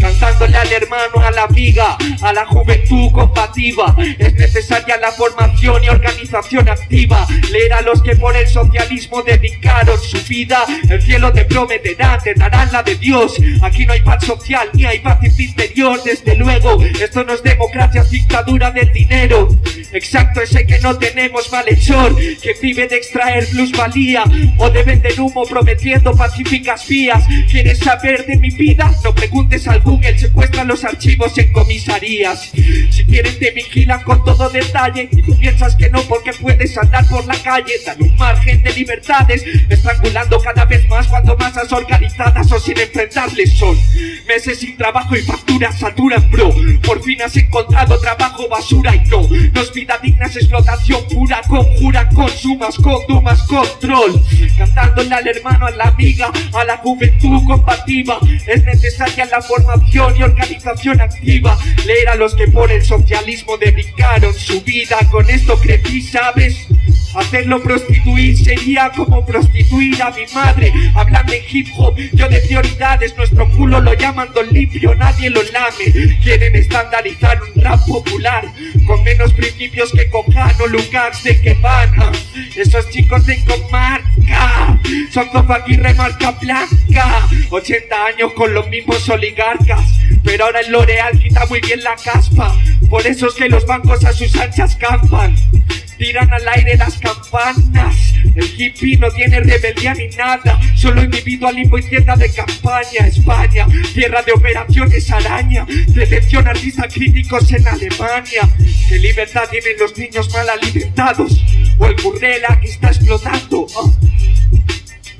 Cantándole 0.00 0.56
al 0.56 0.72
hermano, 0.72 1.20
a 1.20 1.30
la 1.30 1.42
amiga, 1.44 1.96
a 2.22 2.32
la 2.32 2.46
juventud 2.46 3.10
combativa. 3.12 3.94
Es 4.18 4.34
necesaria 4.34 4.96
la 4.98 5.12
formación 5.12 5.82
y 5.84 5.88
organización 5.88 6.68
activa. 6.68 7.26
Leer 7.50 7.72
a 7.72 7.82
los 7.82 8.02
que 8.02 8.16
por 8.16 8.36
el 8.36 8.46
socialismo 8.46 9.22
dedicaron 9.22 9.98
su 10.00 10.18
vida. 10.28 10.64
El 10.88 11.02
cielo 11.02 11.32
te 11.32 11.44
prometerá, 11.44 12.18
te 12.18 12.34
darán 12.34 12.70
la 12.72 12.82
de 12.82 12.94
Dios. 12.96 13.36
Aquí 13.62 13.86
no 13.86 13.92
hay 13.92 14.00
paz 14.00 14.24
social 14.24 14.68
ni 14.74 14.84
hay 14.84 15.00
paz 15.00 15.18
interior. 15.38 16.00
Desde 16.04 16.36
luego, 16.36 16.82
esto 16.82 17.24
no 17.24 17.34
es 17.34 17.42
democracia, 17.42 18.02
es 18.02 18.10
dictadura 18.10 18.70
del 18.70 18.92
dinero. 18.92 19.48
Exacto, 19.92 20.42
ese 20.42 20.66
que 20.66 20.78
no 20.80 20.96
tenemos 20.98 21.50
malhechor. 21.50 22.14
Que 22.16 22.54
vive 22.60 22.86
de 22.88 22.96
extraer 22.96 23.46
plusvalía 23.48 24.24
o 24.58 24.70
de 24.70 24.82
vender 24.82 25.20
humo 25.20 25.44
prometiendo 25.44 26.12
pacíficas 26.12 26.86
vías. 26.86 27.24
¿Quieres 27.50 27.78
saber 27.78 28.26
de 28.26 28.36
mi 28.36 28.50
vida? 28.50 28.92
No 29.04 29.14
preguntes 29.14 29.66
al 29.66 29.82
Google, 29.88 30.18
secuestran 30.18 30.68
los 30.68 30.84
archivos 30.84 31.36
en 31.38 31.50
comisarías. 31.50 32.50
Si 32.90 33.04
quieren 33.06 33.38
te 33.38 33.50
vigilan 33.52 34.02
con 34.02 34.22
todo 34.22 34.50
detalle 34.50 35.08
y 35.10 35.22
tú 35.22 35.34
piensas 35.38 35.74
que 35.76 35.88
no 35.88 36.02
porque 36.02 36.32
puedes 36.34 36.76
andar 36.76 37.08
por 37.08 37.24
la 37.26 37.36
calle. 37.42 37.72
Dan 37.86 38.02
un 38.02 38.14
margen 38.16 38.62
de 38.62 38.72
libertades, 38.74 39.42
estrangulando 39.70 40.38
cada 40.40 40.66
vez 40.66 40.86
más 40.90 41.06
cuando 41.06 41.36
masas 41.38 41.72
organizadas 41.72 42.52
o 42.52 42.60
sin 42.60 42.78
enfrentarles 42.78 43.54
son. 43.54 43.78
Meses 44.26 44.58
sin 44.58 44.76
trabajo 44.76 45.16
y 45.16 45.22
facturas 45.22 45.78
saturan, 45.78 46.30
bro. 46.30 46.54
Por 46.82 47.02
fin 47.02 47.22
has 47.22 47.34
encontrado 47.36 47.98
trabajo 47.98 48.46
basura 48.46 48.94
y 48.94 49.08
no. 49.08 49.26
Es 49.58 49.72
vida 49.72 49.98
digna, 50.02 50.26
es 50.26 50.36
explotación 50.36 51.02
pura. 51.08 51.40
Conjura, 51.48 52.08
consumas, 52.10 52.76
condumas, 52.76 53.42
control. 53.44 54.22
Cantándole 54.58 55.14
al 55.14 55.28
hermano, 55.28 55.66
a 55.66 55.70
la 55.70 55.84
amiga, 55.84 56.30
a 56.52 56.64
la 56.64 56.76
juventud 56.78 57.44
combativa. 57.46 58.18
Es 58.46 58.64
necesaria 58.64 59.24
la 59.26 59.40
formación 59.40 60.14
y 60.16 60.22
organización 60.24 61.00
activa. 61.00 61.56
Leer 61.86 62.08
a 62.08 62.16
los 62.16 62.34
que 62.34 62.48
por 62.48 62.70
el 62.70 62.84
socialismo 62.84 63.56
dedicaron 63.56 64.34
su 64.34 64.60
vida. 64.62 64.98
Con 65.10 65.30
esto 65.30 65.58
crecí, 65.60 66.02
¿sabes? 66.02 66.66
Hacerlo 67.18 67.60
prostituir 67.60 68.36
sería 68.36 68.90
como 68.94 69.26
prostituir 69.26 70.00
a 70.00 70.10
mi 70.10 70.24
madre. 70.32 70.72
Hablan 70.94 71.26
de 71.26 71.44
hip 71.50 71.66
hop, 71.76 71.96
yo 72.12 72.28
de 72.28 72.38
prioridades. 72.40 73.16
Nuestro 73.16 73.50
culo 73.50 73.80
lo 73.80 73.92
llaman 73.94 74.28
don 74.32 74.48
limpio, 74.50 74.94
nadie 74.94 75.28
lo 75.28 75.42
lame. 75.42 76.16
Quieren 76.22 76.54
estandarizar 76.54 77.40
un 77.42 77.60
rap 77.60 77.80
popular 77.88 78.44
con 78.86 79.02
menos 79.02 79.32
principios 79.32 79.90
que 79.90 80.08
Cojano, 80.08 80.68
Lucas 80.68 81.24
de 81.24 81.40
que 81.40 81.54
van. 81.54 81.92
Esos 82.54 82.88
chicos 82.90 83.26
de 83.26 83.44
comarca 83.44 84.80
son 85.10 85.28
Zofaquirre 85.32 85.94
marca 85.94 86.30
blanca. 86.30 87.28
80 87.50 88.04
años 88.06 88.32
con 88.34 88.54
los 88.54 88.68
mismos 88.68 89.08
oligarcas. 89.08 89.98
Pero 90.22 90.44
ahora 90.44 90.60
el 90.60 90.70
L'Oreal 90.70 91.18
quita 91.18 91.46
muy 91.46 91.60
bien 91.60 91.82
la 91.82 91.96
caspa. 91.96 92.54
Por 92.88 93.06
eso 93.06 93.28
es 93.28 93.34
que 93.34 93.48
los 93.48 93.66
bancos 93.66 94.04
a 94.04 94.12
sus 94.12 94.34
anchas 94.36 94.76
campan. 94.76 95.34
Tiran 95.98 96.32
al 96.32 96.48
aire 96.48 96.76
las 96.76 96.96
campanas. 96.98 98.14
El 98.34 98.44
hippie 98.56 98.96
no 98.96 99.10
tiene 99.10 99.40
rebeldía 99.40 99.94
ni 99.94 100.08
nada. 100.16 100.58
Solo 100.76 101.02
individualismo 101.02 101.78
y 101.78 101.82
tienda 101.82 102.16
de 102.16 102.32
campaña. 102.32 103.06
España, 103.06 103.66
tierra 103.92 104.22
de 104.22 104.32
operaciones 104.32 105.10
araña. 105.10 105.66
Detención 105.88 106.46
artistas 106.46 106.92
críticos 106.94 107.52
en 107.52 107.66
Alemania. 107.66 108.48
¿Qué 108.88 108.98
libertad 108.98 109.42
tienen 109.50 109.76
los 109.78 109.96
niños 109.98 110.32
mal 110.32 110.48
alimentados? 110.48 111.44
O 111.78 111.86
el 111.86 111.96
burrela 111.96 112.58
que 112.60 112.68
está 112.68 112.88
explotando. 112.88 113.66
Oh. 113.74 113.94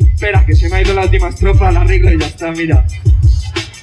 Espera, 0.01 0.45
que 0.47 0.55
se 0.55 0.69
me 0.69 0.77
ha 0.77 0.83
ido 0.83 0.95
la 0.95 1.03
última 1.03 1.29
estrofa, 1.29 1.71
la 1.71 1.83
arreglo 1.83 2.13
y 2.13 2.19
ya 2.19 2.27
está, 2.27 2.51
mira. 2.53 2.87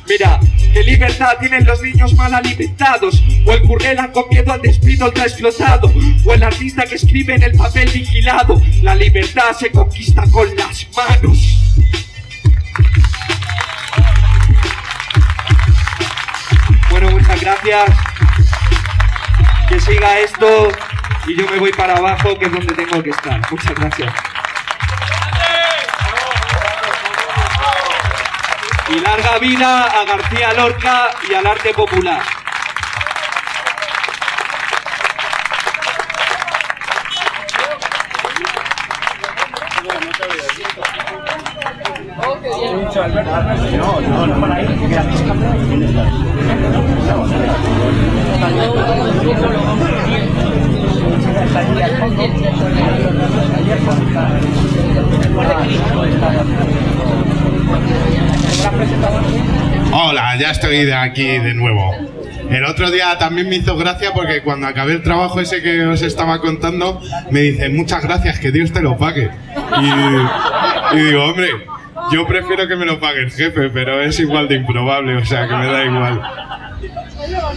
Mira, 0.07 0.39
qué 0.71 0.83
libertad 0.83 1.37
tienen 1.39 1.65
los 1.65 1.81
niños 1.81 2.13
mal 2.13 2.33
alimentados, 2.33 3.23
o 3.45 3.51
el 3.51 3.61
currela 3.63 4.11
con 4.11 4.29
miedo 4.29 4.53
al 4.53 4.61
despido 4.61 5.07
explotado, 5.07 5.91
o 6.23 6.33
el 6.33 6.43
artista 6.43 6.85
que 6.85 6.95
escribe 6.95 7.35
en 7.35 7.43
el 7.43 7.53
papel 7.53 7.89
vigilado. 7.89 8.61
La 8.83 8.95
libertad 8.95 9.51
se 9.57 9.71
conquista 9.71 10.23
con 10.31 10.55
las 10.55 10.87
manos. 10.95 11.81
Bueno, 16.91 17.11
muchas 17.11 17.41
gracias. 17.41 17.91
Que 19.67 19.79
siga 19.79 20.19
esto 20.19 20.69
y 21.27 21.35
yo 21.35 21.47
me 21.49 21.57
voy 21.57 21.71
para 21.71 21.97
abajo, 21.97 22.37
que 22.37 22.45
es 22.45 22.51
donde 22.51 22.73
tengo 22.75 23.01
que 23.01 23.09
estar. 23.09 23.41
Muchas 23.51 23.73
gracias. 23.73 24.13
Y 28.87 28.99
larga 28.99 29.39
vida 29.39 29.83
a 29.83 30.05
García 30.05 30.53
Lorca 30.53 31.09
y 31.29 31.33
al 31.33 31.47
arte 31.47 31.73
popular. 31.73 32.21
No, 43.75 44.01
no, 44.01 44.27
no. 44.27 44.45
Hola, 59.91 60.35
ya 60.37 60.51
estoy 60.51 60.85
de 60.85 60.93
aquí 60.93 61.23
de 61.23 61.53
nuevo. 61.53 61.93
El 62.49 62.65
otro 62.65 62.91
día 62.91 63.17
también 63.17 63.49
me 63.49 63.55
hizo 63.55 63.75
gracia 63.75 64.11
porque 64.13 64.41
cuando 64.41 64.67
acabé 64.67 64.93
el 64.93 65.01
trabajo 65.03 65.39
ese 65.39 65.61
que 65.61 65.85
os 65.85 66.01
estaba 66.01 66.39
contando, 66.41 67.01
me 67.31 67.41
dice 67.41 67.69
muchas 67.69 68.03
gracias, 68.03 68.39
que 68.39 68.51
Dios 68.51 68.71
te 68.71 68.81
lo 68.81 68.97
pague. 68.97 69.29
Y, 69.81 70.95
y 70.97 71.03
digo, 71.03 71.25
hombre, 71.25 71.49
yo 72.11 72.27
prefiero 72.27 72.67
que 72.67 72.75
me 72.75 72.85
lo 72.85 72.99
pague 72.99 73.21
el 73.21 73.31
jefe, 73.31 73.69
pero 73.69 74.01
es 74.01 74.19
igual 74.19 74.47
de 74.47 74.55
improbable, 74.55 75.15
o 75.15 75.25
sea 75.25 75.47
que 75.47 75.55
me 75.55 75.65
da 75.65 75.85
igual. 75.85 76.21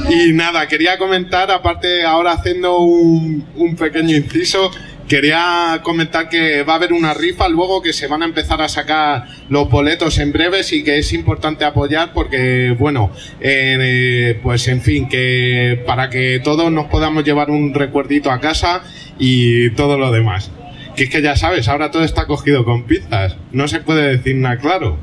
Y 0.08 0.32
nada, 0.32 0.66
quería 0.68 0.96
comentar, 0.96 1.50
aparte 1.50 2.04
ahora 2.04 2.32
haciendo 2.32 2.78
un, 2.78 3.46
un 3.56 3.76
pequeño 3.76 4.16
inciso, 4.16 4.70
quería 5.08 5.80
comentar 5.82 6.28
que 6.28 6.62
va 6.62 6.74
a 6.74 6.76
haber 6.76 6.92
una 6.92 7.14
rifa 7.14 7.48
luego 7.48 7.82
que 7.82 7.92
se 7.92 8.06
van 8.06 8.22
a 8.22 8.26
empezar 8.26 8.60
a 8.60 8.68
sacar 8.68 9.24
los 9.48 9.68
boletos 9.70 10.18
en 10.18 10.32
breves 10.32 10.72
y 10.72 10.84
que 10.84 10.98
es 10.98 11.12
importante 11.12 11.64
apoyar 11.64 12.12
porque, 12.12 12.76
bueno, 12.78 13.10
eh, 13.40 14.38
pues 14.42 14.68
en 14.68 14.82
fin, 14.82 15.08
que 15.08 15.82
para 15.86 16.10
que 16.10 16.40
todos 16.44 16.70
nos 16.70 16.86
podamos 16.86 17.24
llevar 17.24 17.50
un 17.50 17.74
recuerdito 17.74 18.30
a 18.30 18.40
casa 18.40 18.82
y 19.18 19.70
todo 19.70 19.98
lo 19.98 20.12
demás. 20.12 20.50
Que 20.94 21.04
es 21.04 21.10
que 21.10 21.22
ya 21.22 21.36
sabes, 21.36 21.68
ahora 21.68 21.90
todo 21.90 22.04
está 22.04 22.26
cogido 22.26 22.64
con 22.64 22.84
pizzas, 22.84 23.36
no 23.52 23.68
se 23.68 23.80
puede 23.80 24.16
decir 24.16 24.36
nada 24.36 24.58
claro. 24.58 24.98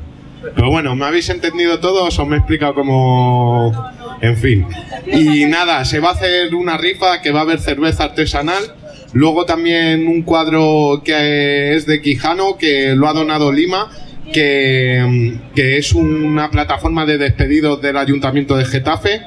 Pero 0.54 0.70
bueno, 0.70 0.94
¿me 0.94 1.06
habéis 1.06 1.28
entendido 1.30 1.80
todos 1.80 2.18
o 2.18 2.26
me 2.26 2.36
he 2.36 2.38
explicado 2.38 2.74
como... 2.74 3.72
En 4.20 4.36
fin. 4.36 4.66
Y 5.06 5.44
nada, 5.44 5.84
se 5.84 6.00
va 6.00 6.10
a 6.10 6.12
hacer 6.12 6.54
una 6.54 6.78
rifa 6.78 7.20
que 7.20 7.32
va 7.32 7.40
a 7.40 7.42
haber 7.42 7.58
cerveza 7.58 8.04
artesanal. 8.04 8.74
Luego 9.12 9.44
también 9.46 10.06
un 10.06 10.22
cuadro 10.22 11.02
que 11.04 11.74
es 11.74 11.86
de 11.86 12.00
Quijano, 12.00 12.58
que 12.58 12.94
lo 12.94 13.08
ha 13.08 13.12
donado 13.12 13.52
Lima, 13.52 13.90
que, 14.32 15.38
que 15.54 15.78
es 15.78 15.92
una 15.92 16.50
plataforma 16.50 17.06
de 17.06 17.18
despedidos 17.18 17.80
del 17.80 17.96
Ayuntamiento 17.96 18.56
de 18.56 18.64
Getafe. 18.64 19.22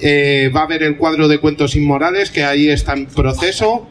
Eh, 0.00 0.50
va 0.54 0.60
a 0.60 0.64
haber 0.64 0.82
el 0.82 0.96
cuadro 0.96 1.28
de 1.28 1.38
cuentos 1.38 1.76
inmorales, 1.76 2.30
que 2.30 2.44
ahí 2.44 2.68
está 2.68 2.92
en 2.92 3.06
proceso. 3.06 3.88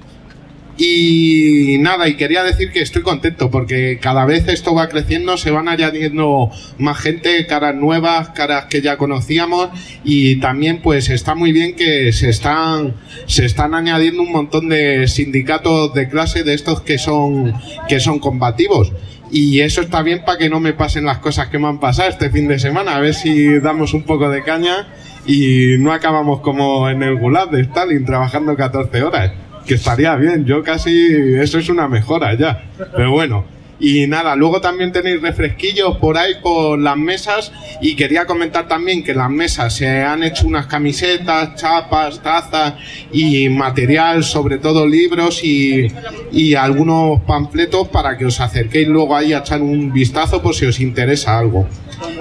Y 0.75 1.77
nada, 1.79 2.07
y 2.07 2.15
quería 2.15 2.43
decir 2.43 2.71
que 2.71 2.81
estoy 2.81 3.03
contento 3.03 3.51
porque 3.51 3.99
cada 4.01 4.25
vez 4.25 4.47
esto 4.47 4.73
va 4.73 4.89
creciendo, 4.89 5.37
se 5.37 5.51
van 5.51 5.67
añadiendo 5.67 6.49
más 6.79 6.97
gente, 6.97 7.45
caras 7.45 7.75
nuevas, 7.75 8.29
caras 8.29 8.65
que 8.65 8.81
ya 8.81 8.97
conocíamos 8.97 9.69
y 10.03 10.37
también 10.37 10.81
pues 10.81 11.09
está 11.09 11.35
muy 11.35 11.51
bien 11.51 11.75
que 11.75 12.11
se 12.11 12.29
están 12.29 12.95
se 13.27 13.45
están 13.45 13.75
añadiendo 13.75 14.23
un 14.23 14.31
montón 14.31 14.67
de 14.69 15.07
sindicatos 15.07 15.93
de 15.93 16.09
clase 16.09 16.43
de 16.43 16.55
estos 16.55 16.81
que 16.81 16.97
son 16.97 17.53
que 17.87 17.99
son 17.99 18.17
combativos. 18.17 18.91
Y 19.31 19.61
eso 19.61 19.81
está 19.81 20.01
bien 20.01 20.23
para 20.25 20.37
que 20.39 20.49
no 20.49 20.59
me 20.59 20.73
pasen 20.73 21.05
las 21.05 21.19
cosas 21.19 21.47
que 21.49 21.59
me 21.59 21.67
han 21.67 21.79
pasado 21.79 22.09
este 22.09 22.29
fin 22.31 22.47
de 22.47 22.57
semana, 22.57 22.95
a 22.95 22.99
ver 22.99 23.13
si 23.13 23.59
damos 23.59 23.93
un 23.93 24.03
poco 24.03 24.29
de 24.29 24.43
caña 24.43 24.87
y 25.25 25.77
no 25.77 25.91
acabamos 25.93 26.41
como 26.41 26.89
en 26.89 27.03
el 27.03 27.15
gulag 27.15 27.51
de 27.51 27.61
Stalin 27.61 28.05
trabajando 28.05 28.55
14 28.55 29.03
horas 29.03 29.31
que 29.65 29.75
estaría 29.75 30.15
bien. 30.15 30.45
Yo 30.45 30.63
casi, 30.63 31.35
eso 31.35 31.59
es 31.59 31.69
una 31.69 31.87
mejora 31.87 32.35
ya. 32.37 32.63
Pero 32.95 33.11
bueno. 33.11 33.45
Y 33.79 34.07
nada, 34.07 34.35
luego 34.37 34.61
también 34.61 34.93
tenéis 34.93 35.21
refresquillos 35.21 35.97
por 35.97 36.17
ahí 36.17 36.35
por 36.41 36.79
las 36.79 36.95
mesas 36.95 37.51
y 37.81 37.97
quería 37.97 38.25
comentar 38.25 38.65
también 38.67 39.03
que 39.03 39.13
las 39.13 39.29
mesas 39.29 39.75
se 39.75 40.03
han 40.03 40.23
hecho 40.23 40.47
unas 40.47 40.67
camisetas, 40.67 41.55
chapas, 41.55 42.21
tazas 42.21 42.75
y 43.11 43.49
material, 43.49 44.23
sobre 44.23 44.59
todo 44.59 44.87
libros 44.87 45.43
y, 45.43 45.91
y 46.31 46.53
algunos 46.53 47.21
panfletos 47.23 47.89
para 47.89 48.17
que 48.17 48.25
os 48.25 48.39
acerquéis 48.39 48.87
luego 48.87 49.17
ahí 49.17 49.33
a 49.33 49.39
echar 49.39 49.61
un 49.61 49.91
vistazo 49.91 50.41
por 50.41 50.55
si 50.55 50.65
os 50.65 50.79
interesa 50.79 51.37
algo. 51.37 51.67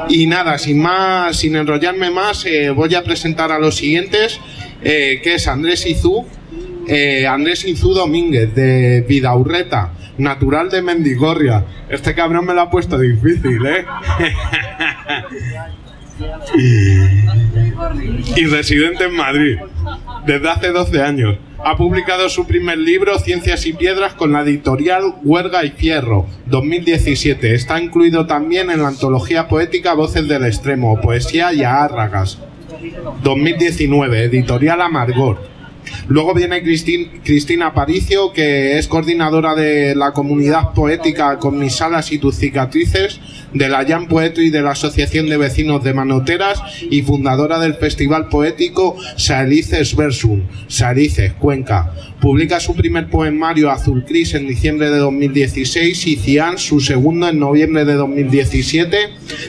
Y 0.09 0.27
nada, 0.27 0.59
sin 0.59 0.81
más, 0.81 1.37
sin 1.37 1.55
enrollarme 1.55 2.11
más, 2.11 2.45
eh, 2.45 2.71
voy 2.71 2.95
a 2.95 3.05
presentar 3.05 3.53
a 3.53 3.59
los 3.59 3.77
siguientes, 3.77 4.41
eh, 4.83 5.21
que 5.23 5.35
es 5.35 5.47
Andrés 5.47 5.87
Izú, 5.87 6.27
eh, 6.87 7.27
Andrés 7.27 7.65
Inzú 7.65 7.95
Domínguez, 7.95 8.55
de 8.55 9.05
Vidaurreta, 9.09 9.93
natural 10.19 10.71
de 10.71 10.83
Mendigorria. 10.83 11.65
Este 11.89 12.15
cabrón 12.15 12.47
me 12.47 12.55
lo 12.55 12.63
ha 12.63 12.71
puesto 12.71 12.99
difícil, 12.99 13.65
¿eh? 13.67 13.85
y 18.37 18.45
residente 18.47 19.05
en 19.05 19.15
Madrid, 19.15 19.59
desde 20.27 20.49
hace 20.49 20.69
12 20.69 21.03
años. 21.03 21.39
Ha 21.65 21.77
publicado 21.77 22.29
su 22.29 22.45
primer 22.45 22.77
libro, 22.79 23.19
Ciencias 23.21 23.67
y 23.67 23.73
Piedras, 23.73 24.15
con 24.15 24.33
la 24.33 24.41
editorial 24.41 25.15
Huerga 25.23 25.65
y 25.65 25.71
Fierro, 25.71 26.27
2017. 26.47 27.55
Está 27.55 27.81
incluido 27.81 28.27
también 28.27 28.69
en 28.71 28.83
la 28.83 28.89
antología 28.89 29.47
poética 29.47 29.95
Voces 29.95 30.27
del 30.27 30.45
Extremo, 30.45 31.01
Poesía 31.01 31.53
y 31.53 31.63
Árragas, 31.63 32.41
2019, 33.23 34.25
editorial 34.25 34.81
Amargor. 34.81 35.52
Luego 36.09 36.35
viene 36.35 36.63
Cristin- 36.63 37.09
Cristina 37.25 37.69
Aparicio, 37.69 38.33
que 38.33 38.79
es 38.79 38.89
coordinadora 38.89 39.55
de 39.55 39.95
la 39.95 40.13
comunidad 40.13 40.73
poética 40.75 41.39
con 41.39 41.59
mis 41.59 41.81
alas 41.81 42.13
y 42.13 42.19
tus 42.19 42.37
cicatrices, 42.37 43.21
de 43.53 43.69
la 43.69 43.85
Jam 43.85 44.09
Poetry 44.09 44.51
de 44.51 44.63
la 44.63 44.71
Asociación 44.71 45.29
de 45.29 45.37
Vecinos 45.37 45.85
de 45.85 45.93
Manoteras 45.93 46.63
y 46.91 47.03
fundadora 47.03 47.59
del 47.59 47.75
Festival 47.75 48.29
Poético 48.29 48.97
Saelices 49.17 49.95
Versum, 49.95 50.43
Saelices, 50.69 51.33
Cuenca. 51.35 51.93
Publica 52.21 52.61
su 52.61 52.75
primer 52.75 53.11
poemario 53.11 53.71
Azul 53.71 54.05
Cris 54.05 54.35
en 54.35 54.47
diciembre 54.47 54.91
de 54.91 54.99
2016 54.99 56.07
y 56.07 56.17
Cian 56.17 56.57
su 56.57 56.81
segundo 56.81 57.29
en 57.29 57.39
noviembre 57.41 57.85
de 57.85 57.95
2017. 57.95 58.97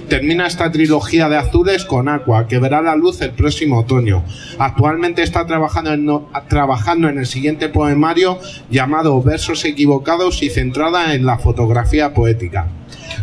Termina 0.09 0.47
esta 0.47 0.71
trilogía 0.71 1.29
de 1.29 1.37
azules 1.37 1.85
con 1.85 2.09
Aqua, 2.09 2.47
que 2.47 2.59
verá 2.59 2.81
la 2.81 2.95
luz 2.95 3.21
el 3.21 3.31
próximo 3.31 3.79
otoño. 3.79 4.23
Actualmente 4.57 5.21
está 5.21 5.45
trabajando 5.45 5.93
en, 5.93 6.09
trabajando 6.47 7.09
en 7.09 7.19
el 7.19 7.25
siguiente 7.25 7.69
poemario 7.69 8.39
llamado 8.69 9.21
Versos 9.21 9.65
equivocados 9.65 10.41
y 10.43 10.49
centrada 10.49 11.13
en 11.13 11.25
la 11.25 11.37
fotografía 11.37 12.13
poética. 12.13 12.67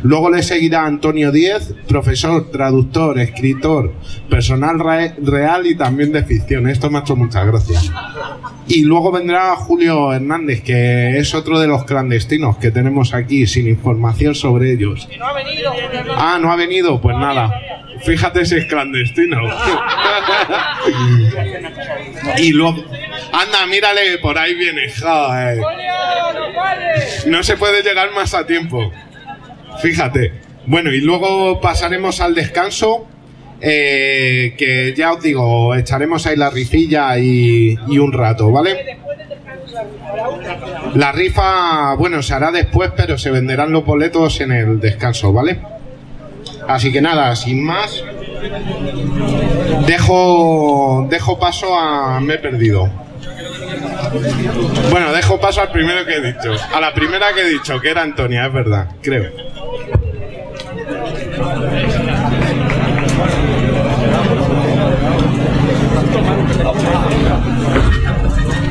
Luego 0.02 0.30
le 0.30 0.42
seguirá 0.42 0.86
Antonio 0.86 1.32
Díez, 1.32 1.74
profesor, 1.88 2.50
traductor, 2.50 3.18
escritor, 3.18 3.92
personal 4.28 4.78
re- 4.78 5.14
real 5.22 5.66
y 5.66 5.74
también 5.74 6.12
de 6.12 6.22
ficción. 6.22 6.68
Esto 6.68 6.90
me 6.90 6.98
ha 6.98 7.00
hecho 7.02 7.16
muchas 7.16 7.46
gracias. 7.46 7.90
Y 8.68 8.84
luego 8.84 9.10
vendrá 9.10 9.56
Julio 9.56 10.12
Hernández, 10.12 10.62
que 10.62 11.18
es 11.18 11.34
otro 11.34 11.58
de 11.58 11.66
los 11.66 11.84
clandestinos 11.84 12.56
que 12.58 12.70
tenemos 12.70 13.14
aquí 13.14 13.46
sin 13.46 13.66
información 13.66 14.34
sobre 14.34 14.72
ellos. 14.72 15.08
No 15.18 15.26
ha 15.26 15.32
venido, 15.34 15.70
Julio 15.72 15.86
Hernández. 15.92 16.12
Ah, 16.16 16.38
no 16.40 16.52
ha 16.52 16.56
venido, 16.56 17.00
pues 17.00 17.16
nada. 17.16 17.52
Fíjate 18.04 18.44
si 18.46 18.56
es 18.56 18.66
clandestino. 18.66 19.38
y 22.38 22.52
luego. 22.52 22.84
Anda, 23.32 23.66
mírale, 23.66 24.18
por 24.18 24.38
ahí 24.38 24.54
viene. 24.54 24.90
Joder. 24.92 25.58
No 27.26 27.42
se 27.42 27.56
puede 27.56 27.82
llegar 27.82 28.12
más 28.12 28.34
a 28.34 28.46
tiempo. 28.46 28.90
Fíjate. 29.80 30.32
Bueno, 30.66 30.92
y 30.92 31.00
luego 31.00 31.60
pasaremos 31.60 32.20
al 32.20 32.34
descanso. 32.34 33.06
eh, 33.62 34.54
que 34.56 34.94
ya 34.96 35.12
os 35.12 35.22
digo, 35.22 35.74
echaremos 35.74 36.26
ahí 36.26 36.34
la 36.36 36.48
rifilla 36.50 37.18
y, 37.18 37.76
y 37.88 37.98
un 37.98 38.12
rato, 38.12 38.50
¿vale? 38.50 38.98
La 40.94 41.12
rifa, 41.12 41.94
bueno, 41.94 42.22
se 42.22 42.32
hará 42.34 42.50
después, 42.50 42.90
pero 42.96 43.18
se 43.18 43.30
venderán 43.30 43.70
los 43.70 43.84
boletos 43.84 44.40
en 44.40 44.52
el 44.52 44.80
descanso, 44.80 45.32
¿vale? 45.32 45.60
Así 46.68 46.90
que 46.90 47.00
nada, 47.02 47.36
sin 47.36 47.62
más, 47.62 48.02
dejo, 49.86 51.06
dejo 51.10 51.38
paso 51.38 51.78
a... 51.78 52.18
Me 52.20 52.34
he 52.34 52.38
perdido. 52.38 52.90
Bueno, 54.90 55.12
dejo 55.12 55.40
paso 55.40 55.60
al 55.60 55.70
primero 55.70 56.04
que 56.04 56.16
he 56.16 56.20
dicho. 56.20 56.54
A 56.74 56.80
la 56.80 56.92
primera 56.92 57.32
que 57.32 57.42
he 57.42 57.48
dicho, 57.48 57.80
que 57.80 57.90
era 57.90 58.02
Antonia, 58.02 58.46
es 58.46 58.52
verdad, 58.52 58.88
creo. 59.00 59.30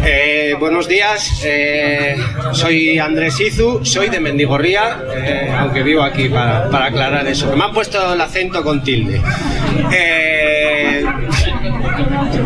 Eh, 0.05 0.55
buenos 0.59 0.87
días, 0.87 1.41
eh, 1.45 2.17
soy 2.51 2.99
Andrés 2.99 3.39
Izu, 3.39 3.79
soy 3.83 4.09
de 4.09 4.19
Mendigorría, 4.19 4.99
eh, 5.15 5.53
aunque 5.57 5.83
vivo 5.83 6.01
aquí 6.01 6.27
para, 6.27 6.69
para 6.69 6.85
aclarar 6.85 7.27
eso. 7.27 7.55
Me 7.55 7.63
han 7.63 7.73
puesto 7.73 8.13
el 8.13 8.19
acento 8.19 8.63
con 8.63 8.83
tilde. 8.83 9.21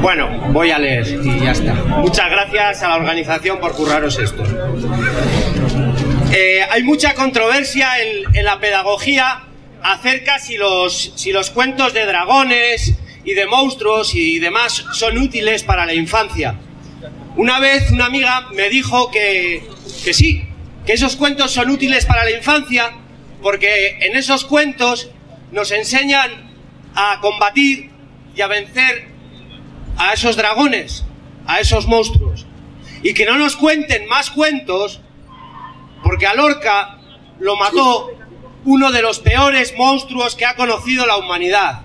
Bueno, 0.02 0.30
voy 0.52 0.72
a 0.72 0.80
leer 0.80 1.08
y 1.08 1.40
ya 1.40 1.52
está. 1.52 1.74
Muchas 1.74 2.30
gracias 2.30 2.84
a 2.84 2.90
la 2.90 2.96
organización 2.98 3.60
por 3.60 3.74
curraros 3.74 4.20
esto. 4.20 4.44
Eh, 6.32 6.62
hay 6.70 6.84
mucha 6.84 7.14
controversia 7.14 8.02
en, 8.02 8.36
en 8.36 8.46
la 8.46 8.60
pedagogía 8.60 9.44
acerca 9.82 10.40
si 10.40 10.58
los, 10.58 11.14
si 11.16 11.32
los 11.32 11.50
cuentos 11.50 11.94
de 11.94 12.06
dragones 12.06 12.96
y 13.26 13.34
de 13.34 13.46
monstruos 13.46 14.16
y 14.16 14.40
demás 14.40 14.86
son 14.94 15.18
útiles 15.18 15.64
para 15.64 15.86
la 15.86 15.94
infancia. 15.94 16.56
Una 17.36 17.60
vez 17.60 17.92
una 17.92 18.06
amiga 18.06 18.48
me 18.54 18.70
dijo 18.70 19.12
que, 19.12 19.64
que 20.04 20.14
sí, 20.14 20.44
que 20.86 20.94
esos 20.94 21.16
cuentos 21.16 21.52
son 21.52 21.70
útiles 21.70 22.06
para 22.06 22.24
la 22.24 22.32
infancia 22.32 22.92
porque 23.42 23.98
en 24.02 24.16
esos 24.16 24.46
cuentos 24.46 25.10
nos 25.52 25.72
enseñan 25.72 26.32
a 26.96 27.20
combatir 27.22 27.90
y 28.36 28.42
a 28.42 28.48
vencer 28.48 29.12
a 29.98 30.14
esos 30.14 30.36
dragones, 30.36 31.06
a 31.46 31.60
esos 31.60 31.88
monstruos. 31.88 32.46
Y 33.02 33.14
que 33.14 33.26
no 33.26 33.38
nos 33.38 33.56
cuenten 33.56 34.08
más 34.08 34.30
cuentos 34.30 35.02
porque 36.04 36.28
a 36.28 36.34
Lorca 36.34 37.00
lo 37.39 37.56
mató 37.56 38.10
uno 38.66 38.91
de 38.91 39.02
los 39.02 39.20
peores 39.20 39.74
monstruos 39.78 40.36
que 40.36 40.46
ha 40.46 40.56
conocido 40.56 41.06
la 41.06 41.18
humanidad. 41.18 41.82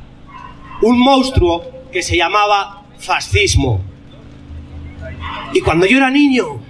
Un 0.82 0.98
monstruo 0.98 1.64
que 1.92 2.02
se 2.02 2.16
llamaba 2.16 2.82
fascismo. 2.98 3.80
Y 5.52 5.60
cuando 5.60 5.86
yo 5.86 5.96
era 5.96 6.10
niño, 6.10 6.60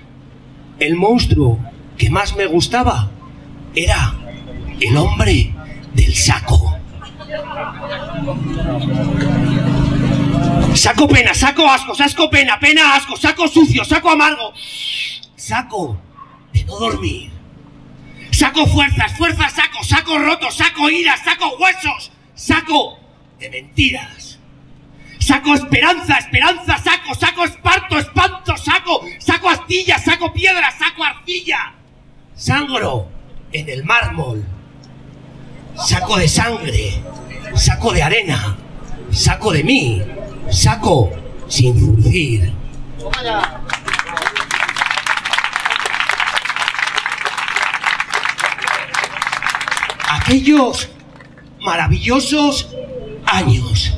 el 0.79 0.95
monstruo 0.97 1.59
que 1.97 2.11
más 2.11 2.37
me 2.37 2.47
gustaba 2.47 3.11
era 3.75 4.15
el 4.81 4.97
hombre 4.97 5.53
del 5.95 6.15
saco. 6.15 6.75
Saco 10.75 11.09
pena, 11.09 11.35
saco 11.35 11.69
asco, 11.69 11.95
saco 11.95 12.31
pena, 12.31 12.59
pena 12.59 12.95
asco, 12.95 13.17
saco 13.17 13.49
sucio, 13.49 13.85
saco 13.85 14.11
amargo, 14.11 14.53
saco 15.37 15.99
de 16.53 16.65
no 16.65 16.79
dormir. 16.79 17.31
Saco 18.31 18.67
fuerzas, 18.67 19.17
fuerzas 19.19 19.53
saco, 19.53 19.83
saco 19.83 20.19
roto, 20.19 20.51
saco 20.51 20.89
ira, 20.89 21.17
saco 21.17 21.57
huesos, 21.59 22.13
saco 22.35 22.99
de 23.39 23.51
mentiras. 23.51 24.39
Saco 25.19 25.55
esperanza, 25.55 26.19
esperanza, 26.19 26.79
saco, 26.79 27.15
saco 27.15 27.45
esparto, 27.45 27.99
espanto, 27.99 28.57
saco, 28.57 29.03
saco 29.19 29.49
astilla, 29.49 29.99
saco 29.99 30.33
piedra, 30.33 30.71
saco 30.71 31.05
arcilla. 31.05 31.75
Sangro 32.35 33.09
en 33.53 33.69
el 33.69 33.85
mármol. 33.85 34.45
Saco 35.75 36.17
de 36.17 36.29
sangre, 36.29 37.03
saco 37.55 37.93
de 37.93 38.03
arena, 38.03 38.57
saco 39.11 39.53
de 39.53 39.63
mí, 39.63 40.03
saco 40.51 41.11
sin 41.49 41.79
zurcir. 41.79 42.53
Aquellos 50.11 50.89
maravillosos 51.61 52.69
años. 53.27 53.95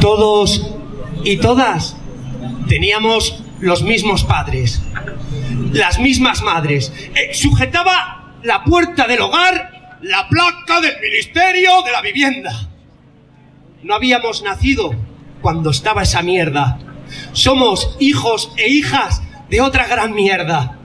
Todos 0.00 0.74
y 1.24 1.36
todas 1.36 1.96
teníamos 2.68 3.42
los 3.60 3.82
mismos 3.82 4.24
padres, 4.24 4.80
las 5.72 5.98
mismas 5.98 6.42
madres. 6.42 6.92
Eh, 7.14 7.34
sujetaba 7.34 8.34
la 8.42 8.64
puerta 8.64 9.06
del 9.06 9.20
hogar 9.20 9.69
la 10.02 10.28
placa 10.28 10.80
del 10.80 11.00
Ministerio 11.00 11.82
de 11.82 11.92
la 11.92 12.00
Vivienda. 12.00 12.52
No 13.82 13.94
habíamos 13.94 14.42
nacido 14.42 14.94
cuando 15.40 15.70
estaba 15.70 16.02
esa 16.02 16.22
mierda. 16.22 16.78
Somos 17.32 17.96
hijos 18.00 18.52
e 18.56 18.68
hijas 18.68 19.22
de 19.48 19.60
otra 19.60 19.86
gran 19.86 20.12
mierda. 20.12 20.76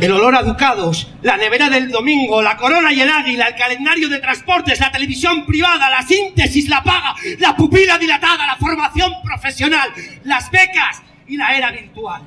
El 0.00 0.10
olor 0.10 0.34
a 0.34 0.42
ducados, 0.42 1.12
la 1.22 1.36
nevera 1.36 1.70
del 1.70 1.90
domingo, 1.90 2.42
la 2.42 2.56
corona 2.56 2.92
y 2.92 3.00
el 3.00 3.08
águila, 3.08 3.46
el 3.46 3.54
calendario 3.54 4.08
de 4.08 4.18
transportes, 4.18 4.80
la 4.80 4.90
televisión 4.90 5.46
privada, 5.46 5.88
la 5.88 6.02
síntesis, 6.02 6.68
la 6.68 6.82
paga, 6.82 7.14
la 7.38 7.54
pupila 7.54 7.96
dilatada, 7.96 8.44
la 8.44 8.56
formación 8.56 9.12
profesional, 9.22 9.88
las 10.24 10.50
becas 10.50 11.00
y 11.28 11.36
la 11.36 11.56
era 11.56 11.70
virtual. 11.70 12.22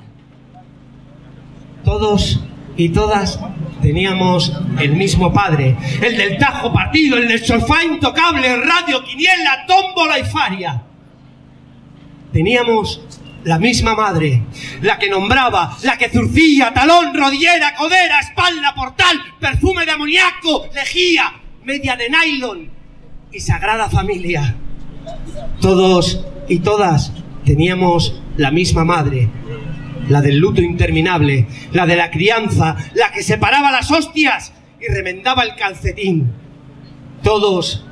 Todos 1.84 2.40
y 2.78 2.88
todas 2.88 3.38
teníamos 3.82 4.52
el 4.78 4.92
mismo 4.92 5.32
padre, 5.32 5.76
el 6.02 6.16
del 6.16 6.38
tajo 6.38 6.72
partido, 6.72 7.16
el 7.16 7.28
del 7.28 7.44
sofá 7.44 7.84
intocable, 7.84 8.56
radio, 8.56 9.04
quiniela, 9.04 9.64
tómbola 9.66 10.18
y 10.18 10.24
faria. 10.24 10.82
Teníamos 12.32 13.00
la 13.44 13.58
misma 13.58 13.94
madre, 13.94 14.42
la 14.82 14.98
que 14.98 15.08
nombraba, 15.08 15.76
la 15.82 15.96
que 15.96 16.10
zurcía, 16.10 16.72
talón, 16.74 17.14
rodillera, 17.14 17.74
codera, 17.74 18.20
espalda, 18.20 18.74
portal, 18.74 19.18
perfume 19.40 19.86
de 19.86 19.92
amoníaco, 19.92 20.66
lejía, 20.74 21.32
media 21.64 21.96
de 21.96 22.10
nylon 22.10 22.70
y 23.32 23.40
sagrada 23.40 23.88
familia. 23.88 24.54
Todos 25.60 26.24
y 26.48 26.58
todas 26.60 27.12
teníamos 27.44 28.20
la 28.36 28.50
misma 28.50 28.84
madre, 28.84 29.28
la 30.08 30.20
del 30.20 30.38
luto 30.38 30.60
interminable, 30.60 31.46
la 31.72 31.86
de 31.86 31.96
la 31.96 32.10
crianza, 32.10 32.76
la 32.94 33.12
que 33.12 33.22
separaba 33.22 33.70
las 33.70 33.90
hostias 33.90 34.52
y 34.80 34.92
remendaba 34.92 35.42
el 35.42 35.54
calcetín. 35.54 36.32
Todos 37.22 37.84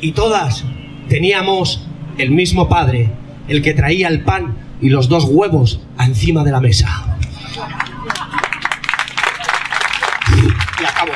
y 0.00 0.12
todas 0.12 0.64
teníamos 1.08 1.86
el 2.18 2.30
mismo 2.30 2.68
padre, 2.68 3.10
el 3.48 3.62
que 3.62 3.74
traía 3.74 4.08
el 4.08 4.22
pan 4.22 4.56
y 4.80 4.88
los 4.88 5.08
dos 5.08 5.24
huevos 5.24 5.80
encima 5.98 6.44
de 6.44 6.52
la 6.52 6.60
mesa. 6.60 7.16
Y 10.80 10.84
acabo. 10.84 11.12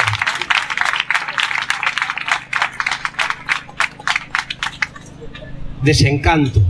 Desencanto. 5.82 6.62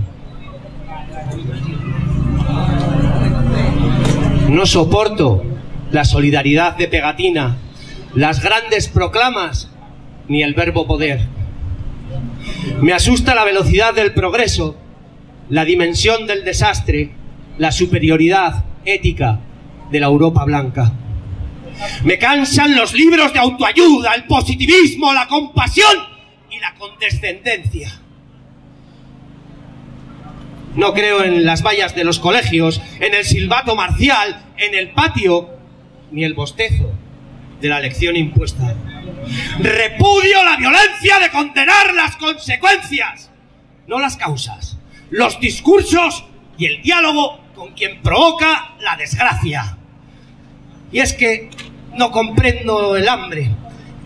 No 4.51 4.67
soporto 4.67 5.45
la 5.93 6.05
solidaridad 6.05 6.77
de 6.77 6.89
pegatina, 6.89 7.57
las 8.17 8.43
grandes 8.43 8.89
proclamas, 8.89 9.71
ni 10.27 10.43
el 10.43 10.55
verbo 10.55 10.89
poder. 10.89 11.21
Me 12.81 12.93
asusta 12.93 13.37
la 13.37 13.45
velocidad 13.45 13.95
del 13.95 14.13
progreso, 14.13 14.77
la 15.51 15.65
dimensión 15.65 16.27
del 16.27 16.45
desastre, 16.45 17.13
la 17.59 17.71
superioridad 17.71 18.65
ética 18.85 19.39
de 19.93 20.01
la 20.01 20.07
Europa 20.07 20.45
blanca. 20.45 20.95
Me 22.03 22.19
cansan 22.19 22.75
los 22.75 22.93
libros 22.93 23.33
de 23.33 23.39
autoayuda, 23.39 24.15
el 24.15 24.25
positivismo, 24.25 25.13
la 25.13 25.29
compasión 25.29 25.97
y 26.51 26.59
la 26.59 26.75
condescendencia. 26.75 28.01
No 30.75 30.95
creo 30.95 31.25
en 31.25 31.45
las 31.45 31.63
vallas 31.63 31.95
de 31.95 32.05
los 32.05 32.19
colegios, 32.19 32.81
en 33.01 33.15
el 33.15 33.25
silbato 33.25 33.75
marcial, 33.75 34.45
en 34.57 34.75
el 34.75 34.91
patio, 34.91 35.51
ni 36.13 36.25
el 36.25 36.35
bostezo 36.35 36.93
de 37.61 37.69
la 37.69 37.81
lección 37.81 38.17
impuesta. 38.17 38.75
Repudio 39.59 40.45
la 40.45 40.57
violencia 40.57 41.19
de 41.19 41.31
condenar 41.31 41.95
las 41.95 42.17
consecuencias, 42.17 43.31
no 43.87 43.99
las 43.99 44.17
causas, 44.17 44.79
los 45.11 45.41
discursos 45.41 46.25
y 46.57 46.67
el 46.67 46.83
diálogo 46.83 47.41
con 47.55 47.73
quien 47.73 48.01
provoca 48.03 48.73
la 48.81 48.97
desgracia. 48.97 49.77
Y 50.93 51.01
es 51.01 51.13
que 51.13 51.51
no 51.95 52.11
comprendo 52.11 52.97
el 52.97 53.09
hambre, 53.09 53.51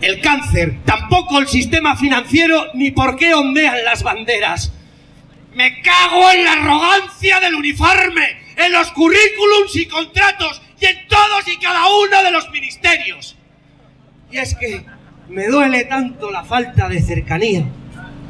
el 0.01 0.19
cáncer, 0.19 0.79
tampoco 0.85 1.39
el 1.39 1.47
sistema 1.47 1.95
financiero, 1.95 2.67
ni 2.73 2.91
por 2.91 3.15
qué 3.15 3.33
ondean 3.33 3.83
las 3.85 4.03
banderas. 4.03 4.73
Me 5.55 5.81
cago 5.81 6.31
en 6.31 6.43
la 6.43 6.51
arrogancia 6.51 7.39
del 7.39 7.55
uniforme, 7.55 8.23
en 8.57 8.73
los 8.73 8.91
currículums 8.91 9.73
y 9.75 9.85
contratos 9.85 10.61
y 10.81 10.85
en 10.85 11.07
todos 11.07 11.47
y 11.47 11.57
cada 11.57 11.85
uno 11.87 12.23
de 12.25 12.31
los 12.31 12.49
ministerios. 12.51 13.37
Y 14.29 14.37
es 14.37 14.53
que 14.55 14.83
me 15.29 15.47
duele 15.47 15.85
tanto 15.85 16.29
la 16.29 16.43
falta 16.43 16.89
de 16.89 17.01
cercanía, 17.01 17.63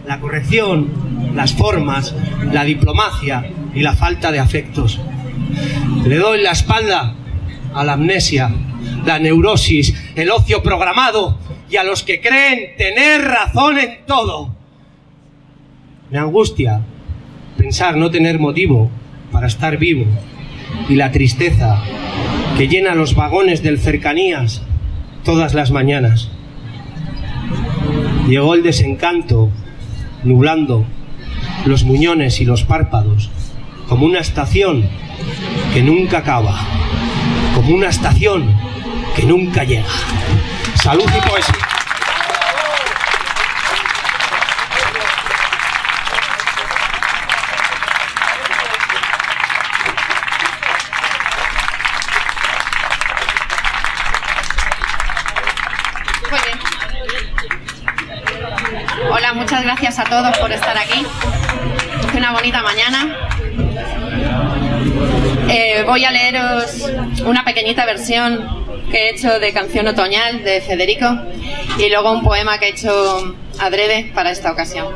la 0.05 0.19
corrección, 0.19 1.33
las 1.33 1.55
formas, 1.55 2.13
la 2.51 2.63
diplomacia 2.63 3.43
y 3.73 3.81
la 3.81 3.95
falta 3.95 4.31
de 4.31 4.37
afectos. 4.37 5.01
Le 6.05 6.17
doy 6.17 6.43
la 6.43 6.51
espalda 6.51 7.15
a 7.73 7.83
la 7.83 7.93
amnesia, 7.93 8.51
la 9.03 9.17
neurosis, 9.17 9.95
el 10.13 10.29
ocio 10.29 10.61
programado 10.61 11.39
y 11.71 11.77
a 11.77 11.83
los 11.83 12.03
que 12.03 12.21
creen 12.21 12.77
tener 12.77 13.23
razón 13.23 13.79
en 13.79 14.05
todo. 14.05 14.55
Me 16.11 16.19
angustia 16.19 16.83
pensar 17.57 17.97
no 17.97 18.11
tener 18.11 18.39
motivo 18.39 18.89
para 19.31 19.47
estar 19.47 19.77
vivo 19.77 20.05
y 20.89 20.95
la 20.95 21.11
tristeza 21.11 21.81
que 22.57 22.67
llena 22.67 22.95
los 22.95 23.15
vagones 23.15 23.63
del 23.63 23.79
cercanías 23.79 24.63
todas 25.23 25.53
las 25.53 25.71
mañanas. 25.71 26.29
Llegó 28.27 28.55
el 28.55 28.63
desencanto, 28.63 29.49
nublando 30.23 30.85
los 31.65 31.83
muñones 31.83 32.39
y 32.41 32.45
los 32.45 32.63
párpados, 32.63 33.29
como 33.89 34.05
una 34.05 34.19
estación 34.19 34.85
que 35.73 35.81
nunca 35.81 36.19
acaba, 36.19 36.59
como 37.55 37.75
una 37.75 37.89
estación 37.89 38.45
que 39.15 39.23
nunca 39.23 39.63
llega. 39.63 39.85
Salud 40.75 41.05
y 41.05 41.29
poesía. 41.29 41.74
Todos 60.09 60.37
por 60.37 60.51
estar 60.51 60.77
aquí. 60.77 61.05
Es 62.07 62.13
una 62.15 62.31
bonita 62.31 62.61
mañana. 62.61 63.29
Eh, 65.49 65.83
voy 65.85 66.03
a 66.05 66.11
leeros 66.11 66.89
una 67.25 67.43
pequeñita 67.43 67.85
versión 67.85 68.65
que 68.91 68.97
he 68.97 69.09
hecho 69.11 69.39
de 69.39 69.51
Canción 69.53 69.87
Otoñal 69.87 70.43
de 70.43 70.61
Federico 70.61 71.05
y 71.77 71.89
luego 71.89 72.11
un 72.11 72.23
poema 72.23 72.57
que 72.59 72.67
he 72.67 72.69
hecho 72.69 73.35
adrede 73.59 74.11
para 74.13 74.31
esta 74.31 74.51
ocasión. 74.51 74.87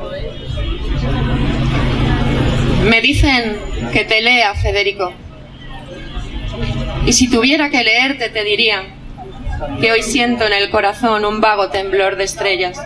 Me 2.84 3.02
dicen 3.02 3.60
que 3.92 4.06
te 4.06 4.22
lea, 4.22 4.54
Federico. 4.56 5.14
Y 7.06 7.14
si 7.14 7.30
tuviera 7.30 7.70
que 7.70 7.84
leerte, 7.84 8.30
te 8.30 8.44
diría 8.44 8.84
que 9.82 9.92
hoy 9.92 10.04
siento 10.04 10.46
en 10.46 10.54
el 10.54 10.70
corazón 10.70 11.26
un 11.26 11.42
vago 11.42 11.70
temblor 11.70 12.16
de 12.16 12.24
estrellas, 12.24 12.80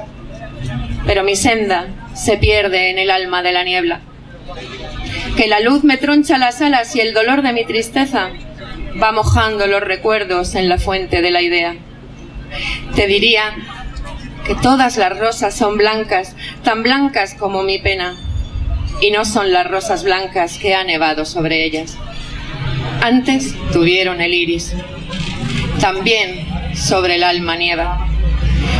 pero 1.05 1.23
mi 1.23 1.35
senda 1.35 1.87
se 2.13 2.37
pierde 2.37 2.89
en 2.89 2.99
el 2.99 3.09
alma 3.09 3.41
de 3.41 3.51
la 3.51 3.63
niebla. 3.63 4.01
Que 5.35 5.47
la 5.47 5.59
luz 5.59 5.83
me 5.83 5.97
troncha 5.97 6.37
las 6.37 6.61
alas 6.61 6.95
y 6.95 7.01
el 7.01 7.13
dolor 7.13 7.41
de 7.41 7.53
mi 7.53 7.65
tristeza 7.65 8.29
va 9.01 9.11
mojando 9.11 9.67
los 9.67 9.81
recuerdos 9.81 10.55
en 10.55 10.69
la 10.69 10.77
fuente 10.77 11.21
de 11.21 11.31
la 11.31 11.41
idea. 11.41 11.75
Te 12.95 13.07
diría 13.07 13.55
que 14.45 14.55
todas 14.55 14.97
las 14.97 15.17
rosas 15.17 15.55
son 15.55 15.77
blancas, 15.77 16.35
tan 16.63 16.83
blancas 16.83 17.33
como 17.33 17.63
mi 17.63 17.79
pena, 17.79 18.15
y 19.01 19.11
no 19.11 19.25
son 19.25 19.51
las 19.51 19.69
rosas 19.69 20.03
blancas 20.03 20.57
que 20.57 20.75
ha 20.75 20.83
nevado 20.83 21.25
sobre 21.25 21.63
ellas. 21.65 21.97
Antes 23.01 23.55
tuvieron 23.71 24.21
el 24.21 24.33
iris. 24.33 24.73
También 25.79 26.47
sobre 26.75 27.15
el 27.15 27.23
alma 27.23 27.55
nieva. 27.57 28.07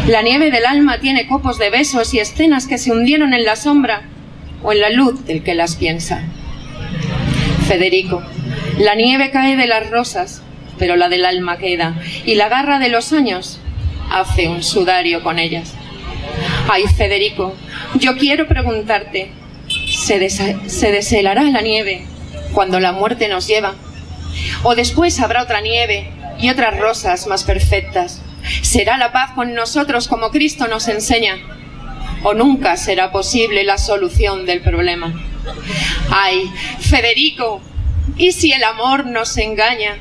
La 0.08 0.22
nieve 0.22 0.52
del 0.52 0.66
alma 0.66 1.00
tiene 1.00 1.28
copos 1.28 1.58
de 1.58 1.70
besos 1.70 2.14
y 2.14 2.20
escenas 2.20 2.68
que 2.68 2.78
se 2.78 2.92
hundieron 2.92 3.34
en 3.34 3.46
la 3.46 3.56
sombra 3.56 4.02
o 4.62 4.74
en 4.74 4.82
la 4.82 4.90
luz 4.90 5.26
del 5.26 5.44
que 5.44 5.56
las 5.56 5.78
piensa. 5.78 6.24
Federico, 7.70 8.22
la 8.80 8.96
nieve 8.96 9.32
cae 9.32 9.56
de 9.56 9.66
las 9.66 9.90
rosas, 9.90 10.42
pero 10.78 10.98
la 10.98 11.08
del 11.08 11.24
alma 11.24 11.58
queda, 11.58 11.96
y 12.26 12.36
la 12.36 12.50
garra 12.50 12.80
de 12.80 12.90
los 12.90 13.14
años 13.14 13.62
hace 14.12 14.50
un 14.50 14.62
sudario 14.62 15.24
con 15.24 15.40
ellas. 15.40 15.74
Ay, 16.70 16.84
Federico, 16.98 17.56
yo 17.96 18.18
quiero 18.18 18.46
preguntarte, 18.46 19.32
¿se, 19.90 20.30
se 20.30 20.92
deshelará 20.92 21.44
la 21.44 21.62
nieve 21.62 22.04
cuando 22.52 22.82
la 22.82 22.92
muerte 22.92 23.30
nos 23.30 23.48
lleva? 23.48 23.76
¿O 24.64 24.76
después 24.76 25.22
habrá 25.22 25.44
otra 25.44 25.62
nieve 25.62 26.10
y 26.40 26.50
otras 26.50 26.78
rosas 26.78 27.26
más 27.28 27.46
perfectas? 27.46 28.23
¿Será 28.62 28.98
la 28.98 29.12
paz 29.12 29.32
con 29.36 29.54
nosotros 29.54 30.08
como 30.08 30.32
Cristo 30.32 30.68
nos 30.68 30.88
enseña? 30.88 31.38
¿O 32.24 32.34
nunca 32.34 32.78
será 32.78 33.12
posible 33.12 33.64
la 33.64 33.78
solución 33.78 34.46
del 34.46 34.62
problema? 34.62 35.14
Ay, 36.10 36.50
Federico, 36.80 37.62
¿y 38.18 38.32
si 38.32 38.54
el 38.54 38.64
amor 38.64 39.06
nos 39.06 39.38
engaña? 39.38 39.98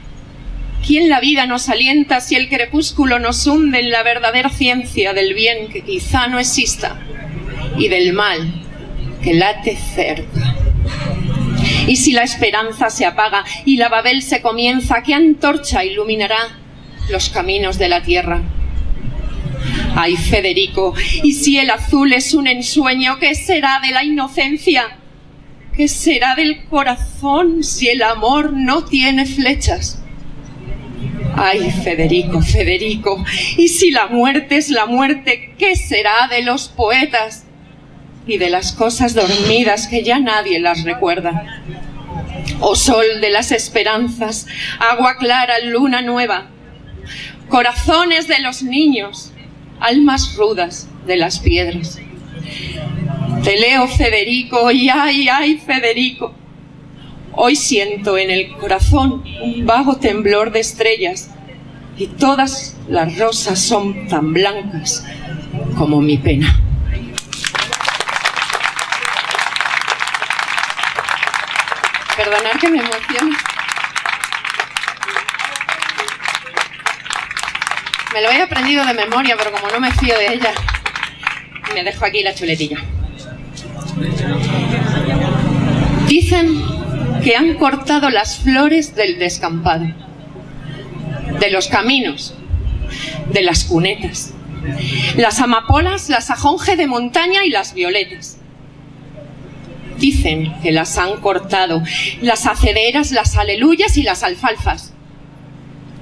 ¿Quién 0.86 1.08
la 1.08 1.20
vida 1.20 1.46
nos 1.46 1.68
alienta 1.68 2.20
si 2.20 2.34
el 2.34 2.48
crepúsculo 2.48 3.18
nos 3.18 3.46
hunde 3.46 3.80
en 3.80 3.90
la 3.90 4.02
verdadera 4.02 4.50
ciencia 4.50 5.12
del 5.12 5.34
bien 5.34 5.68
que 5.68 5.82
quizá 5.82 6.26
no 6.26 6.40
exista 6.40 7.00
y 7.78 7.88
del 7.88 8.12
mal 8.12 8.52
que 9.22 9.34
late 9.34 9.76
cerca? 9.94 10.56
Y 11.86 11.96
si 11.96 12.12
la 12.12 12.22
esperanza 12.22 12.90
se 12.90 13.06
apaga 13.06 13.44
y 13.64 13.76
la 13.76 13.88
Babel 13.88 14.22
se 14.22 14.40
comienza, 14.40 15.02
¿qué 15.02 15.14
antorcha 15.14 15.84
iluminará 15.84 16.61
los 17.08 17.28
caminos 17.28 17.78
de 17.78 17.88
la 17.88 18.02
tierra? 18.02 18.42
Ay, 19.94 20.16
Federico, 20.16 20.94
¿y 21.22 21.32
si 21.32 21.58
el 21.58 21.70
azul 21.70 22.12
es 22.12 22.34
un 22.34 22.46
ensueño, 22.46 23.18
qué 23.18 23.34
será 23.34 23.80
de 23.80 23.90
la 23.90 24.04
inocencia? 24.04 24.98
¿Qué 25.76 25.88
será 25.88 26.34
del 26.34 26.64
corazón 26.64 27.62
si 27.62 27.88
el 27.88 28.02
amor 28.02 28.52
no 28.52 28.84
tiene 28.84 29.26
flechas? 29.26 30.02
Ay, 31.34 31.70
Federico, 31.82 32.42
Federico, 32.42 33.24
¿y 33.56 33.68
si 33.68 33.90
la 33.90 34.06
muerte 34.06 34.56
es 34.56 34.68
la 34.68 34.86
muerte, 34.86 35.54
qué 35.58 35.76
será 35.76 36.28
de 36.28 36.42
los 36.42 36.68
poetas 36.68 37.44
y 38.26 38.36
de 38.36 38.50
las 38.50 38.72
cosas 38.72 39.14
dormidas 39.14 39.88
que 39.88 40.02
ya 40.02 40.18
nadie 40.18 40.60
las 40.60 40.84
recuerda? 40.84 41.62
Oh 42.60 42.76
sol 42.76 43.06
de 43.20 43.30
las 43.30 43.50
esperanzas, 43.50 44.46
agua 44.78 45.16
clara, 45.16 45.54
luna 45.64 46.02
nueva, 46.02 46.51
corazones 47.48 48.28
de 48.28 48.40
los 48.40 48.62
niños, 48.62 49.32
almas 49.80 50.36
rudas 50.36 50.88
de 51.06 51.16
las 51.16 51.38
piedras. 51.38 51.98
Te 53.44 53.58
leo, 53.58 53.88
Federico, 53.88 54.70
y 54.70 54.88
ay, 54.88 55.28
ay, 55.28 55.58
Federico. 55.58 56.34
Hoy 57.32 57.56
siento 57.56 58.18
en 58.18 58.30
el 58.30 58.52
corazón 58.52 59.24
un 59.42 59.66
vago 59.66 59.96
temblor 59.96 60.52
de 60.52 60.60
estrellas 60.60 61.30
y 61.96 62.06
todas 62.06 62.76
las 62.88 63.18
rosas 63.18 63.58
son 63.58 64.06
tan 64.06 64.32
blancas 64.32 65.04
como 65.76 66.00
mi 66.00 66.18
pena. 66.18 66.60
Perdonad 72.16 72.60
que 72.60 72.68
me 72.68 72.78
emocione. 72.78 73.36
Me 78.12 78.20
lo 78.20 78.30
he 78.30 78.42
aprendido 78.42 78.84
de 78.84 78.92
memoria, 78.92 79.36
pero 79.38 79.52
como 79.52 79.68
no 79.68 79.80
me 79.80 79.90
fío 79.92 80.14
de 80.18 80.34
ella, 80.34 80.52
me 81.72 81.82
dejo 81.82 82.04
aquí 82.04 82.22
la 82.22 82.34
chuletilla. 82.34 82.76
Dicen 86.06 86.62
que 87.24 87.36
han 87.36 87.54
cortado 87.54 88.10
las 88.10 88.38
flores 88.38 88.94
del 88.94 89.18
descampado, 89.18 89.86
de 91.40 91.50
los 91.50 91.68
caminos, 91.68 92.34
de 93.32 93.42
las 93.42 93.64
cunetas, 93.64 94.34
las 95.16 95.40
amapolas, 95.40 96.10
las 96.10 96.30
ajonje 96.30 96.76
de 96.76 96.86
montaña 96.86 97.46
y 97.46 97.48
las 97.48 97.72
violetas. 97.72 98.36
Dicen 99.98 100.52
que 100.62 100.72
las 100.72 100.98
han 100.98 101.18
cortado, 101.20 101.82
las 102.20 102.44
acederas, 102.46 103.10
las 103.10 103.36
aleluyas 103.38 103.96
y 103.96 104.02
las 104.02 104.22
alfalfas. 104.22 104.92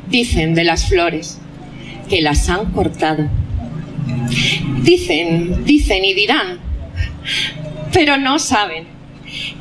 Dicen 0.08 0.54
de 0.54 0.64
las 0.64 0.88
flores 0.88 1.38
que 2.10 2.20
las 2.20 2.48
han 2.48 2.72
cortado. 2.72 3.28
Dicen, 4.82 5.64
dicen 5.64 6.04
y 6.04 6.12
dirán, 6.12 6.58
pero 7.92 8.18
no 8.18 8.38
saben 8.38 8.84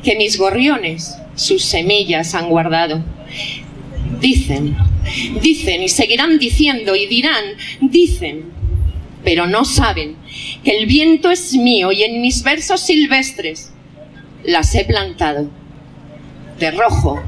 que 0.02 0.16
mis 0.16 0.36
gorriones 0.36 1.16
sus 1.36 1.64
semillas 1.64 2.34
han 2.34 2.48
guardado. 2.48 3.02
Dicen, 4.20 4.76
dicen 5.40 5.82
y 5.82 5.88
seguirán 5.88 6.38
diciendo 6.38 6.96
y 6.96 7.06
dirán, 7.06 7.44
dicen, 7.80 8.44
pero 9.22 9.46
no 9.46 9.64
saben 9.64 10.16
que 10.64 10.76
el 10.76 10.86
viento 10.86 11.30
es 11.30 11.54
mío 11.54 11.92
y 11.92 12.02
en 12.02 12.20
mis 12.20 12.42
versos 12.42 12.80
silvestres 12.80 13.72
las 14.44 14.74
he 14.74 14.84
plantado 14.84 15.48
de 16.58 16.70
rojo, 16.72 17.22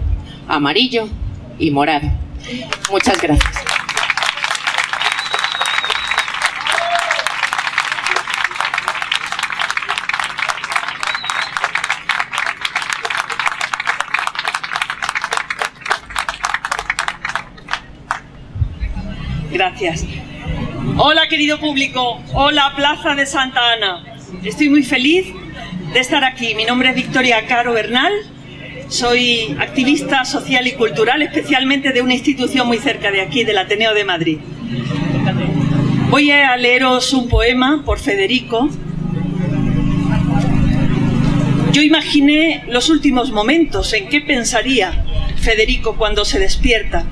amarillo 0.48 1.08
y 1.58 1.70
morado. 1.70 2.10
Muchas 2.90 3.20
gracias. 3.22 3.71
Gracias. 19.52 20.06
Hola 20.96 21.28
querido 21.28 21.60
público, 21.60 22.22
hola 22.32 22.72
Plaza 22.74 23.14
de 23.14 23.26
Santa 23.26 23.60
Ana. 23.72 24.02
Estoy 24.42 24.70
muy 24.70 24.82
feliz 24.82 25.26
de 25.92 26.00
estar 26.00 26.24
aquí. 26.24 26.54
Mi 26.54 26.64
nombre 26.64 26.88
es 26.88 26.94
Victoria 26.96 27.46
Caro 27.46 27.74
Bernal. 27.74 28.12
Soy 28.88 29.54
activista 29.60 30.24
social 30.24 30.66
y 30.66 30.72
cultural, 30.72 31.20
especialmente 31.20 31.92
de 31.92 32.00
una 32.00 32.14
institución 32.14 32.66
muy 32.66 32.78
cerca 32.78 33.10
de 33.10 33.20
aquí, 33.20 33.44
del 33.44 33.58
Ateneo 33.58 33.92
de 33.92 34.04
Madrid. 34.04 34.38
Voy 36.08 36.30
a 36.30 36.56
leeros 36.56 37.12
un 37.12 37.28
poema 37.28 37.82
por 37.84 37.98
Federico. 37.98 38.70
Yo 41.72 41.82
imaginé 41.82 42.64
los 42.68 42.88
últimos 42.88 43.32
momentos 43.32 43.92
en 43.92 44.08
qué 44.08 44.22
pensaría 44.22 45.04
Federico 45.36 45.96
cuando 45.96 46.24
se 46.24 46.38
despierta. 46.38 47.04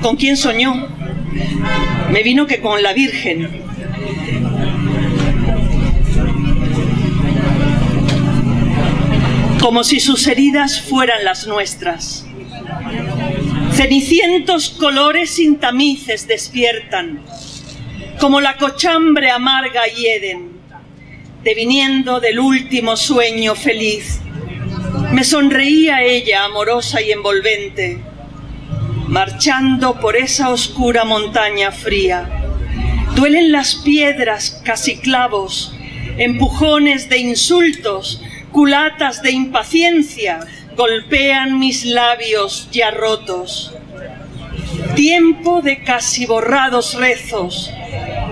¿Con 0.00 0.16
quién 0.16 0.36
soñó? 0.36 0.93
Me 2.10 2.22
vino 2.22 2.46
que 2.46 2.60
con 2.60 2.82
la 2.82 2.92
Virgen. 2.92 3.48
Como 9.60 9.82
si 9.82 9.98
sus 10.00 10.26
heridas 10.26 10.80
fueran 10.80 11.24
las 11.24 11.46
nuestras. 11.46 12.26
Cenicientos 13.72 14.70
colores 14.70 15.30
sin 15.30 15.56
tamices 15.56 16.28
despiertan, 16.28 17.22
como 18.20 18.40
la 18.40 18.56
cochambre 18.56 19.30
amarga 19.30 19.86
hieden, 19.86 20.52
deviniendo 21.42 22.20
del 22.20 22.38
último 22.38 22.96
sueño 22.96 23.54
feliz. 23.56 24.20
Me 25.12 25.24
sonreía 25.24 26.04
ella, 26.04 26.44
amorosa 26.44 27.02
y 27.02 27.10
envolvente, 27.10 28.00
marchando 29.14 30.00
por 30.00 30.16
esa 30.16 30.48
oscura 30.48 31.04
montaña 31.04 31.70
fría. 31.70 32.28
Duelen 33.14 33.52
las 33.52 33.76
piedras, 33.76 34.60
casi 34.64 34.96
clavos, 34.96 35.72
empujones 36.18 37.08
de 37.08 37.18
insultos, 37.18 38.20
culatas 38.50 39.22
de 39.22 39.30
impaciencia, 39.30 40.40
golpean 40.76 41.60
mis 41.60 41.84
labios 41.84 42.68
ya 42.72 42.90
rotos. 42.90 43.72
Tiempo 44.96 45.62
de 45.62 45.84
casi 45.84 46.26
borrados 46.26 46.94
rezos, 46.94 47.70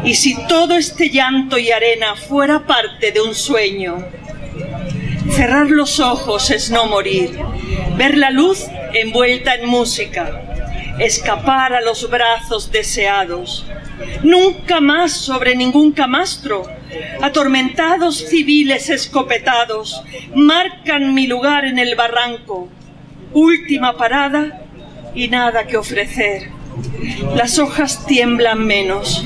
y 0.02 0.14
si 0.16 0.34
todo 0.48 0.76
este 0.76 1.10
llanto 1.10 1.58
y 1.58 1.70
arena 1.70 2.16
fuera 2.16 2.66
parte 2.66 3.12
de 3.12 3.20
un 3.20 3.36
sueño, 3.36 4.04
cerrar 5.30 5.70
los 5.70 6.00
ojos 6.00 6.50
es 6.50 6.72
no 6.72 6.86
morir, 6.86 7.38
ver 7.96 8.18
la 8.18 8.32
luz 8.32 8.66
envuelta 8.94 9.54
en 9.54 9.68
música, 9.68 10.51
escapar 11.02 11.74
a 11.74 11.80
los 11.80 12.08
brazos 12.08 12.70
deseados, 12.70 13.66
nunca 14.22 14.80
más 14.80 15.12
sobre 15.12 15.56
ningún 15.56 15.92
camastro, 15.92 16.64
atormentados 17.20 18.28
civiles 18.28 18.88
escopetados, 18.88 20.02
marcan 20.34 21.14
mi 21.14 21.26
lugar 21.26 21.64
en 21.64 21.78
el 21.78 21.96
barranco, 21.96 22.68
última 23.32 23.96
parada 23.96 24.62
y 25.14 25.28
nada 25.28 25.66
que 25.66 25.76
ofrecer. 25.76 26.50
Las 27.34 27.58
hojas 27.58 28.06
tiemblan 28.06 28.64
menos, 28.64 29.24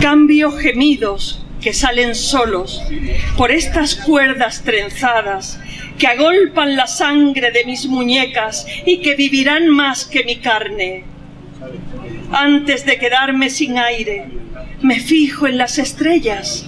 cambio 0.00 0.50
gemidos 0.52 1.42
que 1.60 1.72
salen 1.72 2.14
solos 2.14 2.82
por 3.36 3.50
estas 3.50 3.96
cuerdas 3.96 4.62
trenzadas 4.62 5.58
que 5.98 6.06
agolpan 6.06 6.76
la 6.76 6.86
sangre 6.86 7.50
de 7.50 7.64
mis 7.64 7.86
muñecas 7.86 8.66
y 8.84 8.98
que 8.98 9.14
vivirán 9.14 9.68
más 9.68 10.04
que 10.04 10.24
mi 10.24 10.36
carne. 10.36 11.04
Antes 12.32 12.84
de 12.84 12.98
quedarme 12.98 13.50
sin 13.50 13.78
aire, 13.78 14.26
me 14.82 15.00
fijo 15.00 15.46
en 15.46 15.58
las 15.58 15.78
estrellas. 15.78 16.66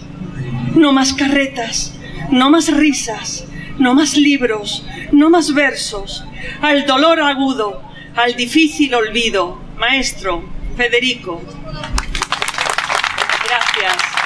No 0.75 0.93
más 0.93 1.13
carretas, 1.13 1.95
no 2.31 2.51
más 2.51 2.73
risas, 2.73 3.47
no 3.79 3.95
más 3.95 4.17
libros, 4.17 4.85
no 5.13 5.31
más 5.31 5.53
versos. 5.53 6.25
Al 6.63 6.87
dolor 6.87 7.21
agudo, 7.21 7.83
al 8.17 8.35
difícil 8.37 8.95
olvido. 8.95 9.61
Maestro 9.77 10.45
Federico. 10.77 11.41
Gracias. 13.45 14.18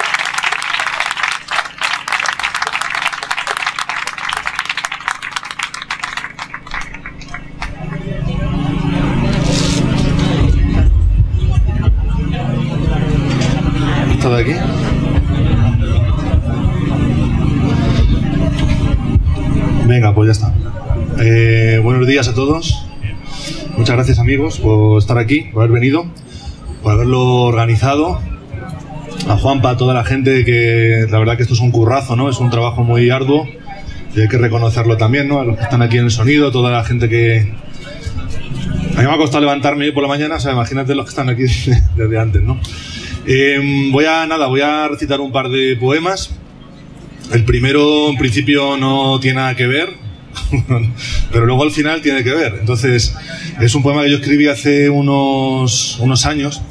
Aquí? 14.43 14.53
Venga, 19.86 20.14
pues 20.14 20.26
ya 20.26 20.32
está. 20.32 20.55
Eh, 21.20 21.80
buenos 21.82 22.07
días 22.07 22.28
a 22.28 22.34
todos. 22.34 22.86
Muchas 23.76 23.97
gracias 23.97 24.18
amigos 24.18 24.59
por 24.59 24.99
estar 24.99 25.18
aquí, 25.18 25.43
por 25.53 25.62
haber 25.62 25.80
venido, 25.80 26.07
por 26.82 26.93
haberlo 26.93 27.43
organizado. 27.43 28.20
A 29.28 29.36
Juanpa, 29.36 29.70
a 29.70 29.76
toda 29.76 29.95
la 29.95 30.05
gente 30.05 30.45
que 30.45 31.07
la 31.09 31.18
verdad 31.18 31.36
que 31.36 31.43
esto 31.43 31.55
es 31.55 31.61
un 31.61 31.70
currazo, 31.70 32.16
¿no? 32.16 32.28
Es 32.28 32.38
un 32.40 32.51
trabajo 32.51 32.82
muy 32.82 33.11
arduo 33.11 33.47
y 34.16 34.20
hay 34.20 34.28
que 34.28 34.38
reconocerlo 34.38 34.97
también, 34.97 35.28
¿no? 35.28 35.40
A 35.40 35.45
los 35.45 35.57
que 35.57 35.62
están 35.62 35.82
aquí 35.82 35.99
en 35.99 36.05
el 36.07 36.11
sonido, 36.11 36.51
toda 36.51 36.70
la 36.70 36.84
gente 36.84 37.09
que... 37.09 37.53
A 38.97 39.01
mí 39.01 39.07
me 39.07 39.14
ha 39.14 39.16
costado 39.16 39.40
levantarme 39.40 39.86
hoy 39.86 39.93
por 39.93 40.03
la 40.03 40.09
mañana, 40.09 40.34
o 40.36 40.40
sea, 40.40 40.53
imagínate 40.53 40.95
los 40.95 41.07
que 41.07 41.11
están 41.11 41.28
aquí 41.28 41.45
desde 41.97 42.18
antes, 42.18 42.43
¿no? 42.43 42.59
Eh, 43.27 43.89
voy 43.93 44.05
a, 44.05 44.27
nada, 44.27 44.47
voy 44.47 44.61
a 44.61 44.89
recitar 44.89 45.20
un 45.20 45.33
par 45.33 45.49
de 45.49 45.77
poemas. 45.77 46.31
El 47.33 47.45
primero, 47.45 48.11
en 48.11 48.18
principio, 48.18 48.77
no 48.77 49.18
tiene 49.20 49.37
nada 49.37 49.55
que 49.55 49.66
ver, 49.66 49.91
pero 51.33 51.47
luego 51.47 51.62
al 51.62 51.70
final 51.70 52.03
tiene 52.03 52.25
que 52.25 52.33
ver. 52.33 52.57
Entonces, 52.61 53.14
es 53.61 53.75
un 53.75 53.83
poema 53.83 54.03
que 54.03 54.11
yo 54.11 54.16
escribí 54.16 54.49
hace 54.49 54.91
unos, 54.91 55.99
unos 56.01 56.27
años, 56.27 56.62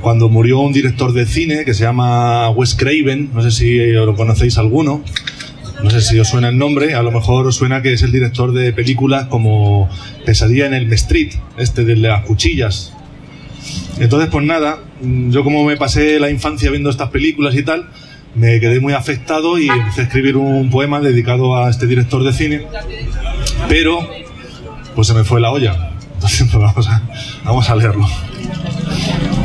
cuando 0.00 0.28
murió 0.28 0.60
un 0.60 0.72
director 0.72 1.12
de 1.12 1.26
cine 1.26 1.64
que 1.64 1.74
se 1.74 1.84
llama 1.84 2.50
Wes 2.50 2.74
Craven, 2.74 3.30
no 3.32 3.42
sé 3.42 3.50
si 3.50 3.78
lo 3.92 4.14
conocéis 4.14 4.58
alguno, 4.58 5.02
no 5.82 5.90
sé 5.90 6.00
si 6.00 6.18
os 6.18 6.28
suena 6.28 6.48
el 6.48 6.58
nombre, 6.58 6.94
a 6.94 7.02
lo 7.02 7.10
mejor 7.10 7.46
os 7.46 7.56
suena 7.56 7.82
que 7.82 7.92
es 7.92 8.02
el 8.02 8.12
director 8.12 8.52
de 8.52 8.72
películas 8.72 9.26
como 9.26 9.88
Pesadilla 10.24 10.66
en 10.66 10.74
el 10.74 10.92
Street, 10.92 11.32
este 11.56 11.84
de 11.84 11.96
las 11.96 12.24
cuchillas. 12.24 12.93
Entonces, 13.98 14.28
pues 14.30 14.44
nada, 14.44 14.78
yo 15.02 15.44
como 15.44 15.64
me 15.64 15.76
pasé 15.76 16.18
la 16.18 16.30
infancia 16.30 16.70
viendo 16.70 16.90
estas 16.90 17.10
películas 17.10 17.54
y 17.54 17.62
tal, 17.62 17.88
me 18.34 18.58
quedé 18.60 18.80
muy 18.80 18.92
afectado 18.92 19.58
y 19.58 19.68
empecé 19.68 20.02
a 20.02 20.04
escribir 20.04 20.36
un 20.36 20.70
poema 20.70 21.00
dedicado 21.00 21.56
a 21.56 21.70
este 21.70 21.86
director 21.86 22.24
de 22.24 22.32
cine, 22.32 22.66
pero 23.68 24.06
pues 24.94 25.06
se 25.06 25.14
me 25.14 25.24
fue 25.24 25.40
la 25.40 25.50
olla. 25.50 25.92
Entonces 26.14 26.48
pues 26.50 26.62
vamos 26.62 26.88
a, 26.88 27.02
vamos 27.44 27.70
a 27.70 27.76
leerlo. 27.76 28.06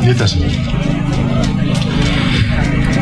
Y 0.04 0.10
este 0.10 0.24
es. 0.24 0.38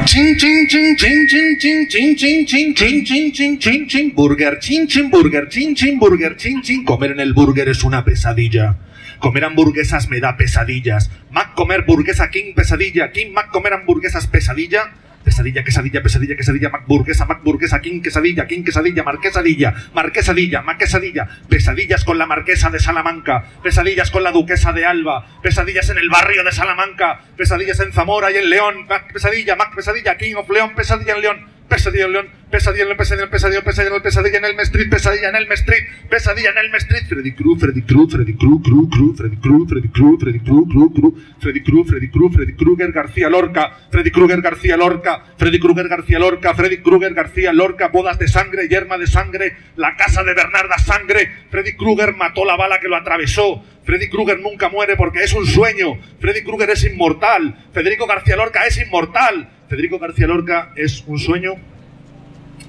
Chin 0.05 0.37
chin 0.39 0.67
chin 0.69 0.97
chin 0.97 1.27
chin 1.29 1.57
chin 1.59 1.87
chin 1.89 2.17
chin 2.17 2.47
chin 2.47 2.75
chin 2.75 3.05
chin 3.05 3.33
chin 3.33 3.59
chin 3.59 3.87
chin 3.87 4.15
burger 4.15 4.59
chin 4.59 4.87
chin 4.87 5.11
burger 5.11 5.49
chin 5.49 5.75
chin 5.75 5.99
burger 5.99 6.35
chin 6.37 6.63
chin 6.63 6.83
comer 6.83 7.13
en 7.13 7.21
el 7.21 7.35
burger 7.35 7.69
es 7.69 7.85
una 7.85 8.05
pesadilla. 8.05 8.77
Comer 9.19 9.45
hamburguesas 9.45 10.09
me 10.09 10.21
da 10.21 10.37
pesadillas. 10.37 11.11
Mac 11.31 11.55
comer 11.55 11.85
burguesa 11.85 12.31
King 12.31 12.55
pesadilla. 12.55 13.11
King 13.13 13.33
Mac 13.33 13.51
comer 13.51 13.73
hamburguesas 13.73 14.27
pesadilla. 14.27 14.93
Pesadilla, 15.25 15.63
quesadilla, 15.63 16.01
pesadilla, 16.01 16.37
quesadilla, 16.37 16.71
macburguesa, 16.71 17.27
macburguesa, 17.27 17.81
king, 17.81 18.01
quesadilla, 18.01 18.47
king, 18.47 18.65
quesadilla, 18.65 19.03
marquesadilla, 19.03 19.75
marquesadilla, 19.93 20.63
maquesadilla, 20.63 21.29
pesadillas 21.49 22.05
con 22.05 22.17
la 22.17 22.25
marquesa 22.25 22.71
de 22.71 22.79
Salamanca, 22.79 23.45
pesadillas 23.63 24.11
con 24.11 24.23
la 24.23 24.31
duquesa 24.31 24.73
de 24.73 24.87
Alba, 24.87 25.27
pesadillas 25.43 25.91
en 25.91 25.99
el 25.99 26.09
barrio 26.09 26.45
de 26.45 26.53
Salamanca, 26.53 27.21
pesadillas 27.37 27.79
en 27.81 27.93
Zamora 27.93 28.31
y 28.31 28.37
en 28.37 28.49
León, 28.49 28.87
mac 28.89 29.13
pesadilla, 29.13 29.55
mac 29.55 29.75
pesadilla, 29.75 30.17
king 30.17 30.37
of 30.37 30.49
León, 30.49 30.75
pesadilla 30.75 31.15
en 31.15 31.21
León, 31.21 31.47
pesadilla 31.69 32.07
en 32.07 32.13
León, 32.13 32.29
pesadilla 32.51 32.83
en 32.83 32.89
León, 32.89 32.99
pesadilla 32.99 33.25
en 33.25 33.31
pesadilla, 33.31 33.63
pesadilla 33.63 34.03
pesadilla 34.03 34.39
en 34.39 34.45
el 34.45 34.61
Street, 34.61 34.91
pesadilla 34.91 35.29
en 35.29 35.37
el 35.37 35.53
Street, 35.53 35.85
pesadilla 36.09 36.51
en 36.51 36.59
el 36.59 36.75
Street, 36.75 37.05
Freddy 37.09 37.33
Cruz, 37.33 37.61
Freddy 37.61 37.83
Cruz, 37.83 38.13
Freddy 38.13 38.35
Cruz, 38.35 38.63
Cruz, 38.63 38.89
Cruz, 38.91 39.17
Freddy 39.17 39.37
Cruz, 39.37 39.69
Freddy 39.69 39.89
Cruz, 39.89 40.21
Freddy 40.21 40.41
Cruz, 40.41 40.69
Cruz, 40.69 40.93
Cruz, 40.95 41.15
Freddy 41.41 41.63
Cruz, 41.63 41.89
Freddy 41.89 42.09
Cruz, 42.09 42.35
Freddy 42.35 42.53
Krueger, 42.55 42.93
García 42.93 43.29
Lorca, 43.29 43.79
Freddy 43.91 44.11
Krueger, 44.11 44.41
García 44.41 44.77
Lorca, 44.77 45.25
Freddy 45.37 45.59
Krueger, 45.61 45.89
García 45.89 46.19
Lorca, 46.19 46.55
Freddy 46.55 46.79
Krueger, 46.79 47.15
García 47.15 47.53
Lorca, 47.53 47.89
bodas 47.89 48.19
de 48.19 48.29
sangre, 48.29 48.69
yerma 48.69 48.97
de 48.99 49.07
sangre, 49.07 49.57
la 49.77 49.95
casa 49.97 50.25
de 50.25 50.35
Bernarda 50.35 50.79
sangre, 50.79 51.31
Freddy 51.51 51.75
Krueger 51.75 52.17
mató 52.17 52.45
la 52.45 52.57
bala 52.57 52.81
que 52.81 52.89
lo 52.89 52.97
atravesó, 52.97 53.63
Freddy 53.85 54.09
Krueger 54.09 54.41
nunca 54.41 54.69
muere 54.69 54.97
porque 54.97 55.23
es 55.23 55.33
un 55.33 55.47
sueño, 55.47 55.99
Freddy 56.21 56.43
Krueger 56.43 56.71
es 56.71 56.85
inmortal, 56.85 57.57
Federico 57.73 58.07
García 58.07 58.37
Lorca 58.37 58.67
es 58.67 58.79
inmortal, 58.79 59.49
Federico 59.69 59.99
García 59.99 60.27
Lorca 60.27 60.73
es 60.77 61.05
un 61.07 61.19
sueño 61.19 61.57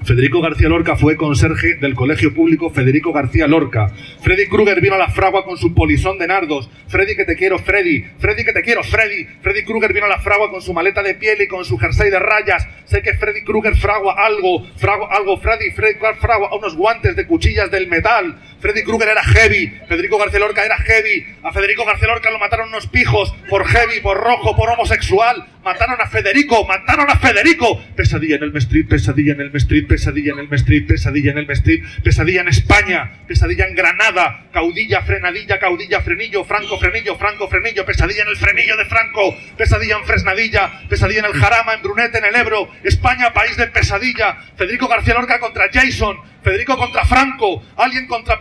Federico 0.04 0.40
García 0.40 0.68
Lorca 0.68 0.96
fue 0.96 1.16
conserje 1.16 1.74
del 1.74 1.94
Colegio 1.94 2.32
Público 2.34 2.70
Federico 2.70 3.12
García 3.12 3.46
Lorca. 3.46 3.92
Freddy 4.22 4.48
Krueger 4.48 4.80
vino 4.80 4.94
a 4.94 4.98
la 4.98 5.10
fragua 5.10 5.44
con 5.44 5.58
su 5.58 5.74
polizón 5.74 6.18
de 6.18 6.26
nardos. 6.26 6.70
Freddy 6.88 7.14
que 7.14 7.26
te 7.26 7.36
quiero, 7.36 7.58
Freddy. 7.58 8.04
Freddy 8.18 8.44
que 8.44 8.52
te 8.52 8.62
quiero, 8.62 8.82
Freddy. 8.82 9.26
Freddy 9.42 9.62
Krueger 9.64 9.92
vino 9.92 10.06
a 10.06 10.08
la 10.08 10.18
fragua 10.18 10.50
con 10.50 10.62
su 10.62 10.72
maleta 10.72 11.02
de 11.02 11.14
piel 11.14 11.42
y 11.42 11.48
con 11.48 11.64
su 11.64 11.76
jersey 11.76 12.10
de 12.10 12.18
rayas. 12.18 12.66
Sé 12.86 13.02
que 13.02 13.14
Freddy 13.14 13.44
Krueger 13.44 13.76
fragua 13.76 14.14
algo, 14.16 14.64
fragua 14.76 15.08
algo, 15.14 15.36
Freddy, 15.36 15.70
Freddy 15.70 15.98
fragua 16.18 16.56
unos 16.56 16.74
guantes 16.76 17.14
de 17.14 17.26
cuchillas 17.26 17.70
del 17.70 17.86
metal. 17.86 18.40
Freddy 18.60 18.82
Krueger 18.82 19.08
era 19.08 19.22
heavy, 19.22 19.68
Federico 19.88 20.18
García 20.18 20.38
Lorca 20.40 20.64
era 20.64 20.76
heavy, 20.78 21.26
a 21.42 21.52
Federico 21.52 21.84
García 21.84 22.08
Lorca 22.08 22.30
lo 22.30 22.38
mataron 22.38 22.68
unos 22.68 22.86
pijos 22.86 23.34
por 23.48 23.66
heavy, 23.66 24.00
por 24.00 24.18
rojo, 24.18 24.54
por 24.54 24.68
homosexual, 24.70 25.46
mataron 25.64 26.00
a 26.00 26.06
Federico, 26.06 26.66
mataron 26.66 27.10
a 27.10 27.16
Federico. 27.16 27.82
Pesadilla 27.96 28.36
en 28.36 28.44
el 28.44 28.56
Street, 28.56 28.86
pesadilla 28.88 29.32
en 29.32 29.40
el 29.40 29.56
Street, 29.56 29.86
pesadilla 29.86 30.32
en 30.32 30.38
el 30.40 30.52
Street, 30.52 30.86
pesadilla 30.86 31.32
en 31.32 31.38
el 31.38 31.50
Street, 31.50 31.82
pesadilla 32.02 32.40
en 32.42 32.48
España, 32.48 33.10
pesadilla 33.26 33.66
en 33.66 33.74
Granada, 33.74 34.46
caudilla, 34.52 35.02
frenadilla, 35.02 35.58
caudilla, 35.58 36.00
frenillo, 36.00 36.44
Franco, 36.44 36.78
frenillo, 36.78 37.16
Franco, 37.16 37.48
frenillo, 37.48 37.84
pesadilla 37.84 38.22
en 38.22 38.28
el 38.28 38.36
frenillo 38.36 38.76
de 38.76 38.84
Franco, 38.84 39.36
pesadilla 39.56 39.96
en 39.96 40.04
Fresnadilla, 40.04 40.82
pesadilla 40.88 41.20
en 41.20 41.26
el 41.26 41.34
Jarama, 41.34 41.74
en 41.74 41.82
Brunete, 41.82 42.18
en 42.18 42.24
el 42.24 42.36
Ebro, 42.36 42.70
España, 42.82 43.32
país 43.32 43.56
de 43.56 43.66
pesadilla, 43.68 44.36
Federico 44.56 44.88
García 44.88 45.14
Lorca 45.14 45.38
contra 45.38 45.68
Jason, 45.72 46.18
Federico 46.42 46.76
contra 46.76 47.04
Franco, 47.04 47.62
alguien 47.76 48.06
contra 48.06 48.38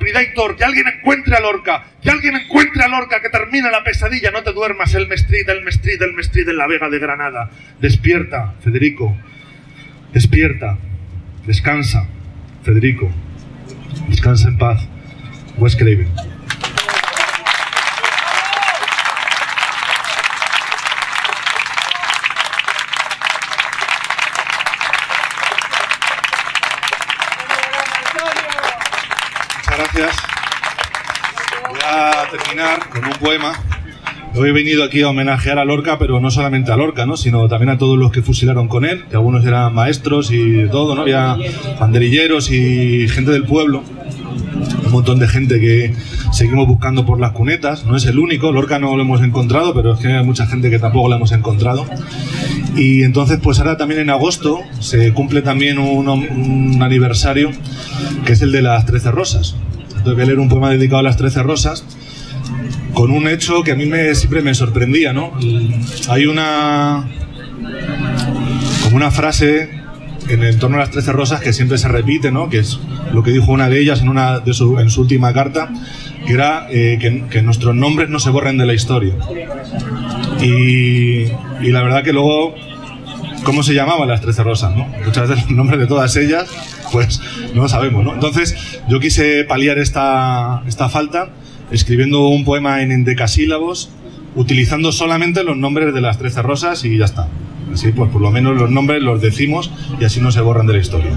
Que 0.58 0.64
alguien 0.64 0.88
encuentre 0.88 1.36
a 1.36 1.40
Lorca, 1.40 1.86
que 2.02 2.10
alguien 2.10 2.36
encuentre 2.36 2.84
a 2.84 2.88
Lorca, 2.88 3.22
que 3.22 3.30
termine 3.30 3.72
la 3.72 3.84
pesadilla, 3.84 4.32
no 4.32 4.44
te 4.44 4.54
duermas, 4.54 4.94
el 4.96 5.12
Street, 5.12 5.48
el 5.50 5.68
Street, 5.68 6.02
el 6.02 6.20
Street 6.20 6.48
en 6.50 6.58
la 6.58 6.68
Vega 6.68 6.90
de 6.90 7.00
Granada. 7.00 7.50
Despierta, 7.80 8.54
Federico, 8.64 9.18
despierta, 10.14 10.78
descansa, 11.46 12.08
Federico, 12.64 13.12
descansa 14.08 14.48
en 14.48 14.58
paz. 14.58 14.88
Wes 15.58 15.76
Craven. 15.76 16.39
Gracias. 29.80 30.16
Voy 31.70 31.80
a 31.86 32.28
terminar 32.30 32.90
con 32.90 33.06
un 33.06 33.14
poema. 33.14 33.54
Hoy 34.36 34.50
he 34.50 34.52
venido 34.52 34.84
aquí 34.84 35.02
a 35.02 35.10
homenajear 35.10 35.58
a 35.58 35.66
Lorca, 35.66 35.98
pero 35.98 36.20
no 36.20 36.30
solamente 36.30 36.72
a 36.72 36.76
Lorca, 36.76 37.06
¿no? 37.06 37.18
sino 37.18 37.48
también 37.48 37.70
a 37.70 37.78
todos 37.78 37.98
los 37.98 38.12
que 38.12 38.22
fusilaron 38.22 38.68
con 38.68 38.86
él, 38.86 39.06
que 39.10 39.16
algunos 39.16 39.46
eran 39.46 39.74
maestros 39.74 40.32
y 40.32 40.68
todo, 40.70 40.96
¿no? 40.96 41.02
Había 41.02 41.38
banderilleros 41.80 42.52
y 42.52 43.08
gente 43.08 43.32
del 43.32 43.46
pueblo, 43.46 43.84
un 44.86 44.92
montón 44.92 45.18
de 45.20 45.28
gente 45.28 45.60
que 45.60 45.94
seguimos 46.32 46.68
buscando 46.68 47.06
por 47.06 47.20
las 47.20 47.32
cunetas, 47.32 47.86
no 47.86 47.96
es 47.96 48.06
el 48.06 48.20
único, 48.20 48.52
Lorca 48.52 48.80
no 48.80 48.96
lo 48.96 49.02
hemos 49.02 49.22
encontrado, 49.22 49.74
pero 49.74 49.94
es 49.94 50.00
que 50.00 50.10
hay 50.10 50.24
mucha 50.24 50.46
gente 50.46 50.70
que 50.70 50.78
tampoco 50.78 51.10
lo 51.10 51.16
hemos 51.16 51.32
encontrado. 51.32 51.86
Y 52.76 53.04
entonces, 53.04 53.40
pues 53.42 53.60
ahora 53.60 53.78
también 53.78 54.02
en 54.02 54.10
agosto 54.10 54.60
se 54.80 55.12
cumple 55.14 55.42
también 55.42 55.80
un, 55.80 56.08
un 56.08 56.84
aniversario, 56.84 57.52
que 58.26 58.34
es 58.34 58.42
el 58.42 58.52
de 58.52 58.62
las 58.62 58.86
Trece 58.86 59.12
Rosas. 59.12 59.56
Tengo 60.04 60.18
que 60.18 60.26
leer 60.26 60.40
un 60.40 60.50
poema 60.50 60.70
dedicado 60.70 61.00
a 61.00 61.04
las 61.04 61.18
Trece 61.18 61.44
Rosas, 61.44 61.84
con 62.94 63.12
un 63.12 63.28
hecho 63.28 63.64
que 63.64 63.72
a 63.72 63.76
mí 63.76 63.86
me, 63.86 64.16
siempre 64.16 64.42
me 64.42 64.54
sorprendía, 64.54 65.14
¿no? 65.14 65.32
Hay 66.10 66.26
una. 66.26 67.08
como 68.84 68.96
una 68.96 69.12
frase 69.12 69.70
en 70.30 70.44
el 70.44 70.60
torno 70.60 70.78
a 70.78 70.82
las 70.82 70.92
Trece 70.92 71.12
Rosas 71.12 71.42
que 71.42 71.54
siempre 71.54 71.78
se 71.78 71.88
repite, 71.88 72.32
¿no? 72.32 72.50
Que 72.50 72.60
es 72.60 72.80
lo 73.14 73.24
que 73.24 73.32
dijo 73.32 73.52
una 73.52 73.68
de 73.70 73.80
ellas 73.80 74.02
en, 74.02 74.10
una 74.10 74.40
de 74.40 74.54
su, 74.54 74.80
en 74.80 74.90
su 74.90 75.02
última 75.02 75.34
carta, 75.34 75.70
que 76.26 76.34
era 76.34 76.68
eh, 76.70 76.98
que, 77.00 77.26
que 77.30 77.42
nuestros 77.42 77.76
nombres 77.76 78.10
no 78.10 78.20
se 78.20 78.30
borren 78.30 78.58
de 78.58 78.66
la 78.66 78.74
historia. 78.74 79.16
Y, 80.42 81.26
y 81.62 81.72
la 81.72 81.84
verdad 81.84 82.04
que 82.04 82.14
luego, 82.14 82.56
¿cómo 83.50 83.64
se 83.64 83.74
llamaban 83.74 84.08
las 84.08 84.22
Trece 84.22 84.44
Rosas, 84.44 84.76
no? 84.76 84.86
Muchas 85.04 85.28
veces 85.28 85.46
los 85.46 85.58
nombres 85.58 85.80
de 85.80 85.88
todas 85.88 86.16
ellas, 86.16 86.48
pues 86.92 87.20
no 87.56 87.64
lo 87.64 87.68
sabemos, 87.68 88.04
¿no? 88.04 88.14
Entonces, 88.14 88.56
yo 88.88 89.00
quise 89.00 89.44
paliar 89.44 89.80
esta, 89.80 90.62
esta 90.68 90.88
falta 90.88 91.30
escribiendo 91.72 92.28
un 92.28 92.46
poema 92.46 92.84
en 92.84 92.92
endecasílabos, 92.92 93.90
utilizando 94.36 94.92
solamente 94.92 95.44
los 95.44 95.58
nombres 95.58 95.96
de 95.96 96.02
las 96.02 96.20
Trece 96.20 96.44
Rosas 96.44 96.86
y 96.86 96.96
ya 96.96 97.06
está. 97.06 97.28
Así, 97.74 97.92
pues 97.92 98.12
por 98.12 98.22
lo 98.22 98.30
menos 98.30 98.56
los 98.56 98.70
nombres 98.70 99.02
los 99.02 99.20
decimos 99.20 99.72
y 100.00 100.06
así 100.06 100.22
no 100.22 100.32
se 100.32 100.42
borran 100.42 100.68
de 100.68 100.74
la 100.74 100.80
historia. 100.80 101.12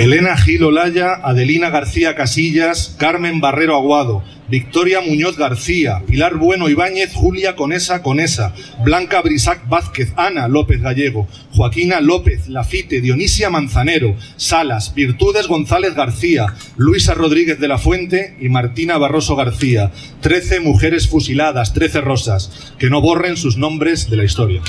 Elena 0.00 0.34
Gil 0.34 0.64
Olaya, 0.64 1.20
Adelina 1.22 1.68
García 1.68 2.14
Casillas, 2.14 2.96
Carmen 2.98 3.42
Barrero 3.42 3.76
Aguado, 3.76 4.24
Victoria 4.48 5.02
Muñoz 5.02 5.36
García, 5.36 6.00
Pilar 6.06 6.36
Bueno 6.36 6.70
Ibáñez, 6.70 7.12
Julia 7.12 7.54
Conesa 7.54 8.00
Conesa, 8.00 8.54
Blanca 8.82 9.20
Brisac 9.20 9.68
Vázquez, 9.68 10.14
Ana 10.16 10.48
López 10.48 10.80
Gallego, 10.80 11.28
Joaquina 11.50 12.00
López, 12.00 12.48
Lafite, 12.48 13.02
Dionisia 13.02 13.50
Manzanero, 13.50 14.16
Salas, 14.36 14.94
Virtudes 14.94 15.48
González 15.48 15.94
García, 15.94 16.46
Luisa 16.78 17.12
Rodríguez 17.12 17.60
de 17.60 17.68
la 17.68 17.76
Fuente 17.76 18.36
y 18.40 18.48
Martina 18.48 18.96
Barroso 18.96 19.36
García. 19.36 19.90
Trece 20.22 20.60
mujeres 20.60 21.08
fusiladas, 21.08 21.74
trece 21.74 22.00
rosas, 22.00 22.72
que 22.78 22.88
no 22.88 23.02
borren 23.02 23.36
sus 23.36 23.58
nombres 23.58 24.08
de 24.08 24.16
la 24.16 24.24
historia. 24.24 24.62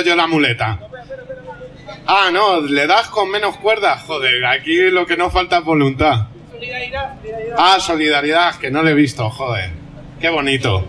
Saco 0.00 0.08
yo 0.08 0.16
la 0.16 0.26
muleta. 0.26 0.78
Ah, 2.06 2.30
no, 2.32 2.60
le 2.60 2.86
das 2.86 3.08
con 3.08 3.30
menos 3.30 3.56
cuerdas. 3.56 4.02
Joder, 4.02 4.44
aquí 4.46 4.76
lo 4.90 5.06
que 5.06 5.16
no 5.16 5.30
falta 5.30 5.58
es 5.58 5.64
voluntad. 5.64 6.26
Ah, 7.56 7.78
solidaridad, 7.80 8.56
que 8.56 8.70
no 8.70 8.82
lo 8.82 8.90
he 8.90 8.94
visto, 8.94 9.28
joder. 9.30 9.70
Qué 10.20 10.28
bonito. 10.28 10.84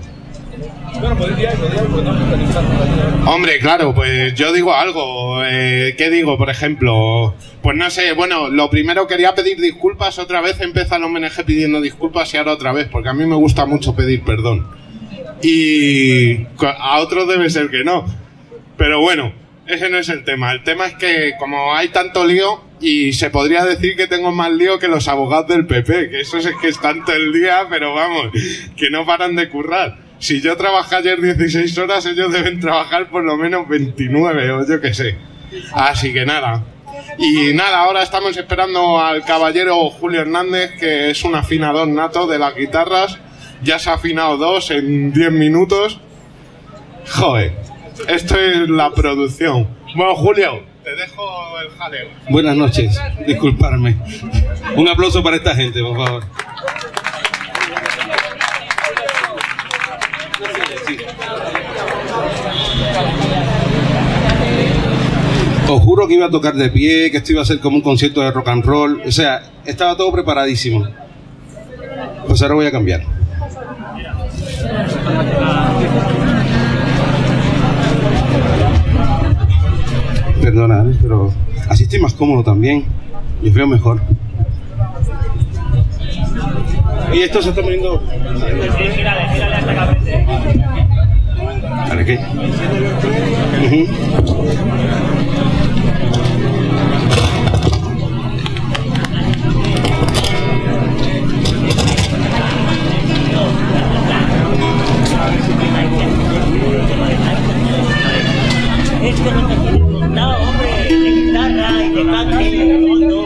Hombre, 3.26 3.60
claro, 3.60 3.94
pues 3.94 4.34
yo 4.34 4.52
digo 4.52 4.74
algo. 4.74 5.44
Eh, 5.46 5.96
¿Qué 5.98 6.10
digo, 6.10 6.38
por 6.38 6.50
ejemplo? 6.50 7.36
Pues 7.62 7.78
no 7.78 7.90
sé, 7.90 8.14
bueno, 8.14 8.50
lo 8.50 8.70
primero 8.70 9.08
quería 9.08 9.34
pedir 9.34 9.60
disculpas. 9.60 10.20
Otra 10.20 10.42
vez 10.42 10.60
empieza 10.60 10.98
el 10.98 11.04
homenaje 11.04 11.44
pidiendo 11.44 11.80
disculpas 11.80 12.34
y 12.34 12.38
ahora 12.38 12.54
otra 12.54 12.74
vez, 12.74 12.88
porque 12.92 13.10
a 13.10 13.14
mí 13.14 13.26
me 13.26 13.36
gusta 13.36 13.66
mucho 13.66 13.96
pedir 13.96 14.24
perdón. 14.24 14.68
Y 15.42 16.46
a 16.60 17.00
otros 17.00 17.28
debe 17.28 17.50
ser 17.50 17.70
que 17.70 17.84
no. 17.84 18.06
Pero 18.82 19.00
bueno, 19.00 19.32
ese 19.68 19.92
no 19.92 20.00
es 20.00 20.10
el 20.10 20.24
tema. 20.24 20.52
El 20.52 20.64
tema 20.64 20.88
es 20.88 20.96
que 20.96 21.36
como 21.38 21.76
hay 21.76 21.90
tanto 21.90 22.26
lío, 22.26 22.64
y 22.80 23.14
se 23.14 23.30
podría 23.30 23.64
decir 23.64 23.96
que 23.96 24.08
tengo 24.08 24.32
más 24.32 24.52
lío 24.52 24.80
que 24.80 24.88
los 24.88 25.08
abogados 25.08 25.50
del 25.50 25.68
PP, 25.68 26.10
que 26.10 26.22
esos 26.22 26.44
es 26.48 26.56
que 26.60 26.70
están 26.70 27.06
todo 27.06 27.16
el 27.16 27.32
día, 27.32 27.68
pero 27.70 27.94
vamos, 27.94 28.32
que 28.76 28.90
no 28.90 29.06
paran 29.06 29.36
de 29.36 29.50
currar. 29.50 30.00
Si 30.18 30.42
yo 30.42 30.58
trabajé 30.58 30.96
ayer 30.96 31.22
16 31.22 31.78
horas, 31.78 32.08
ellos 32.08 32.34
deben 32.34 32.60
trabajar 32.60 33.08
por 33.12 33.24
lo 33.24 33.38
menos 33.38 33.70
29 33.70 34.52
o 34.52 34.68
yo 34.68 34.82
qué 34.82 34.96
sé. 34.96 35.16
Así 35.74 36.12
que 36.12 36.26
nada. 36.26 36.64
Y 37.20 37.54
nada, 37.54 37.82
ahora 37.82 38.02
estamos 38.02 38.36
esperando 38.36 39.00
al 39.00 39.24
caballero 39.24 39.92
Julio 39.92 40.22
Hernández, 40.22 40.72
que 40.80 41.12
es 41.12 41.24
un 41.24 41.36
afinador 41.36 41.88
nato 41.88 42.26
de 42.26 42.40
las 42.40 42.56
guitarras. 42.56 43.20
Ya 43.62 43.78
se 43.78 43.92
ha 43.92 43.94
afinado 43.94 44.38
dos 44.38 44.72
en 44.72 45.14
10 45.14 45.32
minutos. 45.34 46.00
Joder, 47.08 47.54
esto 48.08 48.40
es 48.40 48.70
la 48.70 48.92
producción. 48.92 49.68
Bueno, 49.96 50.16
Julio, 50.16 50.64
te 50.84 50.96
dejo 50.96 51.24
el 51.60 51.70
jaleo. 51.78 52.08
Buenas 52.30 52.56
noches, 52.56 53.00
disculparme. 53.26 53.98
Un 54.76 54.88
aplauso 54.88 55.22
para 55.24 55.38
esta 55.38 55.56
gente, 55.56 55.82
por 55.82 55.98
favor. 55.98 56.24
Os 65.70 65.82
juro 65.82 66.06
que 66.08 66.16
iba 66.16 66.26
a 66.26 66.30
tocar 66.30 66.54
de 66.56 66.70
pie, 66.70 67.12
que 67.12 67.18
esto 67.18 67.32
iba 67.32 67.42
a 67.42 67.46
ser 67.46 67.60
como 67.60 67.78
un 67.78 67.82
concierto 67.82 68.22
de 68.22 68.32
rock 68.32 68.50
and 68.50 68.66
roll. 68.66 69.02
O 69.06 69.12
sea, 69.12 69.44
estaba 69.66 69.96
todo 69.96 70.12
preparadísimo. 70.12 70.88
Pues 72.28 72.42
ahora 72.42 72.56
voy 72.56 72.66
a 72.66 72.72
cambiar. 72.72 73.02
perdonar, 80.42 80.88
pero 81.02 81.32
así 81.70 81.84
estoy 81.84 82.00
más 82.00 82.14
cómodo 82.14 82.44
también. 82.44 82.86
Yo 83.42 83.54
creo 83.54 83.68
mejor. 83.68 84.02
Y 87.14 87.20
esto 87.20 87.42
se 87.42 87.50
está 87.50 87.62
poniendo. 87.62 88.02
¿Para 91.88 92.06
qué? 92.06 92.20
Uh 93.58 93.70
-huh. 93.70 93.88
Esto 109.04 109.32
no 109.32 109.81
cantado, 110.14 110.44
hombre, 110.44 110.68
de 110.90 111.12
guitarra 111.12 111.84
y 111.84 111.90
de 111.90 112.06
cante, 112.06 112.80
no, 112.80 112.96
no. 113.00 113.22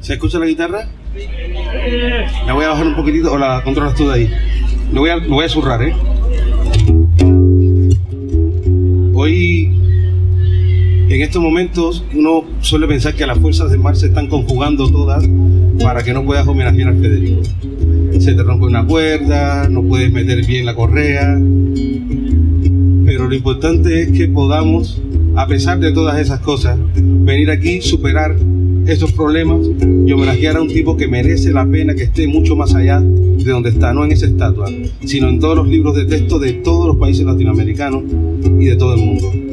¿Se 0.00 0.12
escucha 0.14 0.38
la 0.38 0.46
guitarra? 0.46 0.86
La 2.46 2.52
voy 2.52 2.64
a 2.64 2.68
bajar 2.68 2.86
un 2.86 2.94
poquitito, 2.94 3.32
o 3.32 3.38
la 3.38 3.62
controlas 3.64 3.94
tú 3.94 4.08
de 4.08 4.14
ahí. 4.14 4.32
Lo 4.92 5.00
voy 5.00 5.10
a, 5.10 5.16
lo 5.16 5.34
voy 5.34 5.44
a 5.44 5.48
zurrar, 5.48 5.82
¿eh? 5.82 5.92
En 11.16 11.22
estos 11.22 11.42
momentos, 11.42 12.04
uno 12.14 12.44
suele 12.60 12.86
pensar 12.86 13.14
que 13.14 13.26
las 13.26 13.38
fuerzas 13.38 13.70
del 13.70 13.80
mar 13.80 13.96
se 13.96 14.08
están 14.08 14.26
conjugando 14.26 14.86
todas 14.90 15.26
para 15.82 16.02
que 16.02 16.12
no 16.12 16.22
puedas 16.26 16.46
homenajear 16.46 16.88
al 16.88 17.00
Federico. 17.00 17.40
Se 18.20 18.34
te 18.34 18.42
rompe 18.42 18.66
una 18.66 18.86
cuerda, 18.86 19.66
no 19.70 19.82
puedes 19.82 20.12
meter 20.12 20.44
bien 20.44 20.66
la 20.66 20.74
correa, 20.74 21.40
pero 23.06 23.28
lo 23.28 23.34
importante 23.34 24.02
es 24.02 24.12
que 24.12 24.28
podamos, 24.28 25.00
a 25.36 25.46
pesar 25.46 25.80
de 25.80 25.90
todas 25.92 26.20
esas 26.20 26.40
cosas, 26.40 26.78
venir 26.94 27.50
aquí, 27.50 27.80
superar 27.80 28.36
estos 28.86 29.12
problemas 29.12 29.66
y 30.06 30.12
homenajear 30.12 30.58
a 30.58 30.62
un 30.62 30.68
tipo 30.68 30.98
que 30.98 31.08
merece 31.08 31.50
la 31.50 31.66
pena 31.66 31.94
que 31.94 32.02
esté 32.04 32.26
mucho 32.26 32.56
más 32.56 32.74
allá 32.74 33.00
de 33.00 33.50
donde 33.50 33.70
está, 33.70 33.94
no 33.94 34.04
en 34.04 34.12
esa 34.12 34.26
estatua, 34.26 34.70
sino 35.04 35.30
en 35.30 35.40
todos 35.40 35.56
los 35.56 35.68
libros 35.68 35.96
de 35.96 36.04
texto 36.04 36.38
de 36.38 36.52
todos 36.52 36.88
los 36.88 36.96
países 36.96 37.24
latinoamericanos 37.24 38.02
y 38.60 38.66
de 38.66 38.76
todo 38.76 38.94
el 38.94 39.00
mundo. 39.00 39.45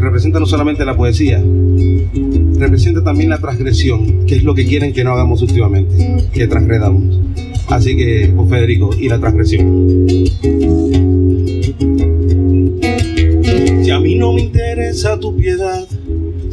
Representa 0.00 0.40
no 0.40 0.46
solamente 0.46 0.84
la 0.84 0.96
poesía, 0.96 1.42
representa 2.58 3.02
también 3.02 3.30
la 3.30 3.38
transgresión, 3.38 4.26
que 4.26 4.36
es 4.36 4.42
lo 4.42 4.54
que 4.54 4.66
quieren 4.66 4.92
que 4.92 5.04
no 5.04 5.12
hagamos 5.12 5.40
últimamente, 5.42 6.24
que 6.32 6.46
transgredamos. 6.46 7.18
Así 7.68 7.96
que, 7.96 8.30
pues 8.34 8.50
Federico, 8.50 8.90
y 8.98 9.08
la 9.08 9.18
transgresión. 9.18 9.96
Si 13.82 13.90
a 13.90 14.00
mí 14.00 14.14
no 14.16 14.32
me 14.32 14.42
interesa 14.42 15.18
tu 15.18 15.36
piedad, 15.36 15.86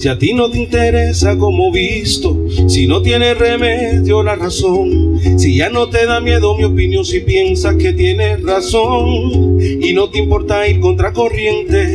si 0.01 0.07
a 0.07 0.17
ti 0.17 0.33
no 0.33 0.49
te 0.49 0.57
interesa 0.57 1.37
como 1.37 1.71
visto, 1.71 2.47
si 2.67 2.87
no 2.87 3.03
tiene 3.03 3.35
remedio 3.35 4.23
la 4.23 4.35
razón, 4.35 5.19
si 5.37 5.57
ya 5.57 5.69
no 5.69 5.89
te 5.89 6.07
da 6.07 6.19
miedo 6.19 6.57
mi 6.57 6.63
opinión, 6.63 7.05
si 7.05 7.19
piensas 7.19 7.75
que 7.75 7.93
tienes 7.93 8.41
razón 8.41 9.59
y 9.61 9.93
no 9.93 10.09
te 10.09 10.17
importa 10.17 10.67
ir 10.67 10.79
contra 10.79 11.13
corriente, 11.13 11.90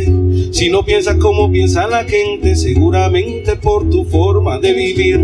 si 0.56 0.70
no 0.70 0.86
piensas 0.86 1.16
como 1.16 1.52
piensa 1.52 1.86
la 1.86 2.04
gente, 2.04 2.56
seguramente 2.56 3.56
por 3.56 3.90
tu 3.90 4.06
forma 4.06 4.58
de 4.58 4.72
vivir. 4.72 5.20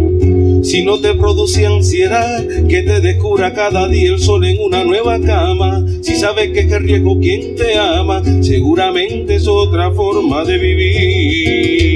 Si 0.62 0.82
no 0.82 1.00
te 1.00 1.14
produce 1.14 1.64
ansiedad 1.64 2.44
que 2.68 2.82
te 2.82 3.00
descubra 3.00 3.54
cada 3.54 3.88
día 3.88 4.12
el 4.12 4.18
sol 4.18 4.44
en 4.44 4.60
una 4.60 4.84
nueva 4.84 5.18
cama, 5.22 5.86
si 6.02 6.16
sabes 6.16 6.50
que 6.50 6.60
es 6.60 6.82
riesgo 6.82 7.18
quien 7.18 7.54
te 7.54 7.78
ama, 7.78 8.22
seguramente 8.42 9.36
es 9.36 9.48
otra 9.48 9.90
forma 9.92 10.44
de 10.44 10.58
vivir. 10.58 11.92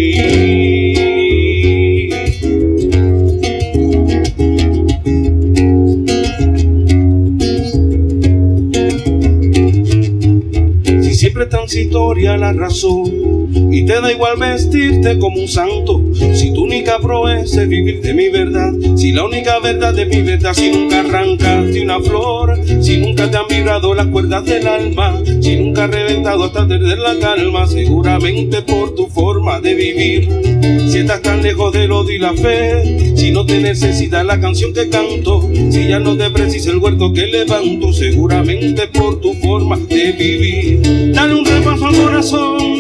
Si 11.02 11.14
siempre 11.14 11.44
transitoria 11.44 12.38
la 12.38 12.54
razón 12.54 13.15
y 13.76 13.84
te 13.84 14.00
da 14.00 14.10
igual 14.10 14.38
vestirte 14.38 15.18
como 15.18 15.38
un 15.38 15.48
santo. 15.48 16.00
Si 16.32 16.50
tu 16.54 16.64
única 16.64 16.98
proeza 16.98 17.62
es 17.62 17.68
vivir 17.68 18.00
de 18.00 18.14
mi 18.14 18.30
verdad, 18.30 18.72
si 18.96 19.12
la 19.12 19.24
única 19.26 19.58
verdad 19.58 19.92
de 19.92 20.06
mi 20.06 20.22
verdad, 20.22 20.54
si 20.54 20.70
nunca 20.70 21.00
arrancaste 21.00 21.82
una 21.82 22.00
flor, 22.00 22.58
si 22.80 22.96
nunca 22.96 23.30
te 23.30 23.36
han 23.36 23.46
vibrado 23.50 23.92
las 23.92 24.06
cuerdas 24.06 24.46
del 24.46 24.66
alma, 24.66 25.20
si 25.42 25.56
nunca 25.56 25.84
has 25.84 25.90
reventado 25.90 26.44
hasta 26.44 26.66
perder 26.66 26.98
la 26.98 27.18
calma, 27.18 27.66
seguramente 27.66 28.62
por 28.62 28.94
tu 28.94 29.08
forma 29.08 29.60
de 29.60 29.74
vivir. 29.74 30.28
Si 30.88 30.98
estás 31.00 31.20
tan 31.20 31.42
lejos 31.42 31.70
del 31.74 31.92
odio 31.92 32.16
y 32.16 32.18
la 32.18 32.32
fe, 32.32 33.14
si 33.14 33.30
no 33.30 33.44
te 33.44 33.60
necesita 33.60 34.24
la 34.24 34.40
canción 34.40 34.72
que 34.72 34.88
canto, 34.88 35.50
si 35.70 35.86
ya 35.86 35.98
no 35.98 36.16
te 36.16 36.30
precisa 36.30 36.70
el 36.70 36.78
huerto 36.78 37.12
que 37.12 37.26
levanto, 37.26 37.92
seguramente 37.92 38.86
por 38.86 39.20
tu 39.20 39.34
forma 39.34 39.76
de 39.76 40.12
vivir. 40.12 41.12
Dale 41.12 41.34
un 41.34 41.44
repaso 41.44 41.86
al 41.88 41.94
corazón 41.94 42.75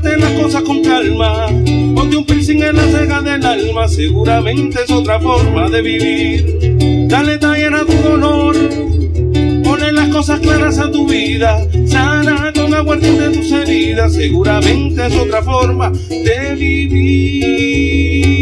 Tomarte 0.00 0.16
las 0.16 0.32
cosas 0.40 0.62
con 0.62 0.82
calma. 0.82 1.46
Ponte 1.94 2.16
un 2.16 2.24
piercing 2.24 2.62
en 2.62 2.76
la 2.76 2.84
ceja 2.84 3.20
del 3.20 3.44
alma. 3.44 3.88
Seguramente 3.88 4.78
es 4.84 4.90
otra 4.90 5.18
forma 5.18 5.68
de 5.68 5.82
vivir. 5.82 7.08
Dale 7.08 7.38
taller 7.38 7.74
a 7.74 7.84
tu 7.84 7.94
dolor. 7.94 8.54
Ponle 9.64 9.92
las 9.92 10.08
cosas 10.10 10.38
claras 10.38 10.78
a 10.78 10.90
tu 10.92 11.08
vida. 11.08 11.66
Sana 11.86 12.52
con 12.54 12.74
agua 12.74 12.96
de 12.96 13.30
tus 13.30 13.50
heridas. 13.50 14.14
Seguramente 14.14 15.04
es 15.06 15.16
otra 15.16 15.42
forma 15.42 15.90
de 15.90 16.54
vivir. 16.54 18.37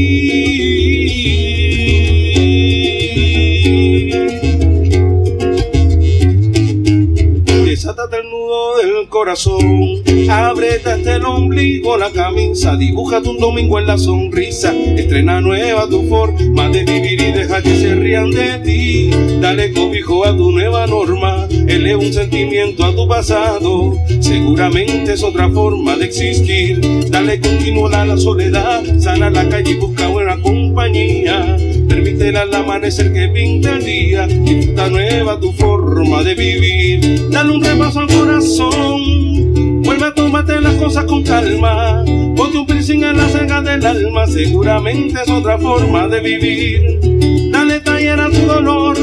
Corazón. 9.17 10.03
Ábrete 10.29 10.91
hasta 10.91 11.17
el 11.17 11.25
ombligo 11.25 11.97
la 11.97 12.11
camisa, 12.11 12.77
dibújate 12.77 13.31
un 13.31 13.39
domingo 13.39 13.79
en 13.79 13.87
la 13.87 13.97
sonrisa, 13.97 14.75
estrena 14.75 15.41
nueva 15.41 15.89
tu 15.89 16.07
forma 16.07 16.69
de 16.69 16.85
vivir 16.85 17.23
y 17.23 17.33
deja 17.33 17.63
que 17.63 17.77
se 17.77 17.95
rían 17.95 18.31
de 18.31 18.59
ti. 18.59 19.11
Dale 19.41 19.73
cobijo 19.73 20.27
a 20.27 20.37
tu 20.37 20.51
nueva 20.53 20.87
norma, 20.87 21.49
eleva 21.67 22.01
un 22.01 22.13
sentimiento 22.13 22.85
a 22.85 22.95
tu 22.95 23.09
pasado, 23.09 23.97
seguramente 24.21 25.15
es 25.15 25.23
otra 25.23 25.49
forma 25.49 25.97
de 25.97 26.05
existir. 26.05 26.79
Dale 27.09 27.41
continuo 27.41 27.87
a 27.87 28.05
la 28.05 28.19
soledad, 28.19 28.83
sana 28.99 29.31
la 29.31 29.49
calle 29.49 29.71
y 29.71 29.77
busca 29.77 30.09
buena 30.09 30.39
compañía. 30.43 31.57
Permítele 32.17 32.39
al 32.39 32.55
amanecer 32.55 33.13
que 33.13 33.29
pinta 33.29 33.73
el 33.73 33.85
día, 33.85 34.27
disfruta 34.27 34.89
nueva 34.89 35.39
tu 35.39 35.53
forma 35.53 36.23
de 36.23 36.35
vivir. 36.35 37.29
Dale 37.31 37.53
un 37.53 37.63
repaso 37.63 38.01
al 38.01 38.07
corazón, 38.07 39.83
vuelve 39.83 40.07
a 40.07 40.15
tómate 40.15 40.59
las 40.63 40.73
cosas 40.77 41.05
con 41.05 41.23
calma. 41.23 42.03
Ponte 42.35 42.57
un 42.57 42.67
piercing 42.67 43.05
en 43.05 43.19
la 43.19 43.29
ceja 43.29 43.61
del 43.61 43.85
alma, 43.85 44.27
seguramente 44.27 45.21
es 45.23 45.29
otra 45.29 45.59
forma 45.59 46.09
de 46.09 46.21
vivir. 46.21 47.51
Dale 47.53 47.81
taller 47.81 48.19
a 48.19 48.31
tu 48.31 48.47
dolor, 48.47 48.97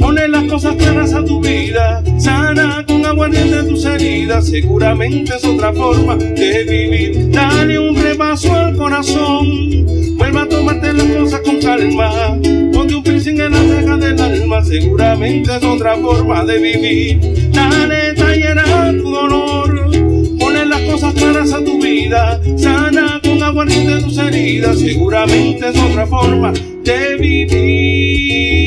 ponle 0.00 0.26
las 0.26 0.44
cosas 0.50 0.74
claras 0.74 1.14
a 1.14 1.24
tu 1.24 1.40
vida. 1.40 2.02
Sana 2.18 2.84
aguardiente 3.10 3.64
tus 3.64 3.84
heridas, 3.84 4.46
seguramente 4.46 5.34
es 5.36 5.44
otra 5.44 5.72
forma 5.72 6.16
de 6.16 6.64
vivir. 6.64 7.30
Dale 7.30 7.78
un 7.78 7.96
repaso 7.96 8.52
al 8.54 8.76
corazón, 8.76 10.16
vuelve 10.16 10.38
a 10.38 10.48
tomarte 10.48 10.92
las 10.92 11.06
cosas 11.06 11.40
con 11.40 11.60
calma. 11.60 12.38
Ponte 12.72 12.94
un 12.94 13.02
piercing 13.02 13.40
en 13.40 13.52
la 13.52 13.58
ceja 13.58 13.96
del 13.96 14.20
alma, 14.20 14.64
seguramente 14.64 15.56
es 15.56 15.64
otra 15.64 15.96
forma 15.96 16.44
de 16.44 16.58
vivir. 16.58 17.50
Dale 17.52 18.14
taller 18.14 18.58
a 18.58 18.92
tu 18.92 19.10
dolor. 19.10 19.90
Ponle 20.38 20.66
las 20.66 20.80
cosas 20.82 21.12
claras 21.14 21.52
a 21.52 21.64
tu 21.64 21.82
vida, 21.82 22.40
sana 22.56 23.20
con 23.24 23.42
aguardiente 23.42 24.02
tus 24.04 24.18
heridas, 24.18 24.78
seguramente 24.78 25.68
es 25.68 25.76
otra 25.76 26.06
forma 26.06 26.52
de 26.84 27.16
vivir. 27.16 28.59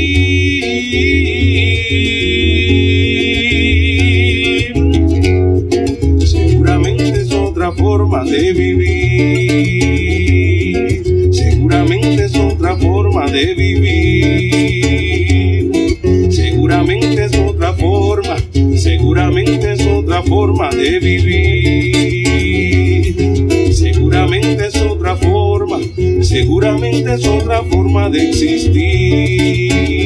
De 7.93 8.53
vivir. 8.53 9.33
Seguramente 11.31 12.25
es 12.25 12.35
otra 12.35 12.75
forma 12.75 13.27
de 13.27 13.53
vivir. 13.53 14.81
Seguramente 16.31 17.25
es 17.25 17.37
otra 17.37 17.73
forma, 17.73 18.35
seguramente 18.75 19.73
es 19.73 19.85
otra 19.85 20.23
forma 20.23 20.69
de 20.71 20.99
vivir. 20.99 21.33
Seguramente 23.71 24.67
es 24.67 24.75
otra 24.81 25.15
forma, 25.15 25.77
seguramente 26.21 27.13
es 27.13 27.27
otra 27.27 27.61
forma 27.63 28.09
de 28.09 28.29
existir. 28.29 30.02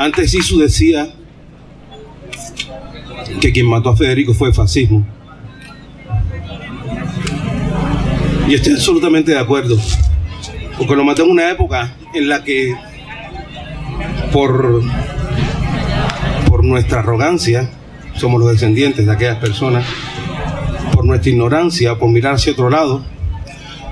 Antes 0.00 0.32
Isu 0.32 0.58
decía 0.58 1.10
que 3.38 3.52
quien 3.52 3.66
mató 3.66 3.90
a 3.90 3.96
Federico 3.96 4.32
fue 4.32 4.48
el 4.48 4.54
fascismo. 4.54 5.06
Y 8.48 8.54
estoy 8.54 8.72
absolutamente 8.72 9.32
de 9.32 9.38
acuerdo. 9.38 9.76
Porque 10.78 10.96
lo 10.96 11.04
mató 11.04 11.24
en 11.24 11.32
una 11.32 11.50
época 11.50 11.94
en 12.14 12.30
la 12.30 12.42
que 12.42 12.74
por, 14.32 14.82
por 16.48 16.64
nuestra 16.64 17.00
arrogancia, 17.00 17.70
somos 18.14 18.40
los 18.40 18.52
descendientes 18.52 19.04
de 19.04 19.12
aquellas 19.12 19.36
personas, 19.36 19.84
por 20.86 21.00
por 21.00 21.04
nuestra 21.04 21.30
ignorancia, 21.30 21.98
por 21.98 22.08
mirar 22.08 22.36
hacia 22.36 22.52
otro 22.52 22.70
lado, 22.70 23.04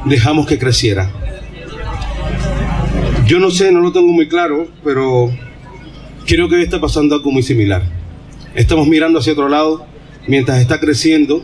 dejamos 0.07 0.47
que 0.47 0.59
creciera. 0.59 1.11
Yo 3.27 3.41
no 3.41 3.51
sé, 3.51 3.71
no 3.73 3.81
lo 3.81 3.93
tengo 3.93 4.11
muy 4.11 4.27
claro, 4.27 4.69
pero 4.83 5.31
creo 6.29 6.49
que 6.49 6.63
está 6.63 6.79
pasando 6.79 7.15
algo 7.15 7.33
muy 7.33 7.43
similar. 7.43 7.83
Estamos 8.55 8.87
mirando 8.87 9.19
hacia 9.19 9.33
otro 9.33 9.49
lado 9.49 9.87
mientras 10.27 10.61
está 10.61 10.79
creciendo 10.79 11.43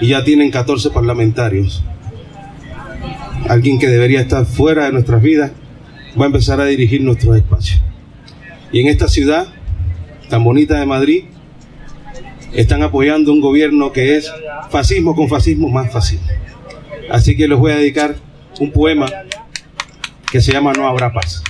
y 0.00 0.08
ya 0.08 0.22
tienen 0.22 0.50
14 0.50 0.90
parlamentarios. 0.90 1.82
Alguien 3.48 3.78
que 3.78 3.88
debería 3.88 4.20
estar 4.20 4.44
fuera 4.44 4.84
de 4.84 4.92
nuestras 4.92 5.22
vidas 5.22 5.52
va 6.20 6.24
a 6.24 6.26
empezar 6.26 6.60
a 6.60 6.66
dirigir 6.66 7.00
nuestros 7.00 7.36
espacios. 7.36 7.80
Y 8.70 8.80
en 8.80 8.88
esta 8.88 9.08
ciudad 9.08 9.48
tan 10.28 10.44
bonita 10.44 10.78
de 10.78 10.86
Madrid, 10.86 11.24
están 12.52 12.82
apoyando 12.82 13.32
un 13.32 13.40
gobierno 13.40 13.92
que 13.92 14.16
es 14.16 14.30
fascismo 14.70 15.14
con 15.14 15.28
fascismo 15.28 15.68
más 15.68 15.90
fascismo. 15.90 16.26
Así 17.10 17.36
que 17.36 17.48
les 17.48 17.58
voy 17.58 17.72
a 17.72 17.76
dedicar 17.76 18.16
un 18.60 18.70
poema 18.72 19.06
que 20.30 20.40
se 20.40 20.52
llama 20.52 20.72
No 20.72 20.86
habrá 20.86 21.12
paz. 21.12 21.42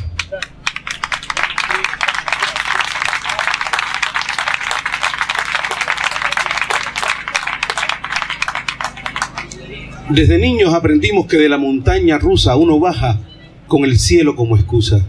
Desde 10.15 10.37
niños 10.37 10.75
aprendimos 10.75 11.25
que 11.25 11.39
de 11.39 11.49
la 11.49 11.57
montaña 11.57 12.19
rusa 12.19 12.55
uno 12.57 12.79
baja 12.79 13.19
con 13.67 13.85
el 13.85 13.99
cielo 13.99 14.37
como 14.37 14.57
excusa. 14.57 15.07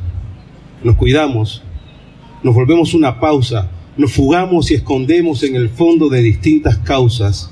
Nos 0.82 0.96
cuidamos, 0.96 1.62
nos 2.42 2.56
volvemos 2.56 2.94
una 2.94 3.20
pausa, 3.20 3.70
nos 3.98 4.14
fugamos 4.14 4.72
y 4.72 4.76
escondemos 4.76 5.44
en 5.44 5.58
el 5.58 5.68
fondo 5.68 6.08
de 6.08 6.22
distintas 6.22 6.78
causas. 6.78 7.52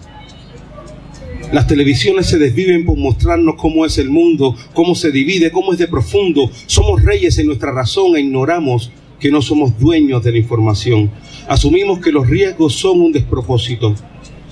Las 1.52 1.68
televisiones 1.68 2.28
se 2.28 2.40
desviven 2.40 2.86
por 2.86 2.98
mostrarnos 2.98 3.56
cómo 3.56 3.86
es 3.86 3.98
el 3.98 4.10
mundo, 4.10 4.56
cómo 4.74 4.96
se 4.96 5.12
divide, 5.12 5.52
cómo 5.52 5.74
es 5.74 5.80
de 5.80 5.90
profundo. 5.90 6.50
Somos 6.68 7.04
reyes 7.04 7.38
en 7.38 7.48
nuestra 7.48 7.74
razón 7.74 8.16
e 8.16 8.22
ignoramos 8.22 8.92
que 9.20 9.30
no 9.30 9.42
somos 9.42 9.78
dueños 9.78 10.24
de 10.24 10.32
la 10.32 10.38
información. 10.38 11.12
Asumimos 11.50 12.00
que 12.00 12.14
los 12.14 12.30
riesgos 12.30 12.76
son 12.76 13.02
un 13.02 13.12
despropósito. 13.12 13.94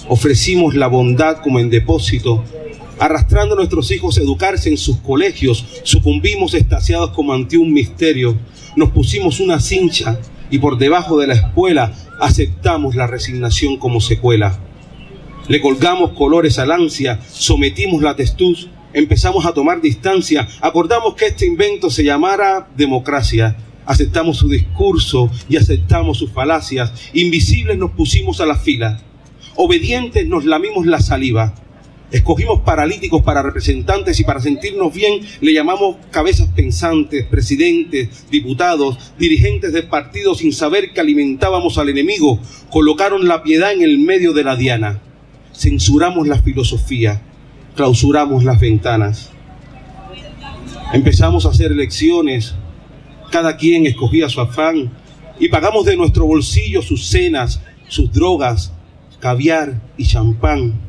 Ofrecimos 0.10 0.76
la 0.76 0.88
bondad 0.88 1.38
como 1.38 1.62
en 1.62 1.70
depósito 1.70 2.44
arrastrando 3.00 3.56
nuestros 3.56 3.92
hijos 3.92 4.18
a 4.18 4.22
educarse 4.22 4.70
en 4.70 4.78
sus 4.78 4.98
colegios, 4.98 5.66
sucumbimos 5.84 6.54
estasiados 6.54 7.12
como 7.12 7.34
ante 7.34 7.58
un 7.58 7.74
misterio, 7.74 8.38
nos 8.76 8.92
pusimos 8.92 9.40
una 9.40 9.60
cincha 9.60 10.20
y 10.52 10.60
por 10.60 10.78
debajo 10.78 11.18
de 11.18 11.28
la 11.28 11.34
espuela 11.34 11.94
aceptamos 12.20 12.96
la 12.96 13.08
resignación 13.08 13.78
como 13.78 14.02
secuela. 14.02 14.60
Le 15.48 15.62
colgamos 15.62 16.12
colores 16.12 16.60
al 16.60 16.72
ansia, 16.72 17.20
sometimos 17.28 18.04
la 18.04 18.16
testuz, 18.16 18.70
empezamos 18.94 19.46
a 19.46 19.54
tomar 19.54 19.82
distancia, 19.82 20.48
acordamos 20.62 21.16
que 21.16 21.28
este 21.28 21.48
invento 21.48 21.90
se 21.90 22.04
llamara 22.04 22.70
democracia. 22.76 23.58
Aceptamos 23.86 24.38
su 24.38 24.48
discurso 24.48 25.32
y 25.50 25.58
aceptamos 25.58 26.20
sus 26.20 26.32
falacias. 26.32 26.94
Invisibles 27.14 27.76
nos 27.76 27.90
pusimos 27.90 28.40
a 28.40 28.46
la 28.46 28.56
fila. 28.56 29.02
Obedientes 29.56 30.28
nos 30.28 30.46
lamimos 30.46 30.86
la 30.86 31.00
saliva. 31.00 31.56
Escogimos 32.12 32.62
paralíticos 32.62 33.22
para 33.22 33.44
representantes 33.44 34.20
y 34.20 34.24
para 34.24 34.40
sentirnos 34.40 34.92
bien 34.92 35.22
le 35.42 35.54
llamamos 35.54 35.98
cabezas 36.10 36.50
pensantes, 36.56 37.26
presidentes, 37.28 38.26
diputados, 38.32 39.14
dirigentes 39.20 39.74
de 39.74 39.84
partidos 39.84 40.40
sin 40.40 40.52
saber 40.52 40.92
que 40.92 41.02
alimentábamos 41.02 41.78
al 41.78 41.90
enemigo. 41.90 42.40
Colocaron 42.72 43.28
la 43.28 43.44
piedad 43.44 43.74
en 43.74 43.84
el 43.84 44.00
medio 44.00 44.34
de 44.34 44.44
la 44.44 44.56
diana. 44.56 45.02
Censuramos 45.54 46.28
la 46.28 46.42
filosofía, 46.42 47.22
clausuramos 47.76 48.44
las 48.44 48.60
ventanas. 48.60 49.30
Empezamos 50.92 51.46
a 51.46 51.50
hacer 51.50 51.72
elecciones, 51.72 52.56
cada 53.32 53.56
quien 53.56 53.86
escogía 53.86 54.30
su 54.30 54.42
afán 54.42 54.92
y 55.40 55.50
pagamos 55.50 55.86
de 55.86 55.96
nuestro 55.96 56.26
bolsillo 56.26 56.82
sus 56.82 57.08
cenas, 57.08 57.62
sus 57.88 58.12
drogas, 58.12 58.74
caviar 59.20 59.80
y 59.96 60.06
champán 60.08 60.89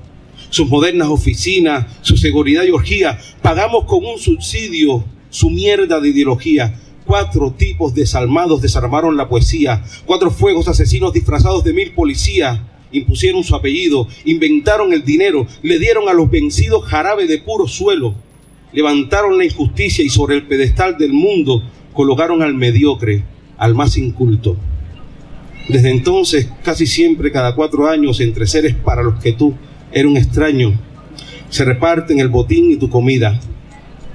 sus 0.51 0.69
modernas 0.69 1.09
oficinas, 1.09 1.87
su 2.03 2.17
seguridad 2.17 2.65
y 2.65 2.71
orgía. 2.71 3.19
Pagamos 3.41 3.85
con 3.87 4.05
un 4.05 4.19
subsidio 4.19 5.05
su 5.31 5.49
mierda 5.49 6.01
de 6.01 6.09
ideología. 6.09 6.79
Cuatro 7.07 7.53
tipos 7.53 7.95
desalmados 7.95 8.61
desarmaron 8.61 9.17
la 9.17 9.29
poesía. 9.29 9.83
Cuatro 10.05 10.31
fuegos 10.31 10.69
asesinos 10.69 11.13
disfrazados 11.13 11.65
de 11.65 11.73
mil 11.73 11.93
policías 11.93 12.61
impusieron 12.93 13.45
su 13.45 13.55
apellido, 13.55 14.09
inventaron 14.25 14.93
el 14.93 15.05
dinero, 15.05 15.47
le 15.63 15.79
dieron 15.79 16.09
a 16.09 16.13
los 16.13 16.29
vencidos 16.29 16.85
jarabe 16.85 17.29
de 17.29 17.39
puro 17.39 17.69
suelo, 17.69 18.15
levantaron 18.73 19.39
la 19.39 19.45
injusticia 19.45 20.05
y 20.05 20.09
sobre 20.09 20.35
el 20.35 20.47
pedestal 20.47 20.97
del 20.99 21.13
mundo 21.13 21.63
colocaron 21.93 22.43
al 22.43 22.55
mediocre, 22.55 23.25
al 23.57 23.75
más 23.75 23.97
inculto. 23.97 24.57
Desde 25.69 25.91
entonces, 25.91 26.49
casi 26.65 26.87
siempre, 26.87 27.31
cada 27.31 27.55
cuatro 27.55 27.89
años, 27.89 28.19
entre 28.21 28.47
seres 28.47 28.75
para 28.75 29.05
los 29.05 29.21
que 29.21 29.33
tú 29.33 29.55
era 29.93 30.09
un 30.09 30.17
extraño. 30.17 30.79
Se 31.49 31.65
reparten 31.65 32.21
el 32.21 32.29
botín 32.29 32.71
y 32.71 32.77
tu 32.77 32.89
comida. 32.89 33.41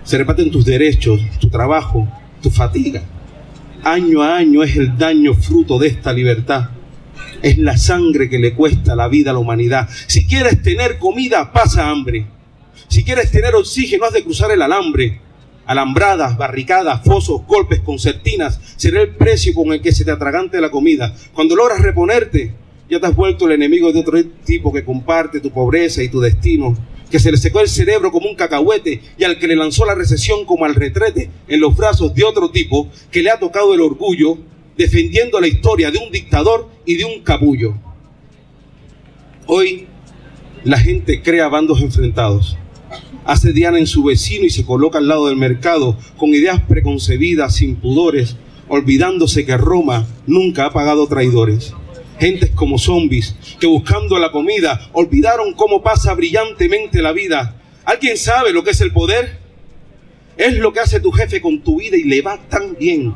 Se 0.04 0.18
reparten 0.18 0.52
tus 0.52 0.66
derechos, 0.66 1.22
tu 1.40 1.50
trabajo, 1.50 2.08
tu 2.42 2.50
fatiga. 2.50 3.04
Año 3.84 4.22
a 4.24 4.38
año 4.38 4.64
es 4.64 4.76
el 4.78 4.98
daño 4.98 5.34
fruto 5.34 5.78
de 5.78 5.88
esta 5.88 6.14
libertad. 6.14 6.70
Es 7.42 7.58
la 7.58 7.78
sangre 7.78 8.30
que 8.30 8.40
le 8.40 8.54
cuesta 8.54 8.96
la 8.96 9.08
vida 9.08 9.32
a 9.32 9.34
la 9.34 9.40
humanidad. 9.40 9.90
Si 10.08 10.26
quieres 10.26 10.62
tener 10.62 10.98
comida, 10.98 11.52
pasa 11.52 11.90
hambre. 11.90 12.26
Si 12.88 13.04
quieres 13.04 13.32
tener 13.32 13.56
oxígeno, 13.56 14.06
has 14.06 14.14
de 14.14 14.24
cruzar 14.24 14.52
el 14.52 14.62
alambre. 14.62 15.20
Alambradas, 15.66 16.38
barricadas, 16.38 17.04
fosos, 17.04 17.42
golpes, 17.48 17.80
concertinas, 17.80 18.60
será 18.76 19.02
el 19.02 19.16
precio 19.16 19.54
con 19.54 19.74
el 19.74 19.82
que 19.82 19.92
se 19.92 20.06
te 20.06 20.12
atragante 20.12 20.62
la 20.62 20.70
comida. 20.70 21.14
Cuando 21.34 21.56
logras 21.56 21.82
reponerte, 21.82 22.54
ya 22.90 23.00
te 23.00 23.08
has 23.08 23.16
vuelto 23.16 23.46
el 23.46 23.54
enemigo 23.54 23.92
de 23.92 24.00
otro 24.00 24.24
tipo 24.44 24.72
que 24.72 24.86
comparte 24.86 25.40
tu 25.40 25.52
pobreza 25.52 26.04
y 26.04 26.10
tu 26.10 26.20
destino, 26.20 26.78
que 27.10 27.20
se 27.20 27.32
le 27.32 27.38
secó 27.38 27.60
el 27.62 27.68
cerebro 27.68 28.12
como 28.12 28.30
un 28.30 28.36
cacahuete 28.36 29.02
y 29.18 29.24
al 29.24 29.40
que 29.40 29.48
le 29.48 29.56
lanzó 29.56 29.86
la 29.86 29.96
recesión 29.96 30.46
como 30.46 30.66
al 30.66 30.76
retrete 30.76 31.30
en 31.48 31.60
los 31.60 31.76
brazos 31.76 32.14
de 32.14 32.24
otro 32.24 32.50
tipo 32.50 32.90
que 33.12 33.24
le 33.24 33.32
ha 33.32 33.40
tocado 33.40 33.74
el 33.74 33.82
orgullo 33.82 34.38
defendiendo 34.78 35.40
la 35.40 35.48
historia 35.48 35.92
de 35.92 36.00
un 36.00 36.12
dictador 36.12 36.70
y 36.86 36.96
de 36.96 37.06
un 37.06 37.22
capullo. 37.22 37.76
Hoy 39.48 39.88
la 40.64 40.80
gente 40.80 41.22
crea 41.22 41.48
bandos 41.48 41.82
enfrentados. 41.82 42.58
Hace 43.24 43.54
diana 43.54 43.80
en 43.80 43.88
su 43.88 44.04
vecino 44.04 44.46
y 44.46 44.50
se 44.50 44.66
coloca 44.66 44.98
al 44.98 45.08
lado 45.08 45.28
del 45.28 45.38
mercado 45.38 45.98
con 46.18 46.30
ideas 46.30 46.62
preconcebidas, 46.62 47.56
sin 47.56 47.76
pudores, 47.76 48.36
olvidándose 48.68 49.46
que 49.46 49.58
Roma 49.58 50.08
nunca 50.28 50.66
ha 50.66 50.74
pagado 50.74 51.08
traidores 51.08 51.74
gentes 52.20 52.52
como 52.52 52.78
zombies 52.78 53.36
que 53.60 53.68
buscando 53.68 54.18
la 54.20 54.32
comida 54.32 54.90
olvidaron 54.94 55.54
cómo 55.54 55.82
pasa 55.82 56.14
brillantemente 56.14 57.02
la 57.02 57.12
vida. 57.12 57.62
¿Alguien 57.84 58.18
sabe 58.18 58.52
lo 58.54 58.64
que 58.64 58.72
es 58.72 58.82
el 58.82 58.92
poder? 58.92 59.40
Es 60.38 60.58
lo 60.58 60.74
que 60.74 60.80
hace 60.82 61.00
tu 61.00 61.12
jefe 61.12 61.42
con 61.42 61.62
tu 61.62 61.80
vida 61.80 61.98
y 61.98 62.04
le 62.04 62.22
va 62.22 62.38
tan 62.50 62.76
bien. 62.78 63.16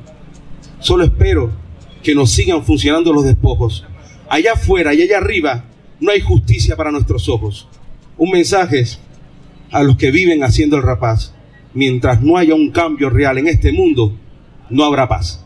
Solo 0.79 1.03
espero 1.03 1.51
que 2.03 2.15
nos 2.15 2.31
sigan 2.31 2.63
funcionando 2.63 3.11
los 3.11 3.25
despojos. 3.25 3.85
Allá 4.29 4.53
afuera 4.53 4.93
y 4.93 5.01
allá 5.01 5.17
arriba 5.17 5.65
no 5.99 6.11
hay 6.11 6.21
justicia 6.21 6.75
para 6.75 6.91
nuestros 6.91 7.27
ojos. 7.27 7.67
Un 8.17 8.31
mensaje 8.31 8.85
a 9.71 9.83
los 9.83 9.97
que 9.97 10.11
viven 10.11 10.43
haciendo 10.43 10.77
el 10.77 10.83
rapaz. 10.83 11.33
Mientras 11.73 12.21
no 12.21 12.37
haya 12.37 12.55
un 12.55 12.71
cambio 12.71 13.09
real 13.09 13.37
en 13.37 13.47
este 13.47 13.71
mundo, 13.71 14.17
no 14.69 14.83
habrá 14.85 15.07
paz. 15.07 15.45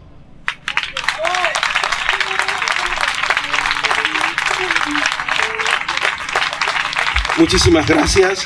Muchísimas 7.38 7.88
gracias. 7.88 8.46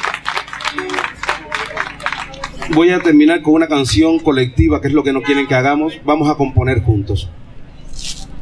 Voy 2.69 2.91
a 2.91 2.99
terminar 2.99 3.41
con 3.41 3.53
una 3.53 3.68
canción 3.68 4.18
colectiva, 4.19 4.80
que 4.80 4.88
es 4.88 4.93
lo 4.93 5.03
que 5.03 5.11
no 5.11 5.22
quieren 5.22 5.45
que 5.45 5.55
hagamos. 5.55 5.99
Vamos 6.05 6.30
a 6.30 6.35
componer 6.35 6.81
juntos. 6.84 7.30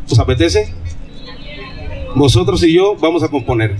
¿Os 0.10 0.20
apetece? 0.20 0.72
Vosotros 2.16 2.62
y 2.64 2.74
yo 2.74 2.96
vamos 2.96 3.24
a 3.24 3.30
componer. 3.30 3.76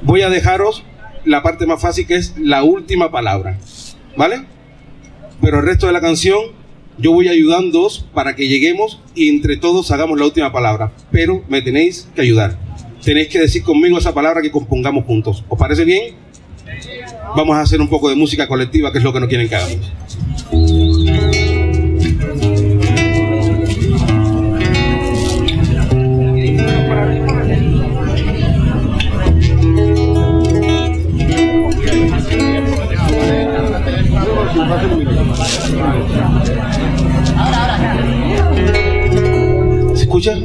Voy 0.00 0.22
a 0.22 0.30
dejaros 0.30 0.82
la 1.26 1.42
parte 1.42 1.66
más 1.66 1.82
fácil, 1.82 2.06
que 2.06 2.16
es 2.16 2.34
la 2.38 2.62
última 2.62 3.10
palabra. 3.10 3.58
¿Vale? 4.16 4.46
Pero 5.42 5.58
el 5.58 5.66
resto 5.66 5.86
de 5.86 5.92
la 5.92 6.00
canción 6.00 6.40
yo 6.96 7.12
voy 7.12 7.28
ayudándoos 7.28 8.06
para 8.14 8.34
que 8.34 8.48
lleguemos 8.48 9.00
y 9.14 9.28
entre 9.28 9.58
todos 9.58 9.90
hagamos 9.90 10.18
la 10.18 10.24
última 10.24 10.52
palabra. 10.52 10.92
Pero 11.10 11.44
me 11.48 11.60
tenéis 11.60 12.08
que 12.14 12.22
ayudar 12.22 12.69
tenéis 13.02 13.28
que 13.28 13.38
decir 13.38 13.62
conmigo 13.62 13.98
esa 13.98 14.14
palabra 14.14 14.42
que 14.42 14.50
compongamos 14.50 15.04
juntos. 15.04 15.44
¿Os 15.48 15.58
parece 15.58 15.84
bien? 15.84 16.14
Vamos 17.36 17.56
a 17.56 17.60
hacer 17.60 17.80
un 17.80 17.88
poco 17.88 18.08
de 18.08 18.16
música 18.16 18.46
colectiva, 18.46 18.92
que 18.92 18.98
es 18.98 19.04
lo 19.04 19.12
que 19.12 19.20
no 19.20 19.28
quieren 19.28 19.48
que 19.48 19.56
hagamos. 19.56 19.92
¿Se 39.94 40.02
escucha? 40.02 40.36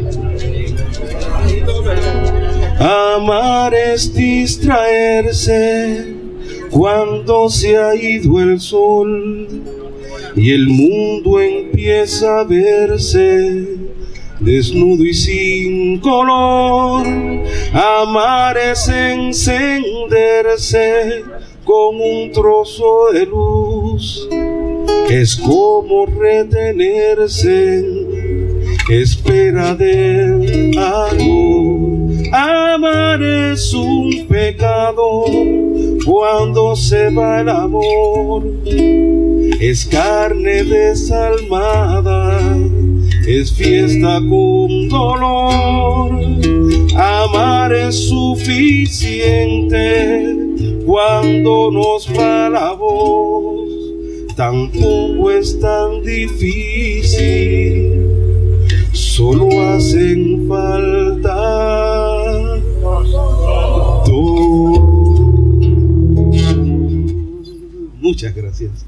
Amar 2.87 3.73
es 3.73 4.13
distraerse 4.13 6.13
cuando 6.69 7.49
se 7.49 7.75
ha 7.75 7.95
ido 7.95 8.39
el 8.39 8.59
sol 8.59 9.63
y 10.35 10.51
el 10.51 10.67
mundo 10.67 11.39
empieza 11.39 12.41
a 12.41 12.43
verse 12.43 13.79
desnudo 14.39 15.03
y 15.03 15.15
sin 15.15 15.99
color. 15.99 17.07
Amar 17.73 18.55
es 18.55 18.87
encenderse 18.87 21.23
con 21.63 21.99
un 21.99 22.31
trozo 22.31 23.11
de 23.13 23.25
luz. 23.25 24.29
Es 25.09 25.35
como 25.37 26.05
retenerse 26.05 27.79
en 27.79 28.61
espera 28.91 29.73
de 29.73 30.71
algo. 30.77 31.94
Amar 32.37 33.23
es 33.23 33.73
un 33.73 34.27
pecado 34.27 35.23
cuando 36.05 36.75
se 36.75 37.09
va 37.11 37.39
el 37.39 37.47
amor. 37.47 38.43
Es 39.61 39.85
carne 39.85 40.65
desalmada, 40.65 42.41
es 43.25 43.53
fiesta 43.53 44.19
con 44.29 44.89
dolor. 44.89 46.11
Amar 46.97 47.71
es 47.71 48.09
suficiente 48.09 48.65
cuando 50.85 51.71
nos 51.71 52.09
va 52.19 52.49
la 52.49 52.73
voz. 52.73 53.69
Tampoco 54.35 55.31
es 55.31 55.57
tan 55.61 56.03
difícil, 56.03 57.13
solo 58.91 59.47
hacen 59.69 60.49
falta 60.49 61.94
Muchas 68.05 68.35
gracias. 68.35 68.85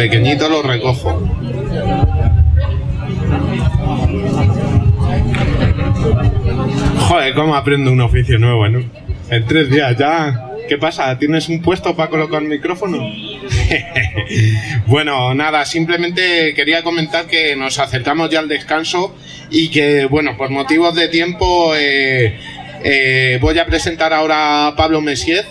Pequeñito 0.00 0.48
lo 0.48 0.62
recojo. 0.62 1.10
Joder, 7.00 7.34
cómo 7.34 7.54
aprendo 7.54 7.92
un 7.92 8.00
oficio 8.00 8.38
nuevo, 8.38 8.66
¿no? 8.66 8.82
En 9.28 9.44
tres 9.46 9.70
días 9.70 9.94
ya. 9.98 10.46
¿Qué 10.66 10.78
pasa? 10.78 11.18
¿Tienes 11.18 11.50
un 11.50 11.60
puesto 11.60 11.94
para 11.94 12.08
colocar 12.08 12.40
micrófono? 12.40 12.98
bueno, 14.86 15.34
nada, 15.34 15.66
simplemente 15.66 16.54
quería 16.54 16.82
comentar 16.82 17.26
que 17.26 17.54
nos 17.54 17.78
acercamos 17.78 18.30
ya 18.30 18.38
al 18.38 18.48
descanso 18.48 19.14
y 19.50 19.68
que, 19.68 20.06
bueno, 20.06 20.34
por 20.38 20.48
motivos 20.48 20.94
de 20.94 21.08
tiempo 21.08 21.74
eh, 21.76 22.38
eh, 22.84 23.38
voy 23.42 23.58
a 23.58 23.66
presentar 23.66 24.14
ahora 24.14 24.68
a 24.68 24.76
Pablo 24.76 25.02
Messier 25.02 25.44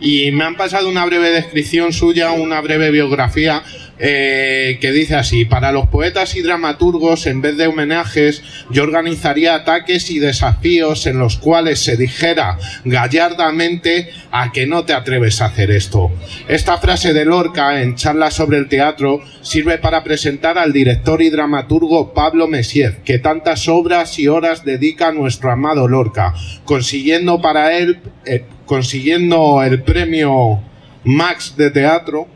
y 0.00 0.30
me 0.32 0.44
han 0.44 0.56
pasado 0.56 0.90
una 0.90 1.06
breve 1.06 1.30
descripción 1.30 1.92
suya, 1.92 2.32
una 2.32 2.60
breve 2.60 2.90
biografía 2.90 3.62
eh, 3.98 4.78
que 4.80 4.92
dice 4.92 5.14
así, 5.14 5.46
para 5.46 5.72
los 5.72 5.88
poetas 5.88 6.36
y 6.36 6.42
dramaturgos, 6.42 7.26
en 7.26 7.40
vez 7.40 7.56
de 7.56 7.66
homenajes, 7.66 8.42
yo 8.70 8.82
organizaría 8.82 9.54
ataques 9.54 10.10
y 10.10 10.18
desafíos 10.18 11.06
en 11.06 11.18
los 11.18 11.38
cuales 11.38 11.80
se 11.80 11.96
dijera 11.96 12.58
gallardamente 12.84 14.10
a 14.30 14.52
que 14.52 14.66
no 14.66 14.84
te 14.84 14.92
atreves 14.92 15.40
a 15.40 15.46
hacer 15.46 15.70
esto. 15.70 16.10
Esta 16.46 16.76
frase 16.76 17.14
de 17.14 17.24
Lorca 17.24 17.80
en 17.80 17.94
charlas 17.94 18.34
sobre 18.34 18.58
el 18.58 18.68
teatro 18.68 19.22
sirve 19.40 19.78
para 19.78 20.04
presentar 20.04 20.58
al 20.58 20.72
director 20.72 21.22
y 21.22 21.30
dramaturgo 21.30 22.12
Pablo 22.12 22.48
Messier, 22.48 22.98
que 23.04 23.18
tantas 23.18 23.66
obras 23.68 24.18
y 24.18 24.28
horas 24.28 24.64
dedica 24.64 25.08
a 25.08 25.12
nuestro 25.12 25.50
amado 25.50 25.88
Lorca, 25.88 26.34
consiguiendo 26.64 27.40
para 27.40 27.76
él, 27.78 28.00
eh, 28.26 28.44
consiguiendo 28.66 29.62
el 29.62 29.82
premio 29.82 30.60
Max 31.04 31.54
de 31.56 31.70
teatro, 31.70 32.26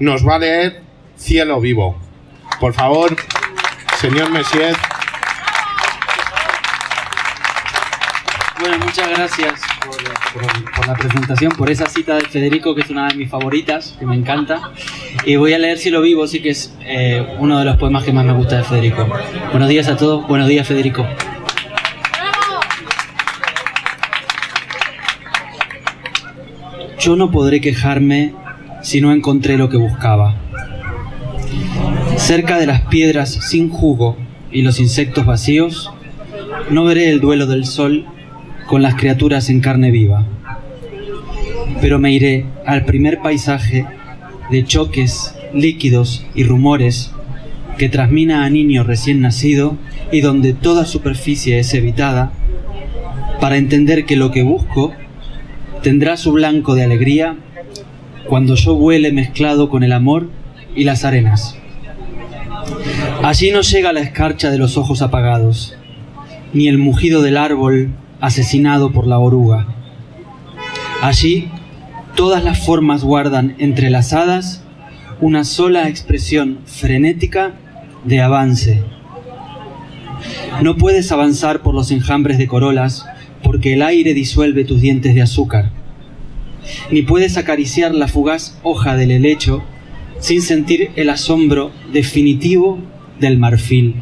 nos 0.00 0.26
va 0.26 0.36
a 0.36 0.38
leer 0.38 0.87
Cielo 1.18 1.60
Vivo. 1.60 1.98
Por 2.60 2.72
favor, 2.72 3.14
señor 4.00 4.30
Messier. 4.30 4.74
Bueno, 8.60 8.78
muchas 8.78 9.08
gracias 9.10 9.60
por, 10.74 10.86
la 10.86 10.94
presentación, 10.94 11.52
por 11.52 11.70
esa 11.70 11.86
cita 11.86 12.16
de 12.16 12.22
Federico, 12.22 12.74
que 12.74 12.82
es 12.82 12.90
una 12.90 13.08
de 13.08 13.14
mis 13.14 13.30
favoritas, 13.30 13.96
que 13.98 14.06
me 14.06 14.14
encanta. 14.14 14.72
Y 15.24 15.36
voy 15.36 15.52
a 15.52 15.58
leer 15.58 15.78
Cielo 15.78 16.00
Vivo, 16.00 16.26
sí 16.26 16.40
que 16.40 16.50
es 16.50 16.74
eh, 16.80 17.36
uno 17.38 17.58
de 17.58 17.64
los 17.64 17.76
poemas 17.76 18.04
que 18.04 18.12
más 18.12 18.24
me 18.24 18.32
gusta 18.32 18.56
de 18.58 18.64
Federico. 18.64 19.06
Buenos 19.50 19.68
días 19.68 19.88
a 19.88 19.96
todos, 19.96 20.26
buenos 20.26 20.48
días 20.48 20.66
Federico. 20.66 21.06
Yo 26.98 27.16
no 27.16 27.30
podré 27.30 27.60
quejarme 27.60 28.34
si 28.82 29.00
no 29.00 29.12
encontré 29.12 29.56
lo 29.56 29.68
que 29.68 29.76
buscaba. 29.76 30.47
Cerca 32.28 32.58
de 32.58 32.66
las 32.66 32.82
piedras 32.82 33.30
sin 33.30 33.70
jugo 33.70 34.14
y 34.52 34.60
los 34.60 34.80
insectos 34.80 35.24
vacíos, 35.24 35.90
no 36.68 36.84
veré 36.84 37.08
el 37.08 37.20
duelo 37.20 37.46
del 37.46 37.64
sol 37.64 38.04
con 38.66 38.82
las 38.82 38.96
criaturas 38.96 39.48
en 39.48 39.60
carne 39.60 39.90
viva. 39.90 40.26
Pero 41.80 41.98
me 41.98 42.12
iré 42.12 42.44
al 42.66 42.84
primer 42.84 43.22
paisaje 43.22 43.86
de 44.50 44.62
choques, 44.62 45.36
líquidos 45.54 46.26
y 46.34 46.44
rumores 46.44 47.12
que 47.78 47.88
transmina 47.88 48.44
a 48.44 48.50
niño 48.50 48.84
recién 48.84 49.22
nacido 49.22 49.78
y 50.12 50.20
donde 50.20 50.52
toda 50.52 50.84
superficie 50.84 51.58
es 51.58 51.72
evitada, 51.72 52.30
para 53.40 53.56
entender 53.56 54.04
que 54.04 54.16
lo 54.16 54.32
que 54.32 54.42
busco 54.42 54.92
tendrá 55.82 56.18
su 56.18 56.32
blanco 56.32 56.74
de 56.74 56.84
alegría 56.84 57.38
cuando 58.26 58.54
yo 58.54 58.74
vuele 58.74 59.12
mezclado 59.12 59.70
con 59.70 59.82
el 59.82 59.94
amor 59.94 60.28
y 60.76 60.84
las 60.84 61.06
arenas. 61.06 61.58
Allí 63.22 63.50
no 63.50 63.62
llega 63.62 63.92
la 63.92 64.00
escarcha 64.00 64.50
de 64.50 64.58
los 64.58 64.76
ojos 64.76 65.02
apagados, 65.02 65.76
ni 66.52 66.68
el 66.68 66.78
mugido 66.78 67.20
del 67.20 67.36
árbol 67.36 67.90
asesinado 68.20 68.92
por 68.92 69.06
la 69.06 69.18
oruga. 69.18 69.66
Allí 71.02 71.50
todas 72.14 72.44
las 72.44 72.64
formas 72.64 73.02
guardan 73.02 73.56
entrelazadas 73.58 74.62
una 75.20 75.44
sola 75.44 75.88
expresión 75.88 76.60
frenética 76.64 77.54
de 78.04 78.20
avance. 78.20 78.82
No 80.62 80.76
puedes 80.76 81.10
avanzar 81.10 81.60
por 81.60 81.74
los 81.74 81.90
enjambres 81.90 82.38
de 82.38 82.46
corolas 82.46 83.04
porque 83.42 83.74
el 83.74 83.82
aire 83.82 84.14
disuelve 84.14 84.64
tus 84.64 84.80
dientes 84.80 85.14
de 85.14 85.22
azúcar. 85.22 85.70
Ni 86.90 87.02
puedes 87.02 87.36
acariciar 87.36 87.94
la 87.94 88.06
fugaz 88.06 88.58
hoja 88.62 88.96
del 88.96 89.10
helecho 89.10 89.62
sin 90.20 90.40
sentir 90.40 90.90
el 90.96 91.10
asombro 91.10 91.72
definitivo 91.92 92.78
del 93.20 93.38
marfil. 93.38 93.96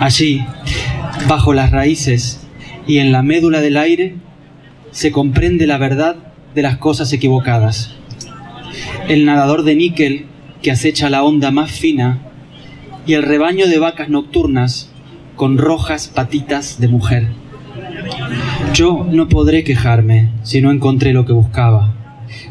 Allí, 0.00 0.44
bajo 1.28 1.52
las 1.52 1.70
raíces 1.70 2.46
y 2.86 2.98
en 2.98 3.12
la 3.12 3.22
médula 3.22 3.60
del 3.60 3.76
aire, 3.76 4.16
se 4.90 5.12
comprende 5.12 5.66
la 5.66 5.78
verdad 5.78 6.16
de 6.54 6.62
las 6.62 6.76
cosas 6.76 7.12
equivocadas. 7.12 7.94
El 9.08 9.24
nadador 9.24 9.62
de 9.64 9.74
níquel 9.74 10.26
que 10.60 10.70
acecha 10.70 11.10
la 11.10 11.22
onda 11.22 11.50
más 11.50 11.70
fina 11.70 12.20
y 13.06 13.14
el 13.14 13.22
rebaño 13.22 13.66
de 13.66 13.78
vacas 13.78 14.08
nocturnas 14.08 14.92
con 15.36 15.58
rojas 15.58 16.08
patitas 16.08 16.78
de 16.80 16.88
mujer. 16.88 17.28
Yo 18.74 19.06
no 19.10 19.28
podré 19.28 19.64
quejarme 19.64 20.30
si 20.42 20.60
no 20.60 20.70
encontré 20.70 21.12
lo 21.12 21.24
que 21.24 21.32
buscaba, 21.32 21.94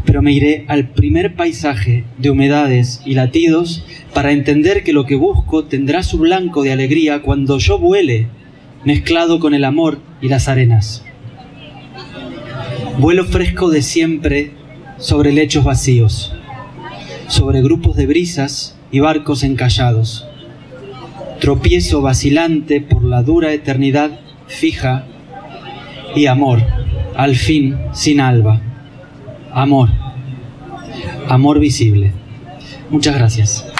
pero 0.05 0.21
me 0.21 0.31
iré 0.31 0.65
al 0.67 0.89
primer 0.89 1.35
paisaje 1.35 2.05
de 2.17 2.29
humedades 2.29 3.01
y 3.05 3.13
latidos 3.13 3.85
para 4.13 4.31
entender 4.31 4.83
que 4.83 4.93
lo 4.93 5.05
que 5.05 5.15
busco 5.15 5.65
tendrá 5.65 6.03
su 6.03 6.17
blanco 6.17 6.63
de 6.63 6.71
alegría 6.71 7.21
cuando 7.21 7.57
yo 7.57 7.77
vuele, 7.77 8.27
mezclado 8.83 9.39
con 9.39 9.53
el 9.53 9.63
amor 9.63 9.99
y 10.21 10.27
las 10.27 10.47
arenas. 10.47 11.03
Vuelo 12.97 13.25
fresco 13.25 13.69
de 13.69 13.81
siempre 13.81 14.51
sobre 14.97 15.31
lechos 15.31 15.63
vacíos, 15.63 16.33
sobre 17.27 17.61
grupos 17.61 17.95
de 17.95 18.05
brisas 18.05 18.77
y 18.91 18.99
barcos 18.99 19.43
encallados. 19.43 20.27
Tropiezo 21.39 22.01
vacilante 22.01 22.81
por 22.81 23.03
la 23.03 23.23
dura 23.23 23.53
eternidad 23.53 24.19
fija 24.47 25.07
y 26.15 26.25
amor, 26.25 26.61
al 27.15 27.35
fin 27.35 27.77
sin 27.93 28.19
alba. 28.19 28.61
Amor, 29.53 29.89
amor 31.27 31.59
visible. 31.59 32.13
Muchas 32.89 33.15
gracias. 33.15 33.70